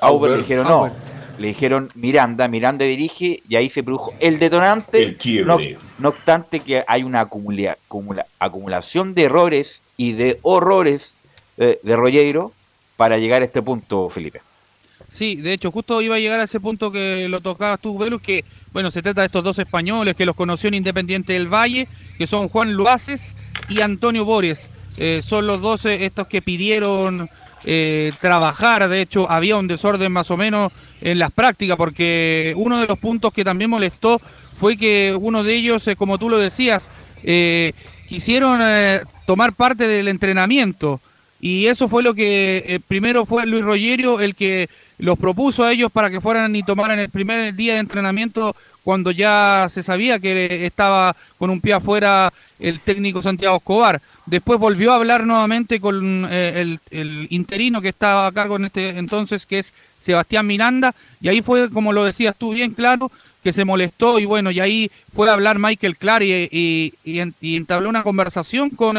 [0.00, 0.38] Auber, le Auber.
[0.46, 0.90] dijeron no.
[1.38, 5.46] Le dijeron Miranda, Miranda dirige y ahí se produjo el detonante, El quiebre.
[5.74, 11.14] no, no obstante que hay una acumula- acumula- acumulación de errores y de horrores
[11.56, 12.52] de, de Rollero
[12.96, 14.40] para llegar a este punto, Felipe.
[15.10, 18.20] Sí, de hecho, justo iba a llegar a ese punto que lo tocabas tú, Velus,
[18.20, 21.88] que, bueno, se trata de estos dos españoles que los conoció en Independiente del Valle,
[22.18, 23.34] que son Juan Luaces
[23.68, 24.68] y Antonio Bores.
[24.98, 27.30] Eh, son los dos eh, estos que pidieron
[27.64, 32.80] eh, trabajar, de hecho, había un desorden más o menos en las prácticas, porque uno
[32.80, 36.38] de los puntos que también molestó fue que uno de ellos, eh, como tú lo
[36.38, 36.88] decías,
[37.22, 37.72] eh,
[38.08, 38.60] quisieron
[39.26, 41.00] tomar parte del entrenamiento.
[41.40, 45.92] Y eso fue lo que primero fue Luis Rogerio el que los propuso a ellos
[45.92, 50.66] para que fueran y tomaran el primer día de entrenamiento cuando ya se sabía que
[50.66, 54.00] estaba con un pie afuera el técnico Santiago Escobar.
[54.26, 58.90] Después volvió a hablar nuevamente con eh, el, interino que estaba a cargo en este
[58.98, 63.10] entonces, que es Sebastián Miranda, y ahí fue, como lo decías tú bien claro,
[63.42, 66.92] que se molestó y bueno, y ahí fue a hablar Michael Clark y,
[67.40, 68.96] entabló una conversación con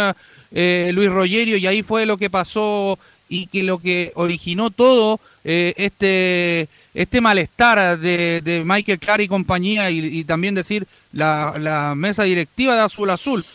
[0.51, 5.19] eh, Luis Rogerio y ahí fue lo que pasó y que lo que originó todo
[5.43, 6.67] eh, este
[6.99, 12.75] este malestar de, de, Michael Clark y compañía y, también decir la, la, mesa directiva
[12.75, 13.45] de Azul Azul.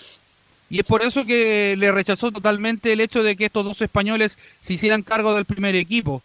[0.70, 4.38] Y es por eso que le rechazó totalmente el hecho de que estos dos españoles
[4.62, 6.22] se hicieran cargo del primer equipo.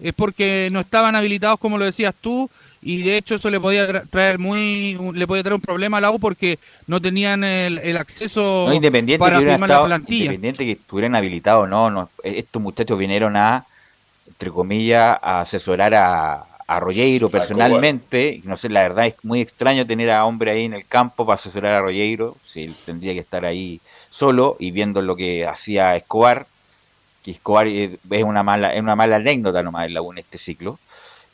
[0.00, 2.48] Es porque no estaban habilitados, como lo decías tú,
[2.80, 6.10] y de hecho eso le podía traer muy le podía traer un problema a la
[6.10, 8.72] U porque no tenían el, acceso
[9.18, 10.24] para firmar la plantilla.
[10.24, 13.66] Independiente que estuvieran habilitados, no, no, estos muchachos vinieron a
[14.26, 19.86] entre comillas a asesorar a, a Rogueiro personalmente, no sé, la verdad es muy extraño
[19.86, 23.20] tener a hombre ahí en el campo para asesorar a Rogueiro, si él tendría que
[23.20, 26.46] estar ahí solo y viendo lo que hacía Escobar,
[27.22, 30.38] que Escobar es una mala, es una mala anécdota nomás en la U en este
[30.38, 30.78] ciclo.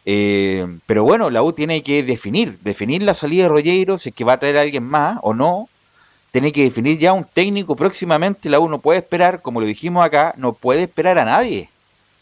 [0.05, 4.15] Eh, pero bueno, la U tiene que definir, definir la salida de Rollero, si es
[4.15, 5.69] que va a traer a alguien más o no.
[6.31, 8.49] Tiene que definir ya un técnico próximamente.
[8.49, 11.69] La U no puede esperar, como lo dijimos acá, no puede esperar a nadie.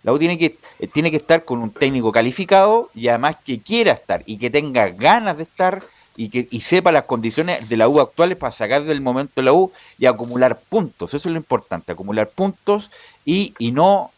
[0.02, 3.60] La U tiene que, eh, tiene que estar con un técnico calificado y además que
[3.60, 5.82] quiera estar y que tenga ganas de estar
[6.16, 9.52] y que y sepa las condiciones de la U actuales para sacar del momento la
[9.52, 11.12] U y acumular puntos.
[11.12, 12.90] Eso es lo importante, acumular puntos
[13.24, 14.10] y, y no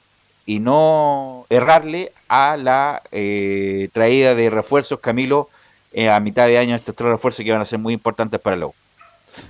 [0.49, 5.51] y no errarle a la eh, traída de refuerzos, Camilo,
[5.93, 8.57] eh, a mitad de año, estos tres refuerzos que van a ser muy importantes para
[8.57, 8.74] la U.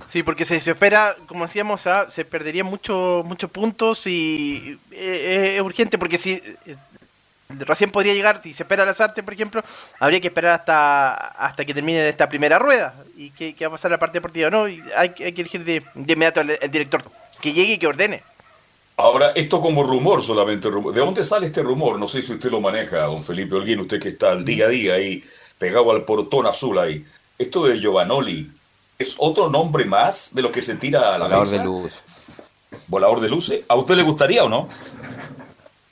[0.09, 5.55] Sí, porque se, se espera, como decíamos, ah, se perderían muchos muchos puntos y eh,
[5.55, 6.41] es urgente porque si
[7.49, 9.63] recién podría llegar y se espera las artes, por ejemplo,
[9.99, 13.91] habría que esperar hasta hasta que termine esta primera rueda y qué, va a pasar
[13.91, 14.67] la parte deportiva, ¿no?
[14.67, 17.03] Y hay, hay que elegir de, inmediato al director
[17.41, 18.23] que llegue y que ordene.
[18.99, 20.69] Ahora, esto como rumor solamente.
[20.69, 21.97] ¿De dónde sale este rumor?
[21.97, 24.69] No sé si usted lo maneja, don Felipe Olguín, usted que está al día a
[24.69, 25.23] día ahí,
[25.57, 27.05] pegado al portón azul ahí.
[27.37, 28.51] Esto de Giovanoli,
[28.99, 31.57] ¿es otro nombre más de lo que se tira a la Volador mesa?
[31.57, 31.93] de luz.
[32.87, 33.61] Volador de luces.
[33.69, 34.67] ¿A usted le gustaría o no?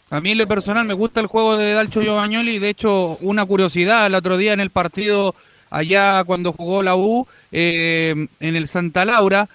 [0.09, 2.59] A mí en lo personal me gusta el juego de Dalcho Giovanoli.
[2.59, 5.33] De hecho, una curiosidad, el otro día en el partido
[5.69, 9.49] allá cuando jugó la U eh, en el Santa Laura,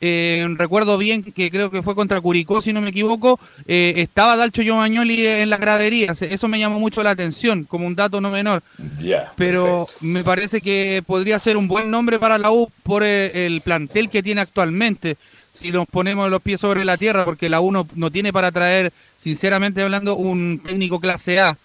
[0.00, 4.36] eh, recuerdo bien que creo que fue contra Curicó, si no me equivoco, eh, estaba
[4.36, 6.20] Dalcho Giovagnoli en las graderías.
[6.20, 8.62] Eso me llamó mucho la atención, como un dato no menor.
[9.36, 13.62] Pero me parece que podría ser un buen nombre para la U por eh, el,
[13.62, 15.16] plantel que tiene actualmente.
[15.58, 18.52] Si nos ponemos los pies sobre la tierra, porque la U no, no tiene para
[18.52, 18.92] traer,
[19.22, 21.56] sinceramente hablando, un técnico clase A.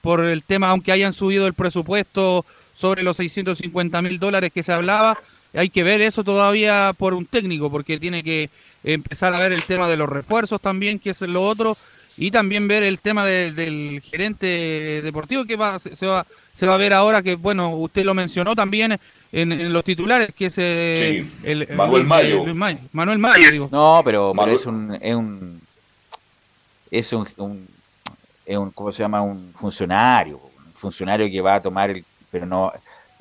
[0.00, 4.72] Por el tema, aunque hayan subido el presupuesto sobre los 650 mil dólares que se
[4.72, 5.18] hablaba,
[5.54, 8.50] hay que ver eso todavía por un técnico, porque tiene que
[8.84, 11.76] empezar a ver el tema de los refuerzos también, que es lo otro,
[12.16, 16.78] y también ver el tema del gerente deportivo que va, se, va, se va a
[16.78, 18.98] ver ahora, que bueno, usted lo mencionó también
[19.32, 22.44] en, los titulares, que es eh, el, Manuel Mayo.
[22.92, 23.68] Manuel Mayo, digo.
[23.70, 24.98] No, pero, es un...
[25.00, 25.60] Es un,
[26.90, 27.68] es un,
[28.44, 29.22] es un, ¿cómo se llama?
[29.22, 32.72] Un funcionario, un funcionario que va a tomar el, pero no,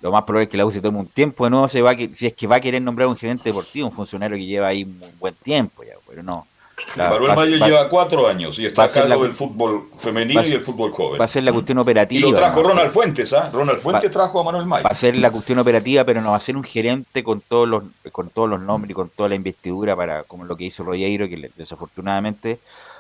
[0.02, 1.95] lo más probable es que la U se tome un tiempo de nuevo, se va
[1.95, 4.84] si es que va a querer nombrar un gerente deportivo, un funcionario que lleva ahí
[4.84, 6.47] un buen tiempo ya, pero no.
[6.95, 10.91] Manuel Mayo lleva cuatro años y está a cargo del fútbol femenino y el fútbol
[10.91, 11.20] joven.
[11.20, 12.28] Va a ser la cuestión operativa.
[12.28, 13.50] Y lo trajo Ronald Fuentes, ¿ah?
[13.52, 14.84] Ronald Fuentes trajo a Manuel Mayo.
[14.84, 17.68] Va a ser la cuestión operativa, pero no va a ser un gerente con todos
[17.68, 20.84] los con todos los nombres y con toda la investidura para como lo que hizo
[20.84, 22.60] Royeiro, que desafortunadamente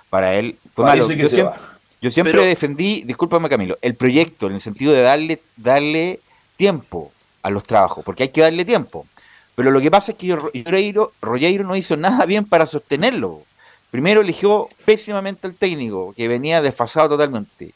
[0.09, 1.09] para él fue malo.
[1.09, 1.59] yo, siempre,
[2.01, 6.19] yo siempre defendí, discúlpame Camilo, el proyecto en el sentido de darle darle
[6.59, 9.07] tiempo a los trabajos, porque hay que darle tiempo.
[9.55, 13.43] Pero lo que pasa es que Rogeiro, no hizo nada bien para sostenerlo.
[13.91, 17.73] Primero eligió pésimamente al técnico, que venía desfasado totalmente.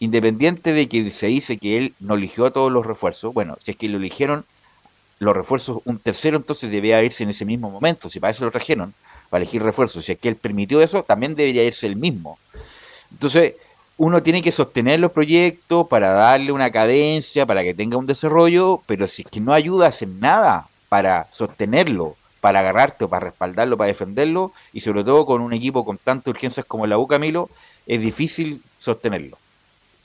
[0.00, 3.70] Independiente de que se dice que él no eligió a todos los refuerzos, bueno, si
[3.70, 4.44] es que lo eligieron
[5.18, 8.10] los refuerzos un tercero, entonces debía irse en ese mismo momento.
[8.10, 8.92] Si para eso lo trajeron,
[9.30, 12.38] para elegir refuerzos, si es que él permitió eso, también debería irse el mismo.
[13.10, 13.54] Entonces,
[13.98, 18.82] uno tiene que sostener los proyectos para darle una cadencia, para que tenga un desarrollo,
[18.86, 23.88] pero si es que no ayudas en nada para sostenerlo, para agarrarte para respaldarlo, para
[23.88, 27.48] defenderlo, y sobre todo con un equipo con tantas urgencias como la U, Camilo,
[27.86, 29.38] es difícil sostenerlo.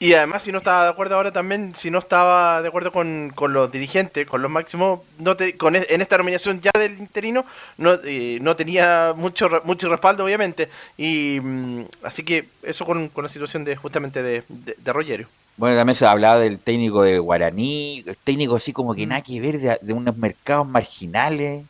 [0.01, 3.31] Y además, si no estaba de acuerdo ahora también, si no estaba de acuerdo con,
[3.35, 6.97] con los dirigentes, con los máximos, no te, con, e- en esta nominación ya del
[6.97, 7.45] interino,
[7.77, 10.69] no, eh, no tenía mucho mucho respaldo, obviamente.
[10.97, 15.27] Y mm, así que eso con, con la situación de justamente de, de, de Rogerio.
[15.55, 19.59] Bueno, también se hablaba del técnico de Guaraní, técnico así como que nada que ver
[19.59, 21.63] de, de unos mercados marginales.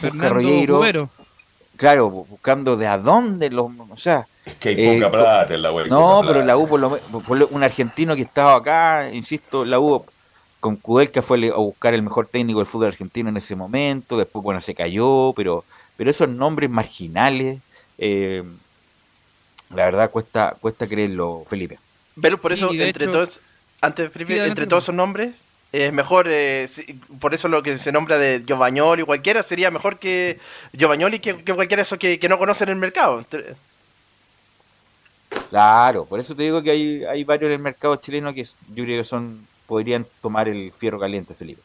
[0.00, 1.10] Fernando Rollero.
[1.76, 4.26] Claro, bu- buscando de a dónde los, o sea.
[4.44, 5.88] Es que hay poca co- plata en la web.
[5.88, 9.80] No, pero la U por lo por lo- un argentino que estaba acá, insisto, la
[9.80, 10.04] U
[10.60, 14.42] con Kudelka fue a buscar el mejor técnico del fútbol argentino en ese momento, después
[14.42, 15.64] bueno se cayó, pero
[15.96, 17.60] pero esos nombres marginales,
[17.98, 18.42] eh,
[19.70, 21.78] la verdad cuesta cuesta creerlo, Felipe.
[22.20, 23.40] Pero por Sí, eso, entre hecho- todos,
[23.80, 25.44] antes, Felipe, Sí, entre todos esos nombres,
[25.86, 29.70] es mejor, eh, si- por eso lo que se nombra de Giovagnoli o cualquiera sería
[29.70, 30.38] mejor que
[30.76, 33.24] Giovagnoli que, que cualquiera de esos que, que no conocen el mercado.
[35.48, 38.84] Claro, por eso te digo que hay, hay varios en el mercado chileno que yo
[38.84, 41.62] creo que son podrían tomar el fierro caliente, Felipe.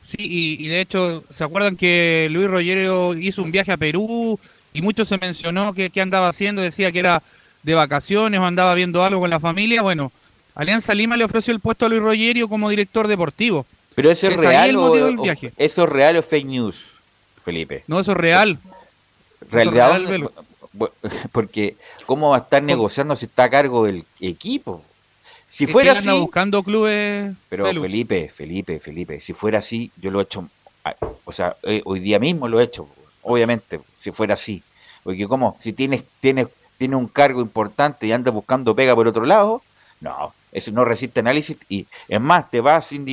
[0.00, 4.38] Sí, y, y de hecho, ¿se acuerdan que Luis Rogerio hizo un viaje a Perú
[4.72, 6.60] y mucho se mencionó que, que andaba haciendo?
[6.60, 7.22] Decía que era
[7.62, 9.80] de vacaciones o andaba viendo algo con la familia.
[9.82, 10.12] Bueno,
[10.54, 13.66] Alianza Lima le ofreció el puesto a Luis Rogerio como director deportivo.
[13.94, 15.52] Pero eso es, real el o, del viaje.
[15.56, 17.00] eso es real o fake news,
[17.44, 17.84] Felipe.
[17.86, 18.58] No, eso es real.
[19.50, 20.32] realidad real, ¿dónde- Velo.
[20.76, 20.90] bu-
[21.32, 21.76] porque
[22.06, 24.82] cómo va a estar negociando si está a cargo del equipo
[25.48, 27.32] si fuera así buscando clubes.
[27.48, 27.66] pero.
[27.66, 30.48] Felipe Felipe Felipe si fuera así yo lo he hecho
[31.24, 32.88] o sea eh, hoy día mismo lo he hecho
[33.22, 34.62] obviamente si fuera así
[35.04, 36.48] porque como si tienes tienes
[36.78, 39.62] tienes un cargo importante y andas buscando pega por otro lado
[40.00, 43.04] no eso no resiste análisis y es más te vas sin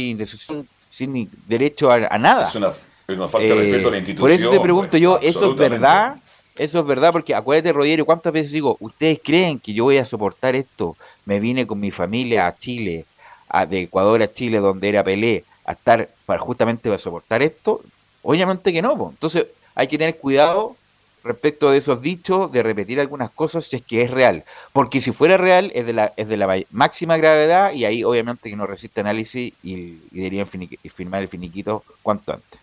[0.89, 3.91] sin ni derecho a, a nada Es una, es una falta de eh, respeto a
[3.91, 4.29] la institución.
[4.29, 6.15] Por eso te pregunto pues, yo, ¿eso es verdad?
[6.57, 10.05] Eso es verdad, porque acuérdate, Rogerio, ¿cuántas veces digo, ustedes creen que yo voy a
[10.05, 10.97] soportar esto?
[11.25, 13.05] Me vine con mi familia a Chile,
[13.49, 17.81] a, de Ecuador a Chile, donde era Pelé, a estar para justamente para soportar esto.
[18.21, 19.09] Obviamente que no, po.
[19.11, 20.75] entonces hay que tener cuidado
[21.23, 24.43] respecto de esos dichos, de repetir algunas cosas si es que es real.
[24.73, 28.49] Porque si fuera real, es de la, es de la máxima gravedad y ahí obviamente
[28.49, 32.59] que no resiste análisis y, y deberían firmar el finiquito cuanto antes.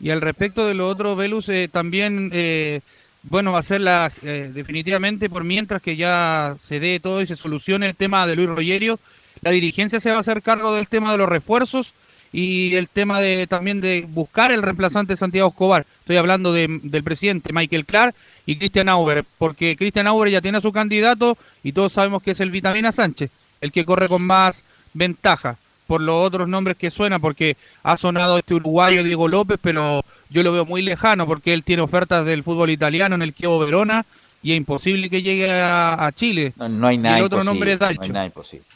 [0.00, 2.80] Y al respecto de lo otro, Velus, eh, también, eh,
[3.22, 7.26] bueno, va a ser la, eh, definitivamente, por mientras que ya se dé todo y
[7.26, 9.00] se solucione el tema de Luis Rogerio,
[9.40, 11.94] la dirigencia se va a hacer cargo del tema de los refuerzos
[12.32, 15.86] y el tema de también de buscar el reemplazante de Santiago Escobar.
[16.00, 18.14] Estoy hablando de- del presidente Michael Clark
[18.46, 22.32] y Christian Auber, porque Christian Auber ya tiene a su candidato y todos sabemos que
[22.32, 24.62] es el Vitamina Sánchez, el que corre con más
[24.94, 25.56] ventaja
[25.86, 30.42] por los otros nombres que suenan, porque ha sonado este uruguayo Diego López, pero yo
[30.42, 34.04] lo veo muy lejano porque él tiene ofertas del fútbol italiano en el Chievo Verona
[34.42, 36.52] y es imposible que llegue a, a Chile.
[36.56, 38.12] No, no hay Y nada el otro imposible, nombre es no hay Dalcho.
[38.12, 38.66] nada imposible.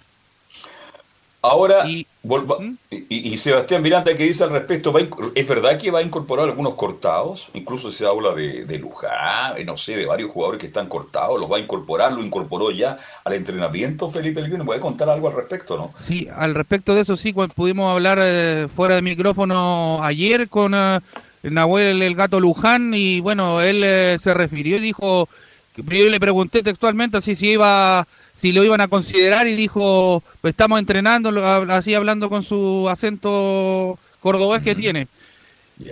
[1.43, 1.85] Ahora.
[2.23, 2.59] Volva-
[2.91, 4.93] y, y Sebastián Miranda, ¿qué dice al respecto?
[4.93, 5.01] ¿Va
[5.35, 7.49] ¿Es verdad que va a incorporar algunos cortados?
[7.55, 11.39] Incluso se habla de, de Luján, eh, no sé, de varios jugadores que están cortados.
[11.41, 12.13] ¿Los va a incorporar?
[12.13, 14.65] ¿Lo incorporó ya al entrenamiento Felipe Elguino?
[14.65, 15.93] ¿Puede contar algo al respecto no?
[15.99, 20.75] Sí, al respecto de eso sí, cuando pudimos hablar eh, fuera de micrófono ayer con
[20.75, 21.01] eh,
[21.43, 25.29] Nahuel el gato Luján y bueno, él eh, se refirió y dijo,
[25.75, 30.23] que yo le pregunté textualmente así si iba, si lo iban a considerar y dijo,
[30.41, 31.31] pues estamos entrenando,
[31.73, 35.09] así hablando con su acento cordobés que tiene.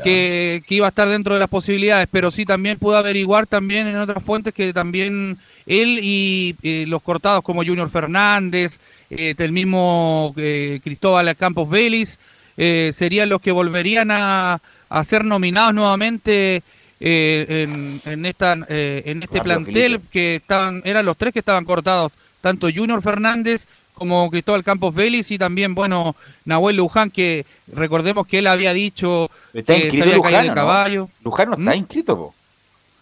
[0.04, 3.88] Que, que iba a estar dentro de las posibilidades, pero sí también pudo averiguar también
[3.88, 5.36] en otras fuentes que también
[5.66, 8.78] él y eh, los cortados como Junior Fernández,
[9.10, 12.18] eh, el mismo eh, Cristóbal Campos Vélez,
[12.56, 14.60] eh, serían los que volverían a,
[14.90, 16.62] a ser nominados nuevamente
[17.00, 20.06] en, en esta eh, en este Rápido, plantel Felipe.
[20.12, 25.30] que estaban eran los tres que estaban cortados tanto Junior Fernández como Cristóbal Campos Vélez
[25.30, 26.16] y también bueno
[26.46, 30.42] Nahuel Luján que recordemos que él había dicho Está que se inscrito había Luján, caído
[30.42, 30.54] de ¿o no?
[30.54, 31.74] caballo Luján no está ¿Mm?
[31.78, 32.34] inscrito, po.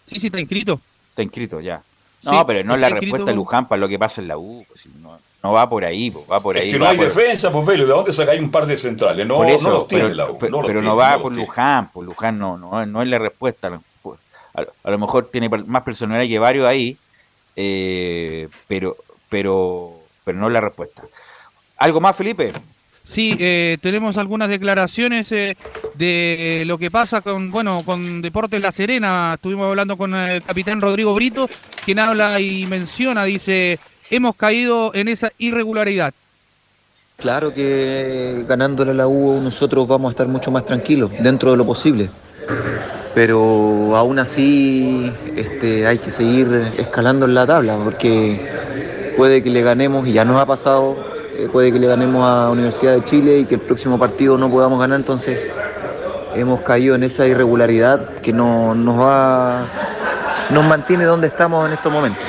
[0.07, 0.81] sí sí está inscrito
[1.11, 1.81] Está inscrito ya.
[2.21, 4.37] Sí, No, pero no es la respuesta de Luján para lo que pasa en la
[4.37, 4.61] U.
[4.67, 6.67] pues, no, no va por ahí, po, va por ahí.
[6.67, 7.85] es que no hay por- defensa, pues Velo.
[7.85, 9.25] ¿De dónde sacáis un par de centrales?
[9.25, 10.37] No, por eso, no los tiene pero, la U.
[10.37, 11.45] pero- no los pero tiene, no va por tiene.
[11.47, 13.79] Luján, por Luján no, no, no es la respuesta.
[14.01, 14.19] pues,
[14.53, 16.97] A, lo mejor tiene más personalidad que varios ahí,
[17.55, 18.95] eh, pero,
[19.29, 19.93] pero,
[20.25, 21.03] pero no la respuesta.
[21.77, 22.51] ¿Algo más, Felipe?
[23.09, 25.57] Sí, eh, tenemos algunas declaraciones eh,
[25.95, 29.31] de lo que pasa con, bueno, con Deportes La Serena.
[29.33, 31.49] Estuvimos hablando con el capitán Rodrigo Brito,
[31.83, 33.79] quien habla y menciona, dice,
[34.11, 36.13] hemos caído en esa irregularidad.
[37.17, 41.57] Claro que ganándole a la U nosotros vamos a estar mucho más tranquilos dentro de
[41.57, 42.09] lo posible.
[43.15, 48.39] Pero aún así este, hay que seguir escalando en la tabla porque
[49.19, 50.95] puede que le ganemos, y ya nos ha pasado,
[51.35, 54.49] eh, puede que le ganemos a Universidad de Chile y que el próximo partido no
[54.49, 55.37] podamos ganar, entonces
[56.35, 59.65] hemos caído en esa irregularidad que no, nos va
[60.51, 62.23] nos mantiene donde estamos en estos momentos.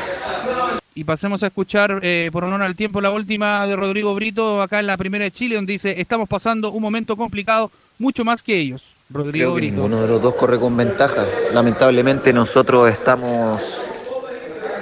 [0.93, 4.81] Y pasemos a escuchar, eh, por honor al tiempo, la última de Rodrigo Brito acá
[4.81, 7.71] en la primera de Chile, donde dice, estamos pasando un momento complicado,
[8.01, 8.97] mucho más que ellos.
[9.11, 9.75] Rodrigo Creo que Brito.
[9.77, 11.25] ninguno de los dos corre con ventaja.
[11.55, 13.61] Lamentablemente nosotros estamos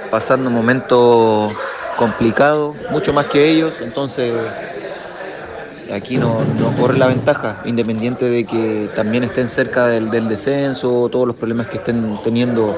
[0.09, 1.51] pasando un momento
[1.99, 4.33] complicado, mucho más que ellos, entonces
[5.93, 11.09] aquí no, no corre la ventaja, independiente de que también estén cerca del, del descenso,
[11.11, 12.73] todos los problemas que estén teniendo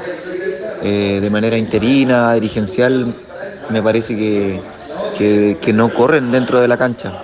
[0.81, 3.13] eh, de manera interina, dirigencial,
[3.69, 4.59] me parece que,
[5.17, 7.21] que- que no corren dentro de la cancha.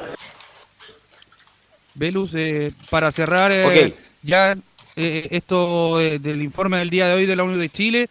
[1.96, 3.92] Velus, eh, para cerrar eh,
[4.22, 4.56] ya
[4.96, 8.10] esto del informe del día de hoy de la Unión de Chile,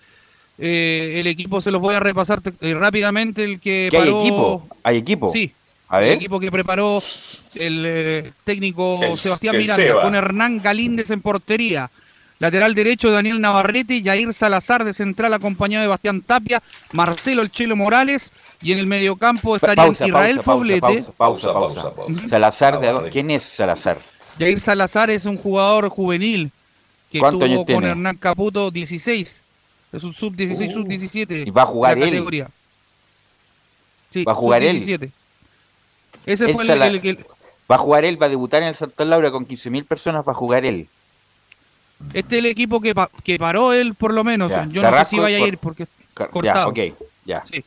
[0.59, 4.21] eh, el equipo se los voy a repasar eh, rápidamente, el que ¿Qué hay paró...
[4.23, 4.69] equipo?
[4.83, 5.33] ¿Hay equipo?
[5.33, 5.53] Sí,
[5.89, 6.13] A el ver.
[6.15, 7.03] equipo que preparó
[7.55, 10.03] el eh, técnico El- Sebastián el Miranda Seba.
[10.03, 11.91] con Hernán Galíndez en portería.
[12.39, 17.77] Lateral derecho Daniel Navarrete, Jair Salazar de central acompañado de Bastián Tapia, Marcelo El Chelo
[17.77, 18.31] Morales
[18.61, 20.81] y en el mediocampo estarían Pausa, Israel pausa, Poblete.
[20.81, 22.29] pausa, pausa, pausa, pausa.
[22.29, 23.97] Salazar, ¿de ¿quién es Salazar?
[24.39, 26.51] Jair Salazar es un jugador juvenil
[27.11, 27.89] que ¿Cuántos estuvo con tiene?
[27.93, 29.41] Hernán Caputo 16.
[29.93, 31.45] Es un sub 16, sub 17.
[31.47, 32.11] ¿Y va a jugar la él?
[32.13, 32.49] categoría.
[34.11, 34.79] Sí, ¿Va a jugar él?
[34.85, 35.11] sub-17.
[36.27, 37.27] Ese Él fue el, Sala- el- el-
[37.71, 40.33] Va a jugar él, va a debutar en el Santa Laura con 15.000 personas, va
[40.33, 40.89] a jugar él.
[42.15, 44.51] este es el equipo que, pa- que paró él por lo menos.
[44.51, 46.69] Ya, Yo no sé si vaya a ir porque Car- Ya, cortado.
[46.69, 46.79] ok,
[47.25, 47.43] ya.
[47.51, 47.65] Sí.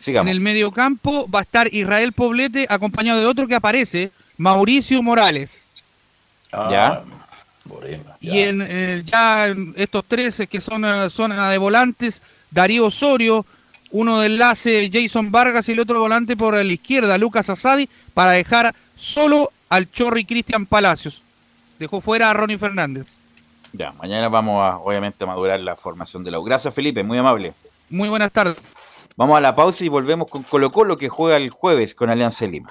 [0.00, 0.28] Sigamos.
[0.30, 5.62] En el mediocampo va a estar Israel Poblete acompañado de otro que aparece, Mauricio Morales.
[6.52, 7.04] Ah, Ya.
[8.20, 12.86] Y en eh, ya en estos tres eh, que son eh, zona de volantes, Darío
[12.86, 13.44] Osorio,
[13.90, 18.32] uno de enlace Jason Vargas y el otro volante por la izquierda, Lucas Asadi, para
[18.32, 21.22] dejar solo al Chorri Cristian Palacios.
[21.78, 23.06] Dejó fuera a Ronnie Fernández.
[23.72, 26.44] Ya, mañana vamos a, obviamente, a madurar la formación de la U.
[26.44, 27.54] Gracias, Felipe, muy amable.
[27.90, 28.56] Muy buenas tardes.
[29.16, 32.46] Vamos a la pausa y volvemos con Colo Colo que juega el jueves con Alianza
[32.46, 32.70] Lima.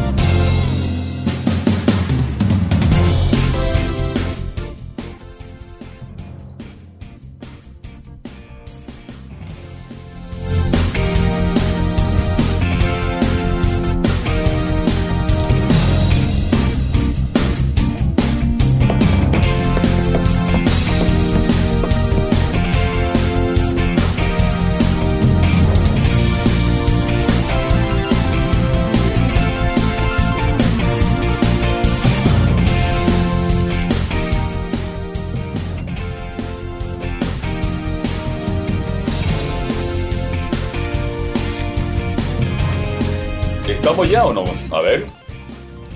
[44.01, 44.75] ¿Estamos ya o no?
[44.75, 45.05] A ver.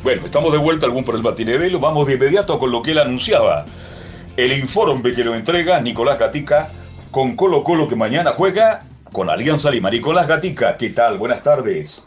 [0.03, 1.79] Bueno, estamos de vuelta, algún problema tiene Velo.
[1.79, 3.65] Vamos de inmediato con lo que él anunciaba.
[4.37, 6.69] El informe que lo entrega Nicolás Gatica
[7.09, 9.89] con Colo Colo que mañana juega con Alianza Lima.
[9.89, 11.17] Nicolás Gatica, ¿qué tal?
[11.17, 12.05] Buenas tardes.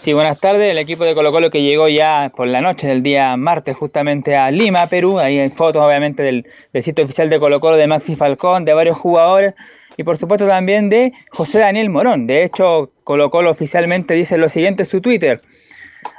[0.00, 0.70] Sí, buenas tardes.
[0.70, 4.36] El equipo de Colo Colo que llegó ya por la noche del día martes justamente
[4.36, 5.18] a Lima, Perú.
[5.18, 8.74] Ahí hay fotos obviamente del, del sitio oficial de Colo Colo de Maxi Falcón, de
[8.74, 9.54] varios jugadores
[9.96, 12.26] y por supuesto también de José Daniel Morón.
[12.26, 15.42] De hecho, Colo Colo oficialmente dice lo siguiente en su Twitter.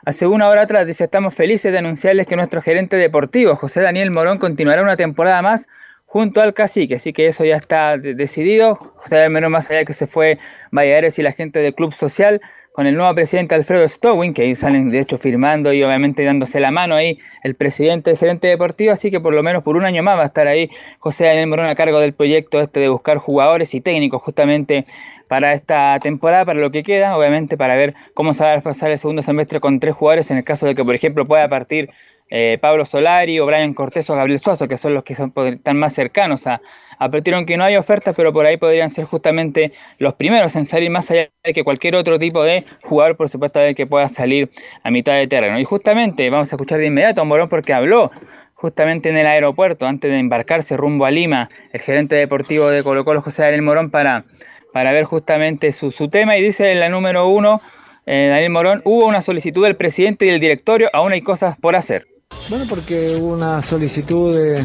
[0.04, 4.12] Hace una hora atrás dice, estamos felices de anunciarles que nuestro gerente deportivo, José Daniel
[4.12, 5.68] Morón, continuará una temporada más
[6.06, 8.76] junto al cacique, así que eso ya está de- decidido.
[8.76, 10.40] José Daniel más allá de que se fue
[10.72, 12.42] Valladares y la gente del Club Social,
[12.76, 16.60] con el nuevo presidente Alfredo Stowin, que ahí salen de hecho firmando y obviamente dándose
[16.60, 19.86] la mano ahí el presidente el gerente deportivo, así que por lo menos por un
[19.86, 20.70] año más va a estar ahí
[21.00, 24.86] José Daniel Morón a cargo del proyecto este de buscar jugadores y técnicos justamente
[25.30, 28.92] para esta temporada, para lo que queda, obviamente para ver cómo se va a reforzar
[28.92, 31.92] el segundo semestre con tres jugadores en el caso de que por ejemplo pueda partir
[32.30, 35.78] eh, Pablo Solari o Brian Cortés o Gabriel Suazo, que son los que son, están
[35.78, 36.60] más cercanos a,
[37.00, 40.66] a Peltier, aunque no hay ofertas, pero por ahí podrían ser justamente los primeros en
[40.66, 44.08] salir más allá de que cualquier otro tipo de jugador, por supuesto, de que pueda
[44.10, 44.50] salir
[44.84, 45.60] a mitad de terreno.
[45.60, 48.12] Y justamente vamos a escuchar de inmediato a Morón porque habló
[48.54, 53.06] justamente en el aeropuerto antes de embarcarse rumbo a Lima, el gerente deportivo de Colo
[53.06, 54.26] Colo, José Daniel Morón, para,
[54.74, 57.62] para ver justamente su, su tema y dice en la número uno,
[58.06, 61.76] eh, Daniel Morón, hubo una solicitud del presidente y del directorio, aún hay cosas por
[61.76, 62.08] hacer.
[62.50, 64.64] Bueno, porque hubo una solicitud de-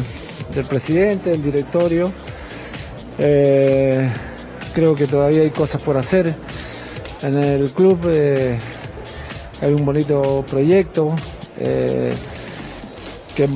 [0.53, 2.11] del presidente, del directorio.
[3.17, 4.07] Eh,
[4.75, 6.33] creo que todavía hay cosas por hacer.
[7.23, 8.57] En el club eh,
[9.61, 11.15] hay un bonito proyecto
[11.57, 12.13] eh,
[13.35, 13.47] que,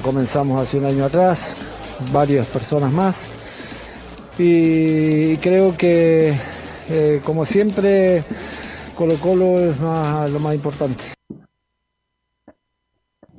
[0.00, 1.54] comenzamos hace un año atrás,
[2.12, 3.16] varias personas más.
[4.36, 6.34] Y creo que,
[7.24, 8.24] como siempre,
[8.96, 11.13] Colo Colo es lo más importante.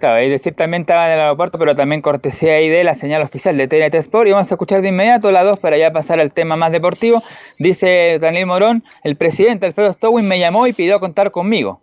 [0.05, 3.57] Claro, decir también estaba en el aeropuerto, pero también cortesía ahí de la señal oficial
[3.57, 4.27] de TNT Sport.
[4.27, 7.23] Y vamos a escuchar de inmediato la dos para ya pasar al tema más deportivo.
[7.57, 11.81] Dice Daniel Morón, el presidente Alfredo Stowin me llamó y pidió contar conmigo.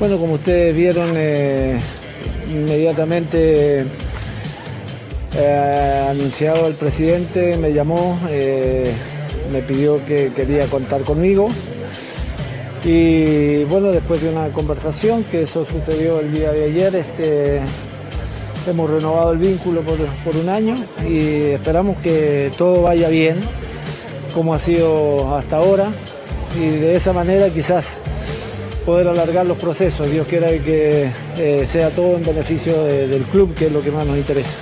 [0.00, 1.78] Bueno, como ustedes vieron, eh,
[2.50, 3.84] inmediatamente
[5.36, 8.90] eh, anunciado el presidente, me llamó, eh,
[9.52, 11.50] me pidió que quería contar conmigo.
[12.84, 17.60] Y bueno, después de una conversación, que eso sucedió el día de ayer, este,
[18.68, 20.74] hemos renovado el vínculo por, por un año
[21.06, 23.40] y esperamos que todo vaya bien,
[24.34, 25.90] como ha sido hasta ahora.
[26.58, 28.00] Y de esa manera quizás
[28.86, 30.10] poder alargar los procesos.
[30.10, 33.90] Dios quiera que eh, sea todo en beneficio de- del club, que es lo que
[33.90, 34.56] más nos interesa.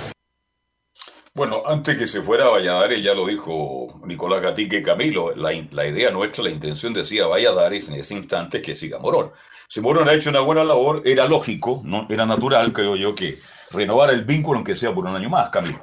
[1.37, 5.85] Bueno, antes que se fuera a Valladares, ya lo dijo Nicolás Gatique Camilo, la, la
[5.85, 9.31] idea nuestra, la intención decía Valladares en ese instante que siga Morón.
[9.67, 13.35] Si Morón ha hecho una buena labor, era lógico, no era natural, creo yo, que
[13.71, 15.79] renovara el vínculo, aunque sea por un año más, Camilo.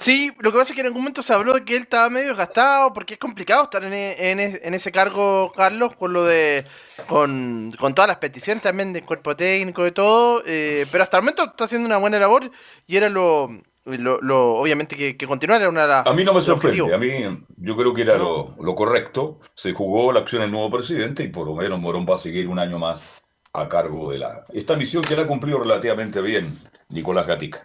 [0.00, 2.08] Sí, lo que pasa es que en algún momento se habló de que él estaba
[2.08, 6.24] medio gastado, porque es complicado estar en, e- en en ese cargo, Carlos, con lo
[6.24, 6.64] de.
[7.06, 10.42] con, con todas las peticiones también del cuerpo técnico y todo.
[10.46, 12.50] eh, pero hasta el momento está haciendo una buena labor
[12.86, 13.50] y era lo.
[13.84, 16.06] Lo, lo- obviamente que, que continuar era una de las.
[16.06, 19.40] A mí no me sorprende, a mí yo creo que era lo, lo correcto.
[19.54, 22.48] Se jugó la acción del nuevo presidente y por lo menos Morón va a seguir
[22.48, 23.02] un año más
[23.52, 26.46] a cargo de la esta misión que la ha cumplido relativamente bien
[26.90, 27.64] Nicolás Gatica.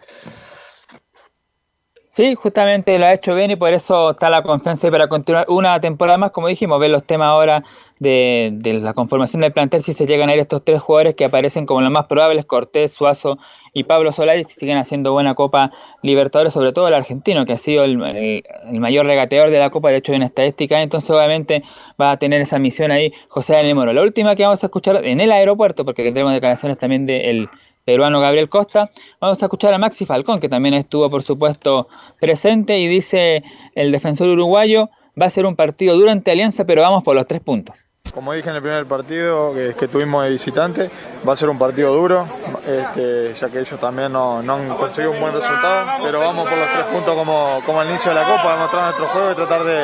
[2.15, 5.77] Sí, justamente lo ha hecho bien y por eso está la confianza para continuar una
[5.81, 7.65] temporada más, como dijimos, ver los temas ahora
[7.99, 11.25] de, de la conformación del plantel, si se llegan a ir estos tres jugadores que
[11.25, 13.37] aparecen como los más probables, Cortés, Suazo
[13.73, 15.71] y Pablo Solari, si siguen haciendo buena Copa
[16.03, 19.69] Libertadores, sobre todo el argentino, que ha sido el, el- el mayor regateador de la
[19.69, 21.63] Copa, de hecho en estadística, entonces obviamente
[22.01, 23.91] va a tener esa misión ahí José Daniel Moro.
[23.91, 27.49] La última que vamos a escuchar en el aeropuerto, porque tendremos declaraciones también del
[27.85, 28.89] peruano Gabriel Costa.
[29.21, 31.87] Vamos a escuchar a Maxi Falcón, que también estuvo, por supuesto,
[32.19, 33.43] presente y dice
[33.75, 34.89] el defensor uruguayo,
[35.19, 37.85] va a ser un partido durante Alianza, pero vamos por los tres puntos.
[38.13, 40.89] Como dije en el primer partido que, que tuvimos de visitante,
[41.27, 42.25] va a ser un partido duro,
[42.65, 46.57] este, ya que ellos también no, no han conseguido un buen resultado, pero vamos por
[46.57, 49.63] los tres puntos como, como al inicio de la Copa, demostrar nuestro juego y tratar
[49.63, 49.81] de,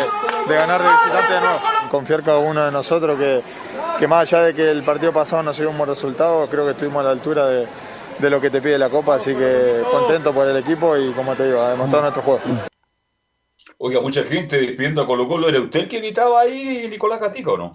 [0.48, 1.90] ganar de visitante de.
[1.90, 3.42] Confiar cada uno de nosotros que,
[4.00, 6.64] que más allá de que el partido pasado no se dio un buen resultado, creo
[6.64, 7.68] que estuvimos a la altura de,
[8.20, 11.36] de lo que te pide la Copa, así que contento por el equipo y como
[11.36, 12.42] te digo, a demostrar nuestro juego.
[13.78, 15.50] Oiga, mucha gente despidiendo a Colo Colo.
[15.50, 17.72] ¿Era usted el que gritaba ahí, Nicolás Gatica, o no?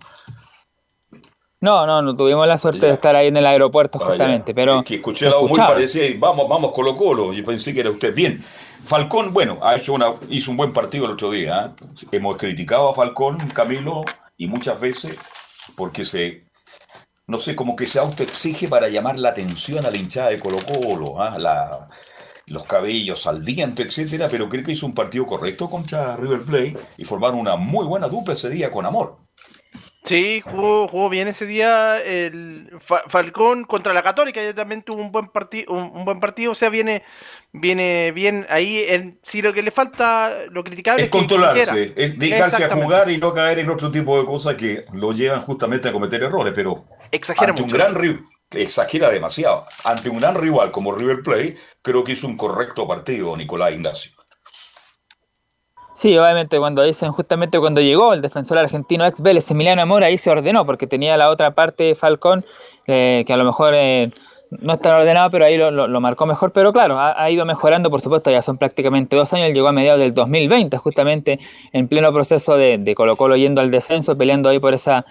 [1.61, 4.79] No, no, no tuvimos la suerte de estar ahí en el aeropuerto Ah, justamente, pero...
[4.79, 7.33] Es que escuché voz muy parecida y vamos, vamos Colo Colo.
[7.33, 8.15] Yo pensé que era usted.
[8.15, 8.41] Bien.
[8.85, 11.75] Falcón, bueno, ha hecho una, hizo un buen partido el otro día.
[11.77, 12.07] ¿eh?
[12.13, 14.05] Hemos criticado a Falcón, Camilo,
[14.37, 15.19] y muchas veces
[15.77, 16.46] porque se
[17.27, 20.59] no sé, como que se autoexige para llamar la atención a la hinchada de Colo
[20.65, 21.89] Colo, ¿ah?
[22.47, 26.77] los cabellos al viento, etcétera, pero creo que hizo un partido correcto contra River Plate
[26.97, 29.17] y formaron una muy buena dupla ese día con amor.
[30.05, 35.11] Sí, jugó, bien ese día el Fa- Falcón contra la Católica, ya también tuvo un
[35.11, 37.03] buen partido, un, un buen partido, o sea, viene
[37.53, 42.19] viene bien ahí, en, si lo que le falta, lo criticable Es que controlarse, es
[42.19, 45.89] dedicarse a jugar y no caer en otro tipo de cosas que lo llevan justamente
[45.89, 50.71] a cometer errores, pero Exagera ante un gran rival, exagera demasiado, ante un gran rival
[50.71, 54.13] como River Plate, creo que hizo un correcto partido Nicolás Ignacio.
[55.97, 60.19] Sí, obviamente cuando dicen justamente cuando llegó el defensor argentino ex Vélez, Emiliano Amor, ahí
[60.19, 62.45] se ordenó porque tenía la otra parte Falcón
[62.87, 64.13] eh, que a lo mejor eh,
[64.51, 66.53] no está ordenado, pero ahí lo, lo- marcó mejor.
[66.53, 69.53] Pero claro, ha, ido mejorando, por supuesto, ya son prácticamente dos años.
[69.53, 71.39] Llegó a mediados del 2020, justamente
[71.73, 75.05] en pleno proceso de, de Colo Colo yendo al descenso, peleando ahí por esa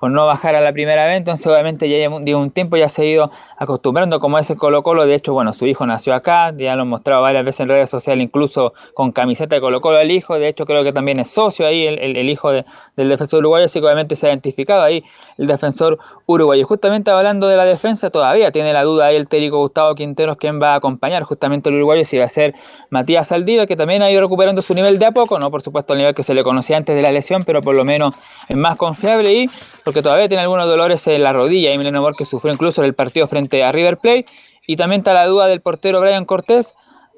[0.00, 3.02] por no bajar a la primera vez, entonces obviamente ya lleva un, tiempo, ya se
[3.02, 6.74] ha ido acostumbrando como ese Colo Colo, de hecho, bueno, su hijo nació acá, ya
[6.74, 10.10] lo han mostrado varias veces en redes sociales, incluso con camiseta de Colo Colo el
[10.10, 12.64] hijo, de hecho creo que también es socio ahí el, el- el hijo de-
[12.96, 15.04] del defensor uruguayo, así que obviamente se ha identificado ahí
[15.36, 16.66] el defensor uruguayo.
[16.66, 20.62] Justamente hablando de la defensa, todavía tiene la duda ahí el técnico Gustavo Quinteros quién
[20.62, 22.54] va a acompañar justamente el uruguayo, si va a ser
[22.88, 25.92] Matías Saldiva, que también ha ido recuperando su nivel de a poco, no por supuesto
[25.92, 28.18] el nivel que se le conocía antes de la lesión, pero por lo menos
[28.48, 29.46] es más confiable y
[29.90, 32.86] porque todavía tiene algunos dolores en la rodilla, y Emiliano Amor que sufrió incluso en
[32.86, 34.24] el partido frente a River Plate,
[34.68, 36.74] y también está la duda del portero Brian Cortés,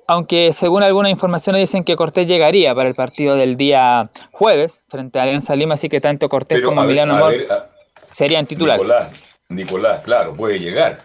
[0.08, 5.18] aunque según algunas informaciones dicen que Cortés llegaría para el partido del día jueves frente
[5.18, 8.80] a Alianza Lima, así que tanto Cortés Pero, como Emiliano Amor ver, a- serían titulares.
[8.80, 10.98] Nicolás, Nicolás, claro, puede llegar,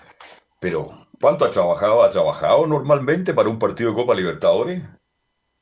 [0.61, 0.87] pero
[1.19, 2.01] ¿cuánto ha trabajado?
[2.01, 4.83] ¿Ha trabajado normalmente para un partido de Copa Libertadores?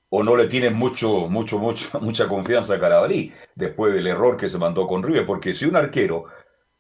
[0.10, 4.50] ¿O no le tienes mucho, mucho, mucho, mucha confianza a Carabalí después del error que
[4.50, 5.26] se mandó con River?
[5.26, 6.26] Porque si un arquero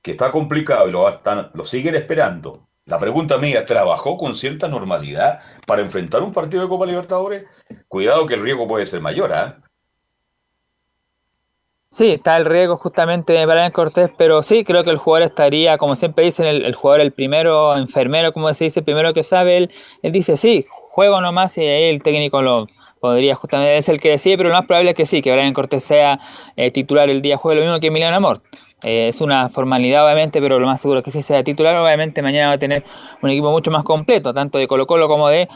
[0.01, 4.67] que está complicado y lo, están- lo siguen esperando, la pregunta mía, ¿trabajó con cierta
[4.67, 7.45] normalidad para enfrentar un partido de Copa Libertadores?
[7.87, 9.59] Cuidado que el riesgo puede ser mayor, ¿ah?
[11.89, 15.77] Sí, está el riesgo justamente de Brian Cortés, pero sí, creo que el jugador estaría,
[15.77, 19.23] como siempre dicen, el, el jugador el primero, enfermero, como se dice, el primero que
[19.23, 19.71] sabe, él,
[20.01, 22.67] él dice sí, juego nomás y ahí el técnico lo
[22.99, 25.53] podría justamente, es el que decide, pero lo más probable es que sí, que Brian
[25.53, 26.19] Cortés sea
[26.55, 28.41] eh, titular el día jueves, lo mismo que Emiliano Amor.
[28.83, 32.21] Eh, es una formalidad obviamente, pero lo más seguro es que sí sea titular, obviamente
[32.21, 32.83] mañana va a tener
[33.21, 35.47] un equipo mucho más completo, tanto de Colo Colo como de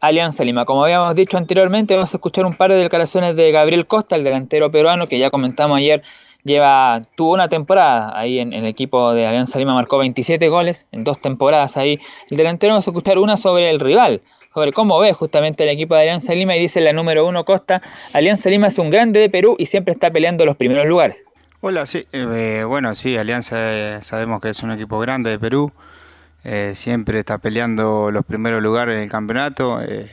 [0.00, 0.64] Alianza Lima.
[0.64, 4.24] Como habíamos dicho anteriormente, vamos a escuchar un par de declaraciones de Gabriel Costa, el
[4.24, 6.02] delantero peruano, que ya comentamos ayer,
[6.44, 11.04] lleva, tuvo una temporada ahí en el equipo de Alianza Lima, marcó 27 goles en
[11.04, 11.98] dos temporadas ahí.
[12.30, 14.22] El delantero vamos a escuchar una sobre el rival,
[14.58, 17.80] sobre cómo ve justamente el equipo de Alianza Lima y dice la número uno Costa,
[18.12, 21.24] Alianza Lima es un grande de Perú y siempre está peleando los primeros lugares.
[21.60, 25.70] Hola, sí, eh, bueno, sí, Alianza eh, sabemos que es un equipo grande de Perú,
[26.42, 30.10] eh, siempre está peleando los primeros lugares en el campeonato, eh,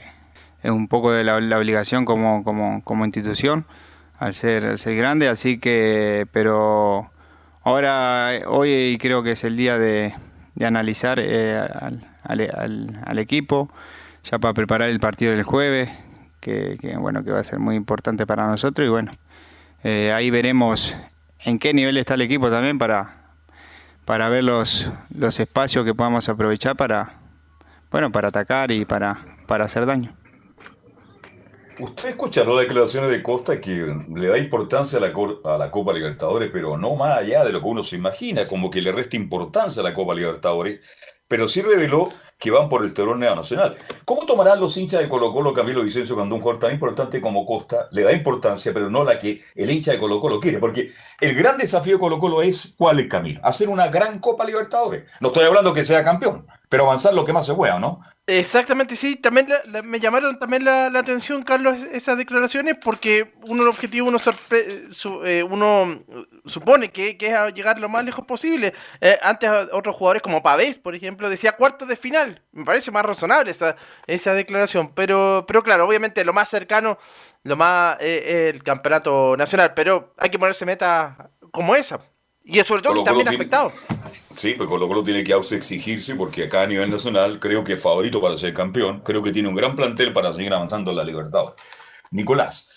[0.62, 3.66] es un poco de la, la obligación como, como, como institución
[4.20, 7.10] al ser, al ser grande, así que, pero
[7.64, 10.14] ahora, hoy creo que es el día de,
[10.54, 13.70] de analizar eh, al, al- al- al equipo,
[14.30, 15.88] ya para preparar el partido del jueves,
[16.40, 19.12] que, bueno, que va a ser muy importante para nosotros y bueno,
[19.84, 20.96] eh, ahí veremos
[21.44, 23.32] en qué nivel está el equipo también para,
[24.04, 27.20] para ver los, los espacios que podamos aprovechar para,
[27.90, 30.16] bueno, para atacar y para, para hacer daño.
[31.78, 35.12] Usted escuchará las declaraciones de Costa que le da importancia a la,
[35.44, 38.70] a la Copa Libertadores, pero no más allá de lo que uno se imagina, como
[38.70, 40.80] que le resta importancia a la Copa Libertadores,
[41.28, 42.08] pero sí reveló
[42.38, 43.76] que van por el torneo nacional.
[44.04, 47.46] ¿Cómo tomarán los hinchas de Colo Colo Camilo Vicencio cuando un jugador tan importante como
[47.46, 50.58] Costa le da importancia, pero no la que el hincha de Colo Colo quiere?
[50.58, 53.40] Porque el gran desafío de Colo Colo es, ¿cuál es Camilo?
[53.42, 55.04] Hacer una gran Copa Libertadores.
[55.20, 58.00] No estoy hablando que sea campeón, pero avanzar lo que más se pueda, ¿no?
[58.28, 59.14] Exactamente, sí.
[59.14, 59.46] También
[59.84, 64.18] me llamaron también la, atención, Carlos, esas declaraciones, porque uno el objetivo, uno,
[65.24, 66.02] eh, uno
[66.44, 68.74] supone que, es llegar lo más lejos posible.
[69.00, 72.25] Eh, antes otros jugadores como Pavés, por ejemplo, decía cuartos de final.
[72.52, 73.76] Me parece más razonable esa,
[74.06, 74.92] esa declaración.
[74.94, 76.98] Pero, pero claro, obviamente lo más cercano,
[77.42, 79.72] lo más eh, el campeonato nacional.
[79.74, 82.00] Pero hay que ponerse meta como esa.
[82.44, 83.72] Y sobre todo que también tiene- afectado.
[84.36, 87.82] Sí, pues Colo Colo tiene que exigirse porque acá a nivel nacional creo que es
[87.82, 89.00] favorito para ser campeón.
[89.00, 91.60] Creo que tiene un gran plantel para seguir avanzando en la Libertadores.
[92.10, 92.75] Nicolás,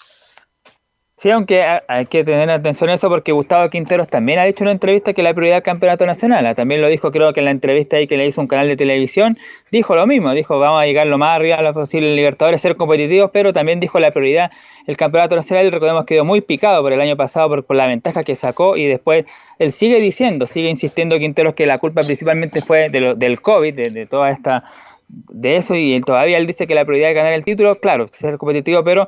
[1.21, 4.67] Sí, aunque hay que tener atención a eso porque Gustavo Quinteros también ha dicho en
[4.67, 6.45] una entrevista que la prioridad del campeonato nacional.
[6.45, 8.69] Ah, también lo dijo, creo que en la entrevista ahí que le hizo un canal
[8.69, 9.37] de televisión,
[9.69, 10.31] dijo lo mismo.
[10.31, 13.51] Dijo, vamos a llegar lo más arriba a lo posible en Libertadores, ser competitivos, pero
[13.51, 14.49] también dijo la prioridad
[14.87, 15.69] el campeonato nacional.
[15.73, 18.77] Recordemos que quedó muy picado por el año pasado por, por la ventaja que sacó
[18.77, 19.25] y después
[19.57, 23.73] él sigue diciendo, sigue insistiendo Quinteros que la culpa principalmente fue de lo, del COVID,
[23.73, 24.63] de, de toda esta
[25.09, 28.37] de eso y todavía él dice que la prioridad es ganar el título, claro, ser
[28.37, 29.07] competitivo, pero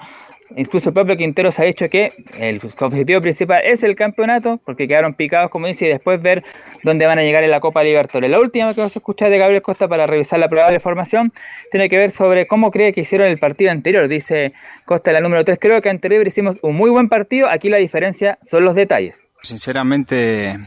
[0.57, 5.14] Incluso el propio Quinteros ha dicho que el objetivo principal es el campeonato, porque quedaron
[5.14, 6.44] picados, como dice, y después ver
[6.84, 8.30] dónde van a llegar en la Copa Libertadores.
[8.30, 11.32] La última que vamos a escuchar de Gabriel Costa para revisar la probable formación
[11.72, 14.07] tiene que ver sobre cómo cree que hicieron el partido anterior.
[14.07, 14.53] Dice
[14.86, 18.38] Costa, la número 3, creo que anterior hicimos un muy buen partido, aquí la diferencia
[18.41, 19.28] son los detalles.
[19.41, 20.60] Sinceramente,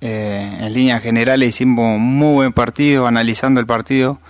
[0.00, 4.20] eh, en líneas generales hicimos un muy buen partido, analizando el partido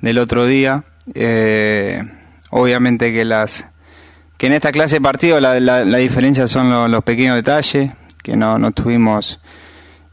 [0.00, 0.84] del otro día.
[1.14, 2.02] Eh,
[2.50, 3.66] obviamente que las
[4.36, 7.92] que en esta clase de partido la, la, diferencia son los pequeños detalles,
[8.22, 9.40] que no, no estuvimos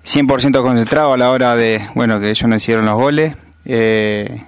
[0.05, 3.35] 100% concentrados a la hora de, bueno, que ellos no hicieron los goles.
[3.65, 4.43] Eh,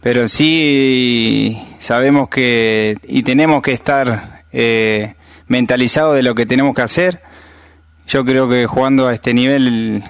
[0.00, 5.14] pero sí sabemos que y tenemos que estar eh,
[5.46, 7.22] mentalizados de lo que tenemos que hacer.
[8.06, 10.02] Yo creo que jugando a este nivel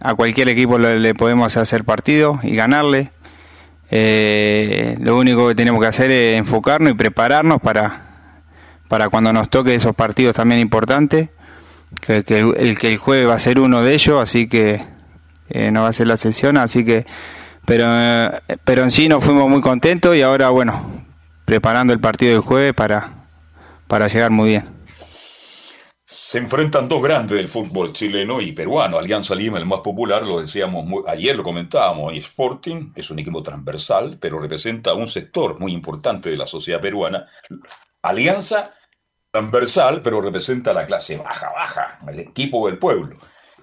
[0.00, 3.12] a cualquier equipo le, podemos hacer partido y ganarle.
[3.90, 8.05] Eh, lo único que tenemos que hacer es enfocarnos y prepararnos para,
[8.88, 11.30] para cuando nos toque esos partidos también importantes,
[12.00, 14.82] que, el, que el jueves va a ser uno de ellos, así que
[15.48, 17.06] eh, no va a ser la sesión, así que,
[17.64, 17.86] pero,
[18.64, 21.04] pero en sí nos fuimos muy contentos y ahora, bueno,
[21.44, 23.28] preparando el partido del jueves para,
[23.86, 24.76] para llegar muy bien.
[26.04, 28.98] Se enfrentan dos grandes del fútbol chileno y peruano.
[28.98, 32.12] Alianza Lima, el más popular, lo decíamos ayer, lo comentábamos.
[32.14, 36.80] Y Sporting es un equipo transversal, pero representa un sector muy importante de la sociedad
[36.80, 37.28] peruana.
[38.02, 38.72] Alianza
[39.36, 43.14] transversal, pero representa la clase baja, baja, el equipo del pueblo.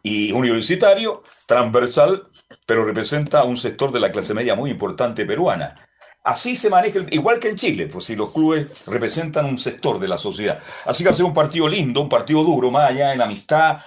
[0.04, 2.28] Y universitario, transversal,
[2.68, 5.76] pero representa un sector de la clase media muy importante peruana.
[6.24, 10.08] Así se maneja, igual que en Chile, pues si los clubes representan un sector de
[10.08, 10.60] la sociedad.
[10.86, 13.80] Así que va a ser un partido lindo, un partido duro, más allá en amistad.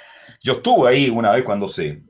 [0.42, 2.02] Yo estuve ahí una vez cuando se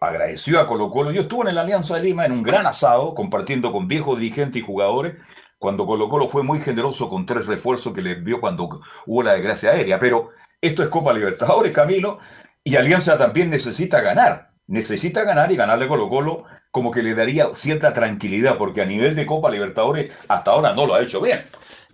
[0.00, 1.10] agradeció a Colo Colo.
[1.10, 4.62] Yo estuve en la Alianza de Lima en un gran asado, compartiendo con viejos dirigentes
[4.62, 5.14] y jugadores,
[5.58, 9.32] cuando Colo Colo fue muy generoso con tres refuerzos que le envió cuando hubo la
[9.32, 9.98] desgracia aérea.
[9.98, 10.30] Pero
[10.60, 12.18] esto es Copa Libertadores, Camilo,
[12.62, 14.50] y Alianza también necesita ganar.
[14.66, 19.14] Necesita ganar y ganarle Colo Colo como que le daría cierta tranquilidad, porque a nivel
[19.14, 21.42] de Copa Libertadores hasta ahora no lo ha hecho bien.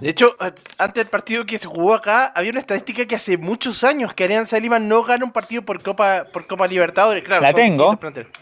[0.02, 0.34] De hecho,
[0.78, 4.24] antes del partido que se jugó acá, había una estadística que hace muchos años que
[4.24, 7.22] Alianza Lima no gana un partido por Copa por Copa Libertadores.
[7.22, 7.96] Claro, la tengo,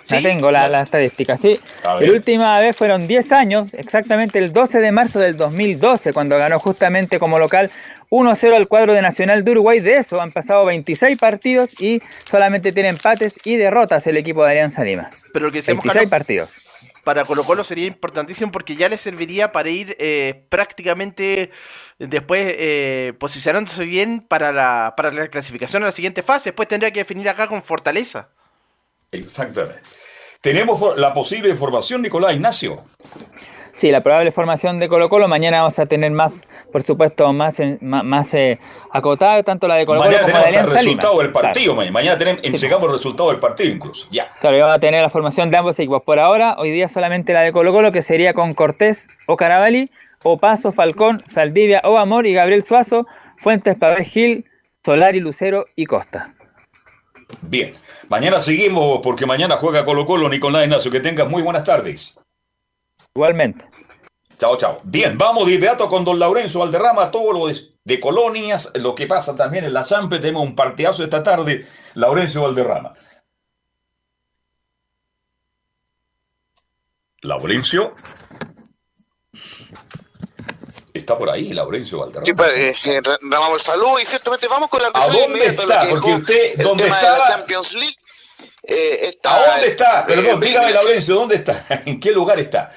[0.08, 1.60] la tengo, la, estadística, sí.
[1.84, 6.58] La última vez fueron 10 años, exactamente el 12 de marzo del 2012, cuando ganó
[6.58, 7.70] justamente como local
[8.08, 9.80] 1-0 al cuadro de Nacional de Uruguay.
[9.80, 14.52] De eso han pasado 26 partidos y solamente tiene empates y derrotas el equipo de
[14.52, 15.10] Alianza Lima.
[15.34, 16.69] Pero lo que 26 partidos
[17.10, 21.50] para Colo Colo sería importantísimo porque ya le serviría para ir eh, prácticamente
[21.98, 26.50] después eh, posicionándose bien para la, para la clasificación a la siguiente fase.
[26.50, 28.28] Después tendría que definir acá con fortaleza.
[29.10, 29.80] Exactamente.
[30.40, 32.84] Tenemos la posible formación, Nicolás Ignacio.
[33.80, 35.26] Sí, la probable formación de Colo Colo.
[35.26, 38.58] Mañana vamos a tener más, por supuesto, más, más, eh,
[38.92, 41.74] acotada, tanto la de Colo Colo como la de Alianza el resultado del partido.
[41.74, 44.06] Mañana tenemos, entregamos el resultado del partido incluso.
[44.10, 44.30] Ya.
[44.38, 46.02] Claro, vamos a tener la formación de ambos equipos.
[46.02, 49.90] Por ahora, hoy día solamente la de Colo Colo, que sería con Cortés o Carabalí,
[50.22, 53.06] o Paso, Falcón, Saldivia o Amor y Gabriel Suazo,
[53.38, 54.44] Fuentes, Pavel Gil,
[54.84, 56.34] Solari, Lucero y Costa.
[57.40, 57.72] Bien.
[58.10, 60.90] Mañana seguimos porque mañana juega Colo Colo, Nicolás Ignacio.
[60.90, 62.18] Que tengas muy buenas tardes.
[63.14, 63.69] Igualmente.
[64.40, 64.80] Chao, chao.
[64.84, 67.46] Bien, vamos de inmediato con don Laurencio Valderrama, todo lo
[67.84, 70.18] de, colonias, lo que pasa también en la Champe.
[70.18, 72.94] Tenemos un partidazo esta tarde, Laurencio Valderrama.
[77.20, 77.92] Laurencio.
[80.94, 82.24] Está por ahí, Laurencio Valderrama.
[82.24, 85.86] Sí, pues, eh, eh el saludo y ciertamente vamos con la ¿A dónde está?
[85.90, 87.18] Porque usted, ¿dónde está?
[87.18, 87.96] la Champions League.
[88.62, 90.06] Eh, está, ¿A dónde está?
[90.06, 91.66] Perdón, dígame, Laurencio, ¿dónde está?
[91.84, 92.72] ¿En qué lugar está?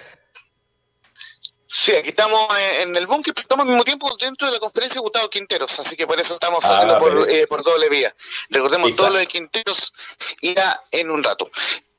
[1.75, 2.47] Sí, aquí estamos
[2.79, 5.79] en el búnker, pero estamos al mismo tiempo dentro de la conferencia de Gustavo Quinteros,
[5.79, 8.15] así que por eso estamos saliendo ah, eh, por, doble vía.
[8.49, 9.91] Recordemos, todo lo de Quinteros
[10.41, 11.49] irá en un rato.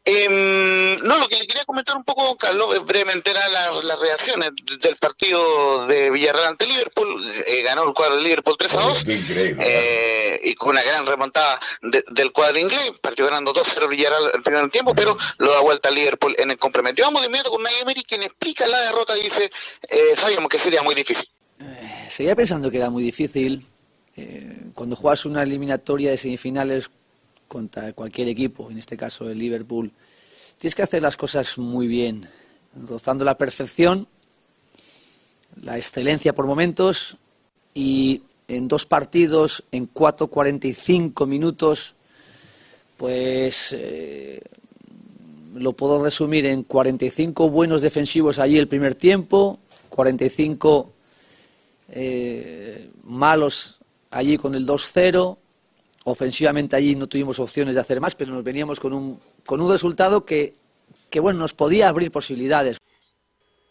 [0.06, 4.50] Eh, no, lo que le quería comentar un poco, Carlos, brevemente era las reacciones
[4.80, 7.32] del partido de Villarreal ante Liverpool.
[7.46, 9.04] Eh, ganó el cuadro de Liverpool 3 a 2.
[9.08, 11.58] Eh, y con una gran remontada
[12.10, 12.92] del cuadro inglés.
[13.00, 16.58] Partió ganando 2-0 Villarreal el primer tiempo, pero lo da vuelta a Liverpool en el
[16.58, 17.02] complemento.
[17.02, 19.50] Vamos de inmediato con Nay Emery, quien explica la derrota y dice:
[19.88, 21.26] eh, Sabíamos que sería muy difícil.
[22.08, 23.66] seguía pensando que era muy difícil.
[24.16, 26.90] eh, cuando juegas una eliminatoria de semifinales
[27.54, 29.92] contra cualquier equipo, en este caso el Liverpool,
[30.58, 32.28] tienes que hacer las cosas muy bien,
[32.74, 34.08] rozando la perfección,
[35.62, 37.16] la excelencia por momentos
[37.72, 41.94] y en dos partidos, en 4.45 minutos,
[42.96, 44.40] pues eh,
[45.54, 49.60] lo puedo resumir en 45 buenos defensivos allí el primer tiempo,
[49.90, 50.92] 45
[51.90, 53.78] eh, malos
[54.10, 55.38] allí con el 2-0.
[56.04, 59.70] Ofensivamente allí no tuvimos opciones de hacer más, pero nos veníamos con un, con un
[59.70, 60.54] resultado que,
[61.08, 62.78] que, bueno, nos podía abrir posibilidades.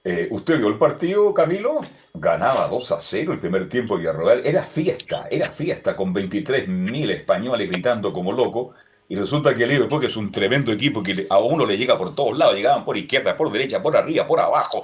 [0.04, 1.82] Eh, ¿Usted vio el partido, Camilo?
[2.16, 4.46] Ganaba 2 a 0 el primer tiempo Villarreal.
[4.46, 8.76] Era fiesta, era fiesta con 23.000 españoles gritando como locos.
[9.08, 11.98] Y resulta que el Liverpool, que es un tremendo equipo que a uno le llega
[11.98, 14.84] por todos lados, llegaban por izquierda, por derecha, por arriba, por abajo.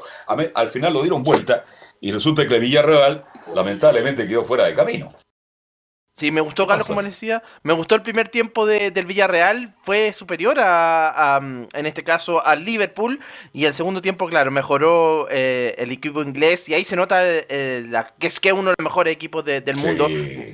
[0.53, 1.63] Al final lo dieron vuelta
[1.99, 5.09] y resulta que el Villarreal lamentablemente quedó fuera de camino.
[6.19, 7.41] Sí, me gustó, Carlos, como decía.
[7.63, 9.73] Me gustó el primer tiempo del Villarreal.
[9.83, 13.21] Fue superior a, en este caso, al Liverpool.
[13.53, 16.67] Y el segundo tiempo, claro, mejoró eh, el equipo inglés.
[16.67, 20.07] Y ahí se nota que es que uno de los mejores equipos del mundo.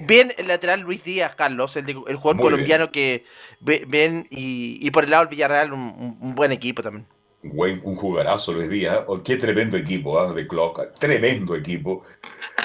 [0.06, 3.26] Bien el lateral Luis Díaz, Carlos, el, jugador colombiano que
[3.60, 4.28] ven.
[4.30, 7.08] Y, por el lado del Villarreal, un buen equipo también
[7.54, 9.04] un jugadorazo Luis Díaz.
[9.08, 10.34] Oh, qué tremendo equipo ¿ah?
[10.34, 10.94] de Clock.
[11.00, 12.04] Tremendo equipo.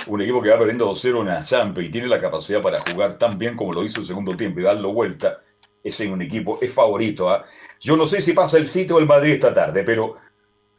[0.06, 3.18] Un equipo que va perdiendo 2-0 en la Champions y tiene la capacidad para jugar
[3.18, 5.40] tan bien como lo hizo el segundo tiempo y darlo vuelta.
[5.82, 7.30] Es un equipo, es favorito.
[7.30, 7.44] ¿ah?
[7.80, 10.16] Yo no sé si pasa el sitio o el Madrid esta tarde, pero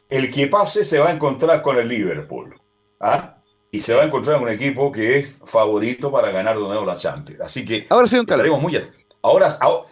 [0.09, 2.55] el que pase se va a encontrar con el Liverpool.
[2.99, 3.37] ¿ah?
[3.71, 6.85] Y se va a encontrar con un equipo que es favorito para ganar de nuevo
[6.85, 7.41] la Champions.
[7.41, 8.79] Así que ahora sí, estaremos muy
[9.21, 9.87] Ahora, ahora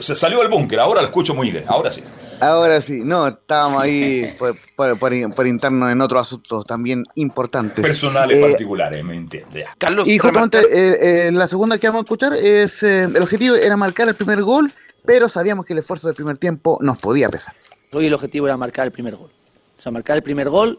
[0.00, 1.64] se salió del búnker, ahora lo escucho muy bien.
[1.66, 2.02] Ahora sí.
[2.40, 4.34] Ahora sí, no, estábamos ahí
[4.76, 7.84] por, interno en otros asuntos también importantes.
[7.84, 9.66] Personales eh, particulares, me entiende.
[9.78, 13.76] Carlos, y justamente eh, eh, la segunda que vamos a escuchar es, el objetivo era
[13.76, 14.70] marcar el primer gol,
[15.04, 17.54] pero sabíamos que el esfuerzo del primer tiempo nos podía pesar.
[17.92, 19.30] Hoy el objetivo era marcar el primer gol.
[19.78, 20.78] O sea, marcar el primer gol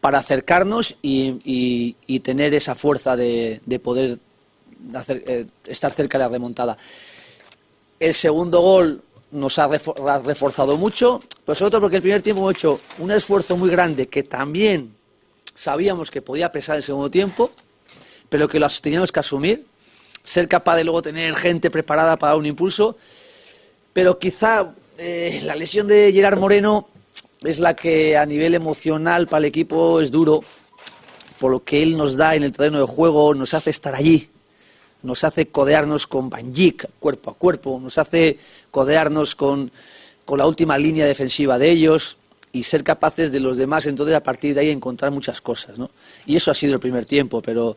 [0.00, 4.18] para acercarnos y, tener esa fuerza de, poder
[4.94, 6.76] hacer, estar cerca de la remontada.
[7.98, 12.54] El segundo gol nos ha reforzado mucho, pero sobre todo porque el primer tiempo hemos
[12.54, 14.94] hecho un esfuerzo muy grande que también
[15.54, 17.50] sabíamos que podía pesar el segundo tiempo,
[18.28, 19.66] pero que lo teníamos que asumir,
[20.22, 22.96] ser capaz de luego tener gente preparada para dar un impulso,
[23.92, 26.88] pero quizá eh, la lesión de Gerard Moreno
[27.42, 30.40] es la que a nivel emocional para el equipo es duro,
[31.38, 34.28] por lo que él nos da en el terreno de juego, nos hace estar allí,
[35.06, 38.38] nos hace codearnos con Banjik cuerpo a cuerpo, nos hace
[38.70, 39.70] codearnos con,
[40.24, 42.18] con la última línea defensiva de ellos
[42.52, 45.78] y ser capaces de los demás entonces a partir de ahí encontrar muchas cosas.
[45.78, 45.90] ¿no?
[46.26, 47.76] Y eso ha sido el primer tiempo, pero,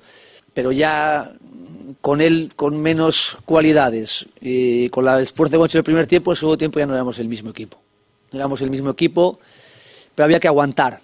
[0.53, 1.31] pero ya
[2.01, 6.31] con él con menos cualidades y con la esfuerzo que hemos hecho el primer tiempo,
[6.31, 7.77] el segundo tiempo ya no éramos el mismo equipo.
[8.31, 9.39] No éramos el mismo equipo,
[10.15, 11.01] pero había que aguantar,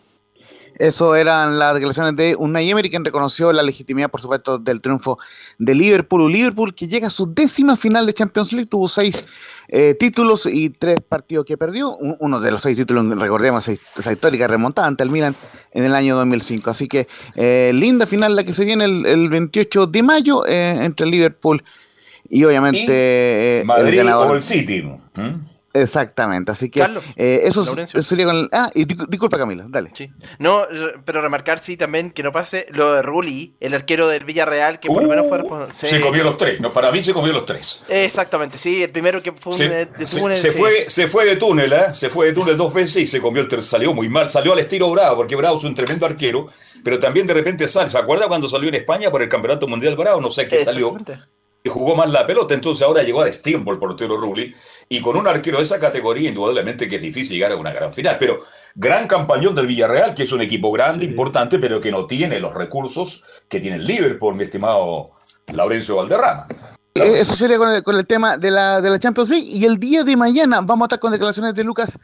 [0.78, 5.18] eso eran las declaraciones de Unai Emery, quien reconoció la legitimidad, por supuesto, del triunfo
[5.58, 6.32] de Liverpool.
[6.32, 9.24] Liverpool que llega a su décima final de Champions League, tuvo seis
[9.70, 11.96] eh, títulos y tres partidos que perdió.
[11.96, 15.36] Uno de los seis títulos, recordemos, esa histórica remontada ante el Milan
[15.72, 16.70] en el año 2005.
[16.70, 21.08] Así que eh, linda final la que se viene el, 28 de mayo eh, entre
[21.08, 21.64] Liverpool
[22.30, 24.84] y obviamente Madrid el o el City.
[25.76, 26.82] Exactamente, así que
[27.18, 27.64] eh, eso,
[28.02, 28.50] sería con el...
[28.54, 29.92] Ah, y disculpa Camila, dale.
[29.94, 30.10] Sí.
[30.40, 30.64] No,
[31.04, 34.88] pero remarcar sí también que no pase lo de Rulli, el arquero del Villarreal, que
[34.88, 35.42] por lo menos fue...
[35.42, 37.84] Uh, se comió los tres, no, para mí se comió los tres.
[37.90, 40.38] Exactamente, sí, el primero que fue se, de, túnel.
[40.38, 41.86] Se, fue, se fue de túnel, ¿eh?
[41.94, 44.54] Se fue de túnel dos veces y se comió el tercero, salió muy mal, salió
[44.54, 46.48] al estilo Bravo, porque Bravo es un tremendo arquero,
[46.86, 49.98] pero también de repente sale, ¿se acuerda cuando salió en España por el Campeonato Mundial
[49.98, 50.22] Bravo?
[50.22, 50.98] No sé qué salió
[51.70, 54.54] jugó más la pelota, entonces ahora llegó a destiempo el portero Rulli,
[54.88, 57.92] y con un arquero de esa categoría, indudablemente que es difícil llegar a una gran
[57.92, 58.40] final, pero
[58.76, 62.54] gran campañón del Villarreal, que es un equipo grande, importante, pero que no tiene los
[62.54, 65.10] recursos que tiene el Liverpool, mi estimado
[65.54, 66.48] Laurencio Valderrama.
[66.96, 69.66] Eh, eso sería con el, con el tema de la, de la Champions League, y
[69.66, 71.98] el día de mañana vamos a estar con declaraciones de Lucas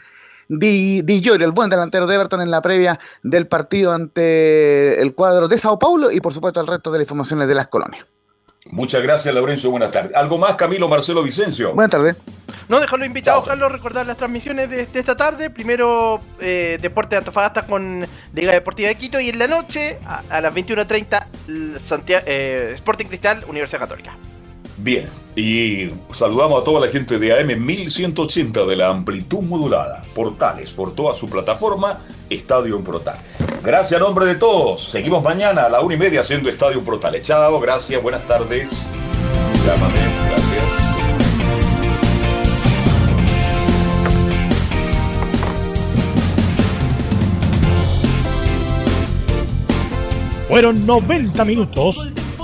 [0.47, 5.47] Di, Di el buen delantero de Everton en la previa del partido ante el cuadro
[5.47, 8.05] de Sao Paulo y por supuesto el resto de las informaciones de las colonias.
[8.69, 9.71] Muchas gracias, Laurencio.
[9.71, 10.11] Buenas tardes.
[10.15, 11.73] ¿Algo más, Camilo Marcelo Vicencio?
[11.73, 12.15] Buenas tardes.
[12.69, 15.49] No, dejarlo invitado, Carlos, recordar las transmisiones de, esta tarde.
[15.49, 19.19] Primero, eh, Deporte de Antofagasta con Liga Deportiva de Quito.
[19.19, 24.15] Y en la noche, a, las 21.30, eh, Sporting Cristal, Universidad Católica.
[24.83, 30.01] Bien, y saludamos a toda la gente de AM 1180 de la amplitud modulada.
[30.15, 31.99] Portales, por toda su plataforma,
[32.31, 33.21] Estadio en Portales.
[33.63, 34.83] Gracias a nombre de todos.
[34.83, 37.21] Seguimos mañana a la una y media haciendo Estadio Portales.
[37.21, 38.87] Chao, gracias, buenas tardes.
[39.63, 39.99] Llámame,
[40.29, 40.91] gracias.
[50.47, 52.09] Fueron 90 minutos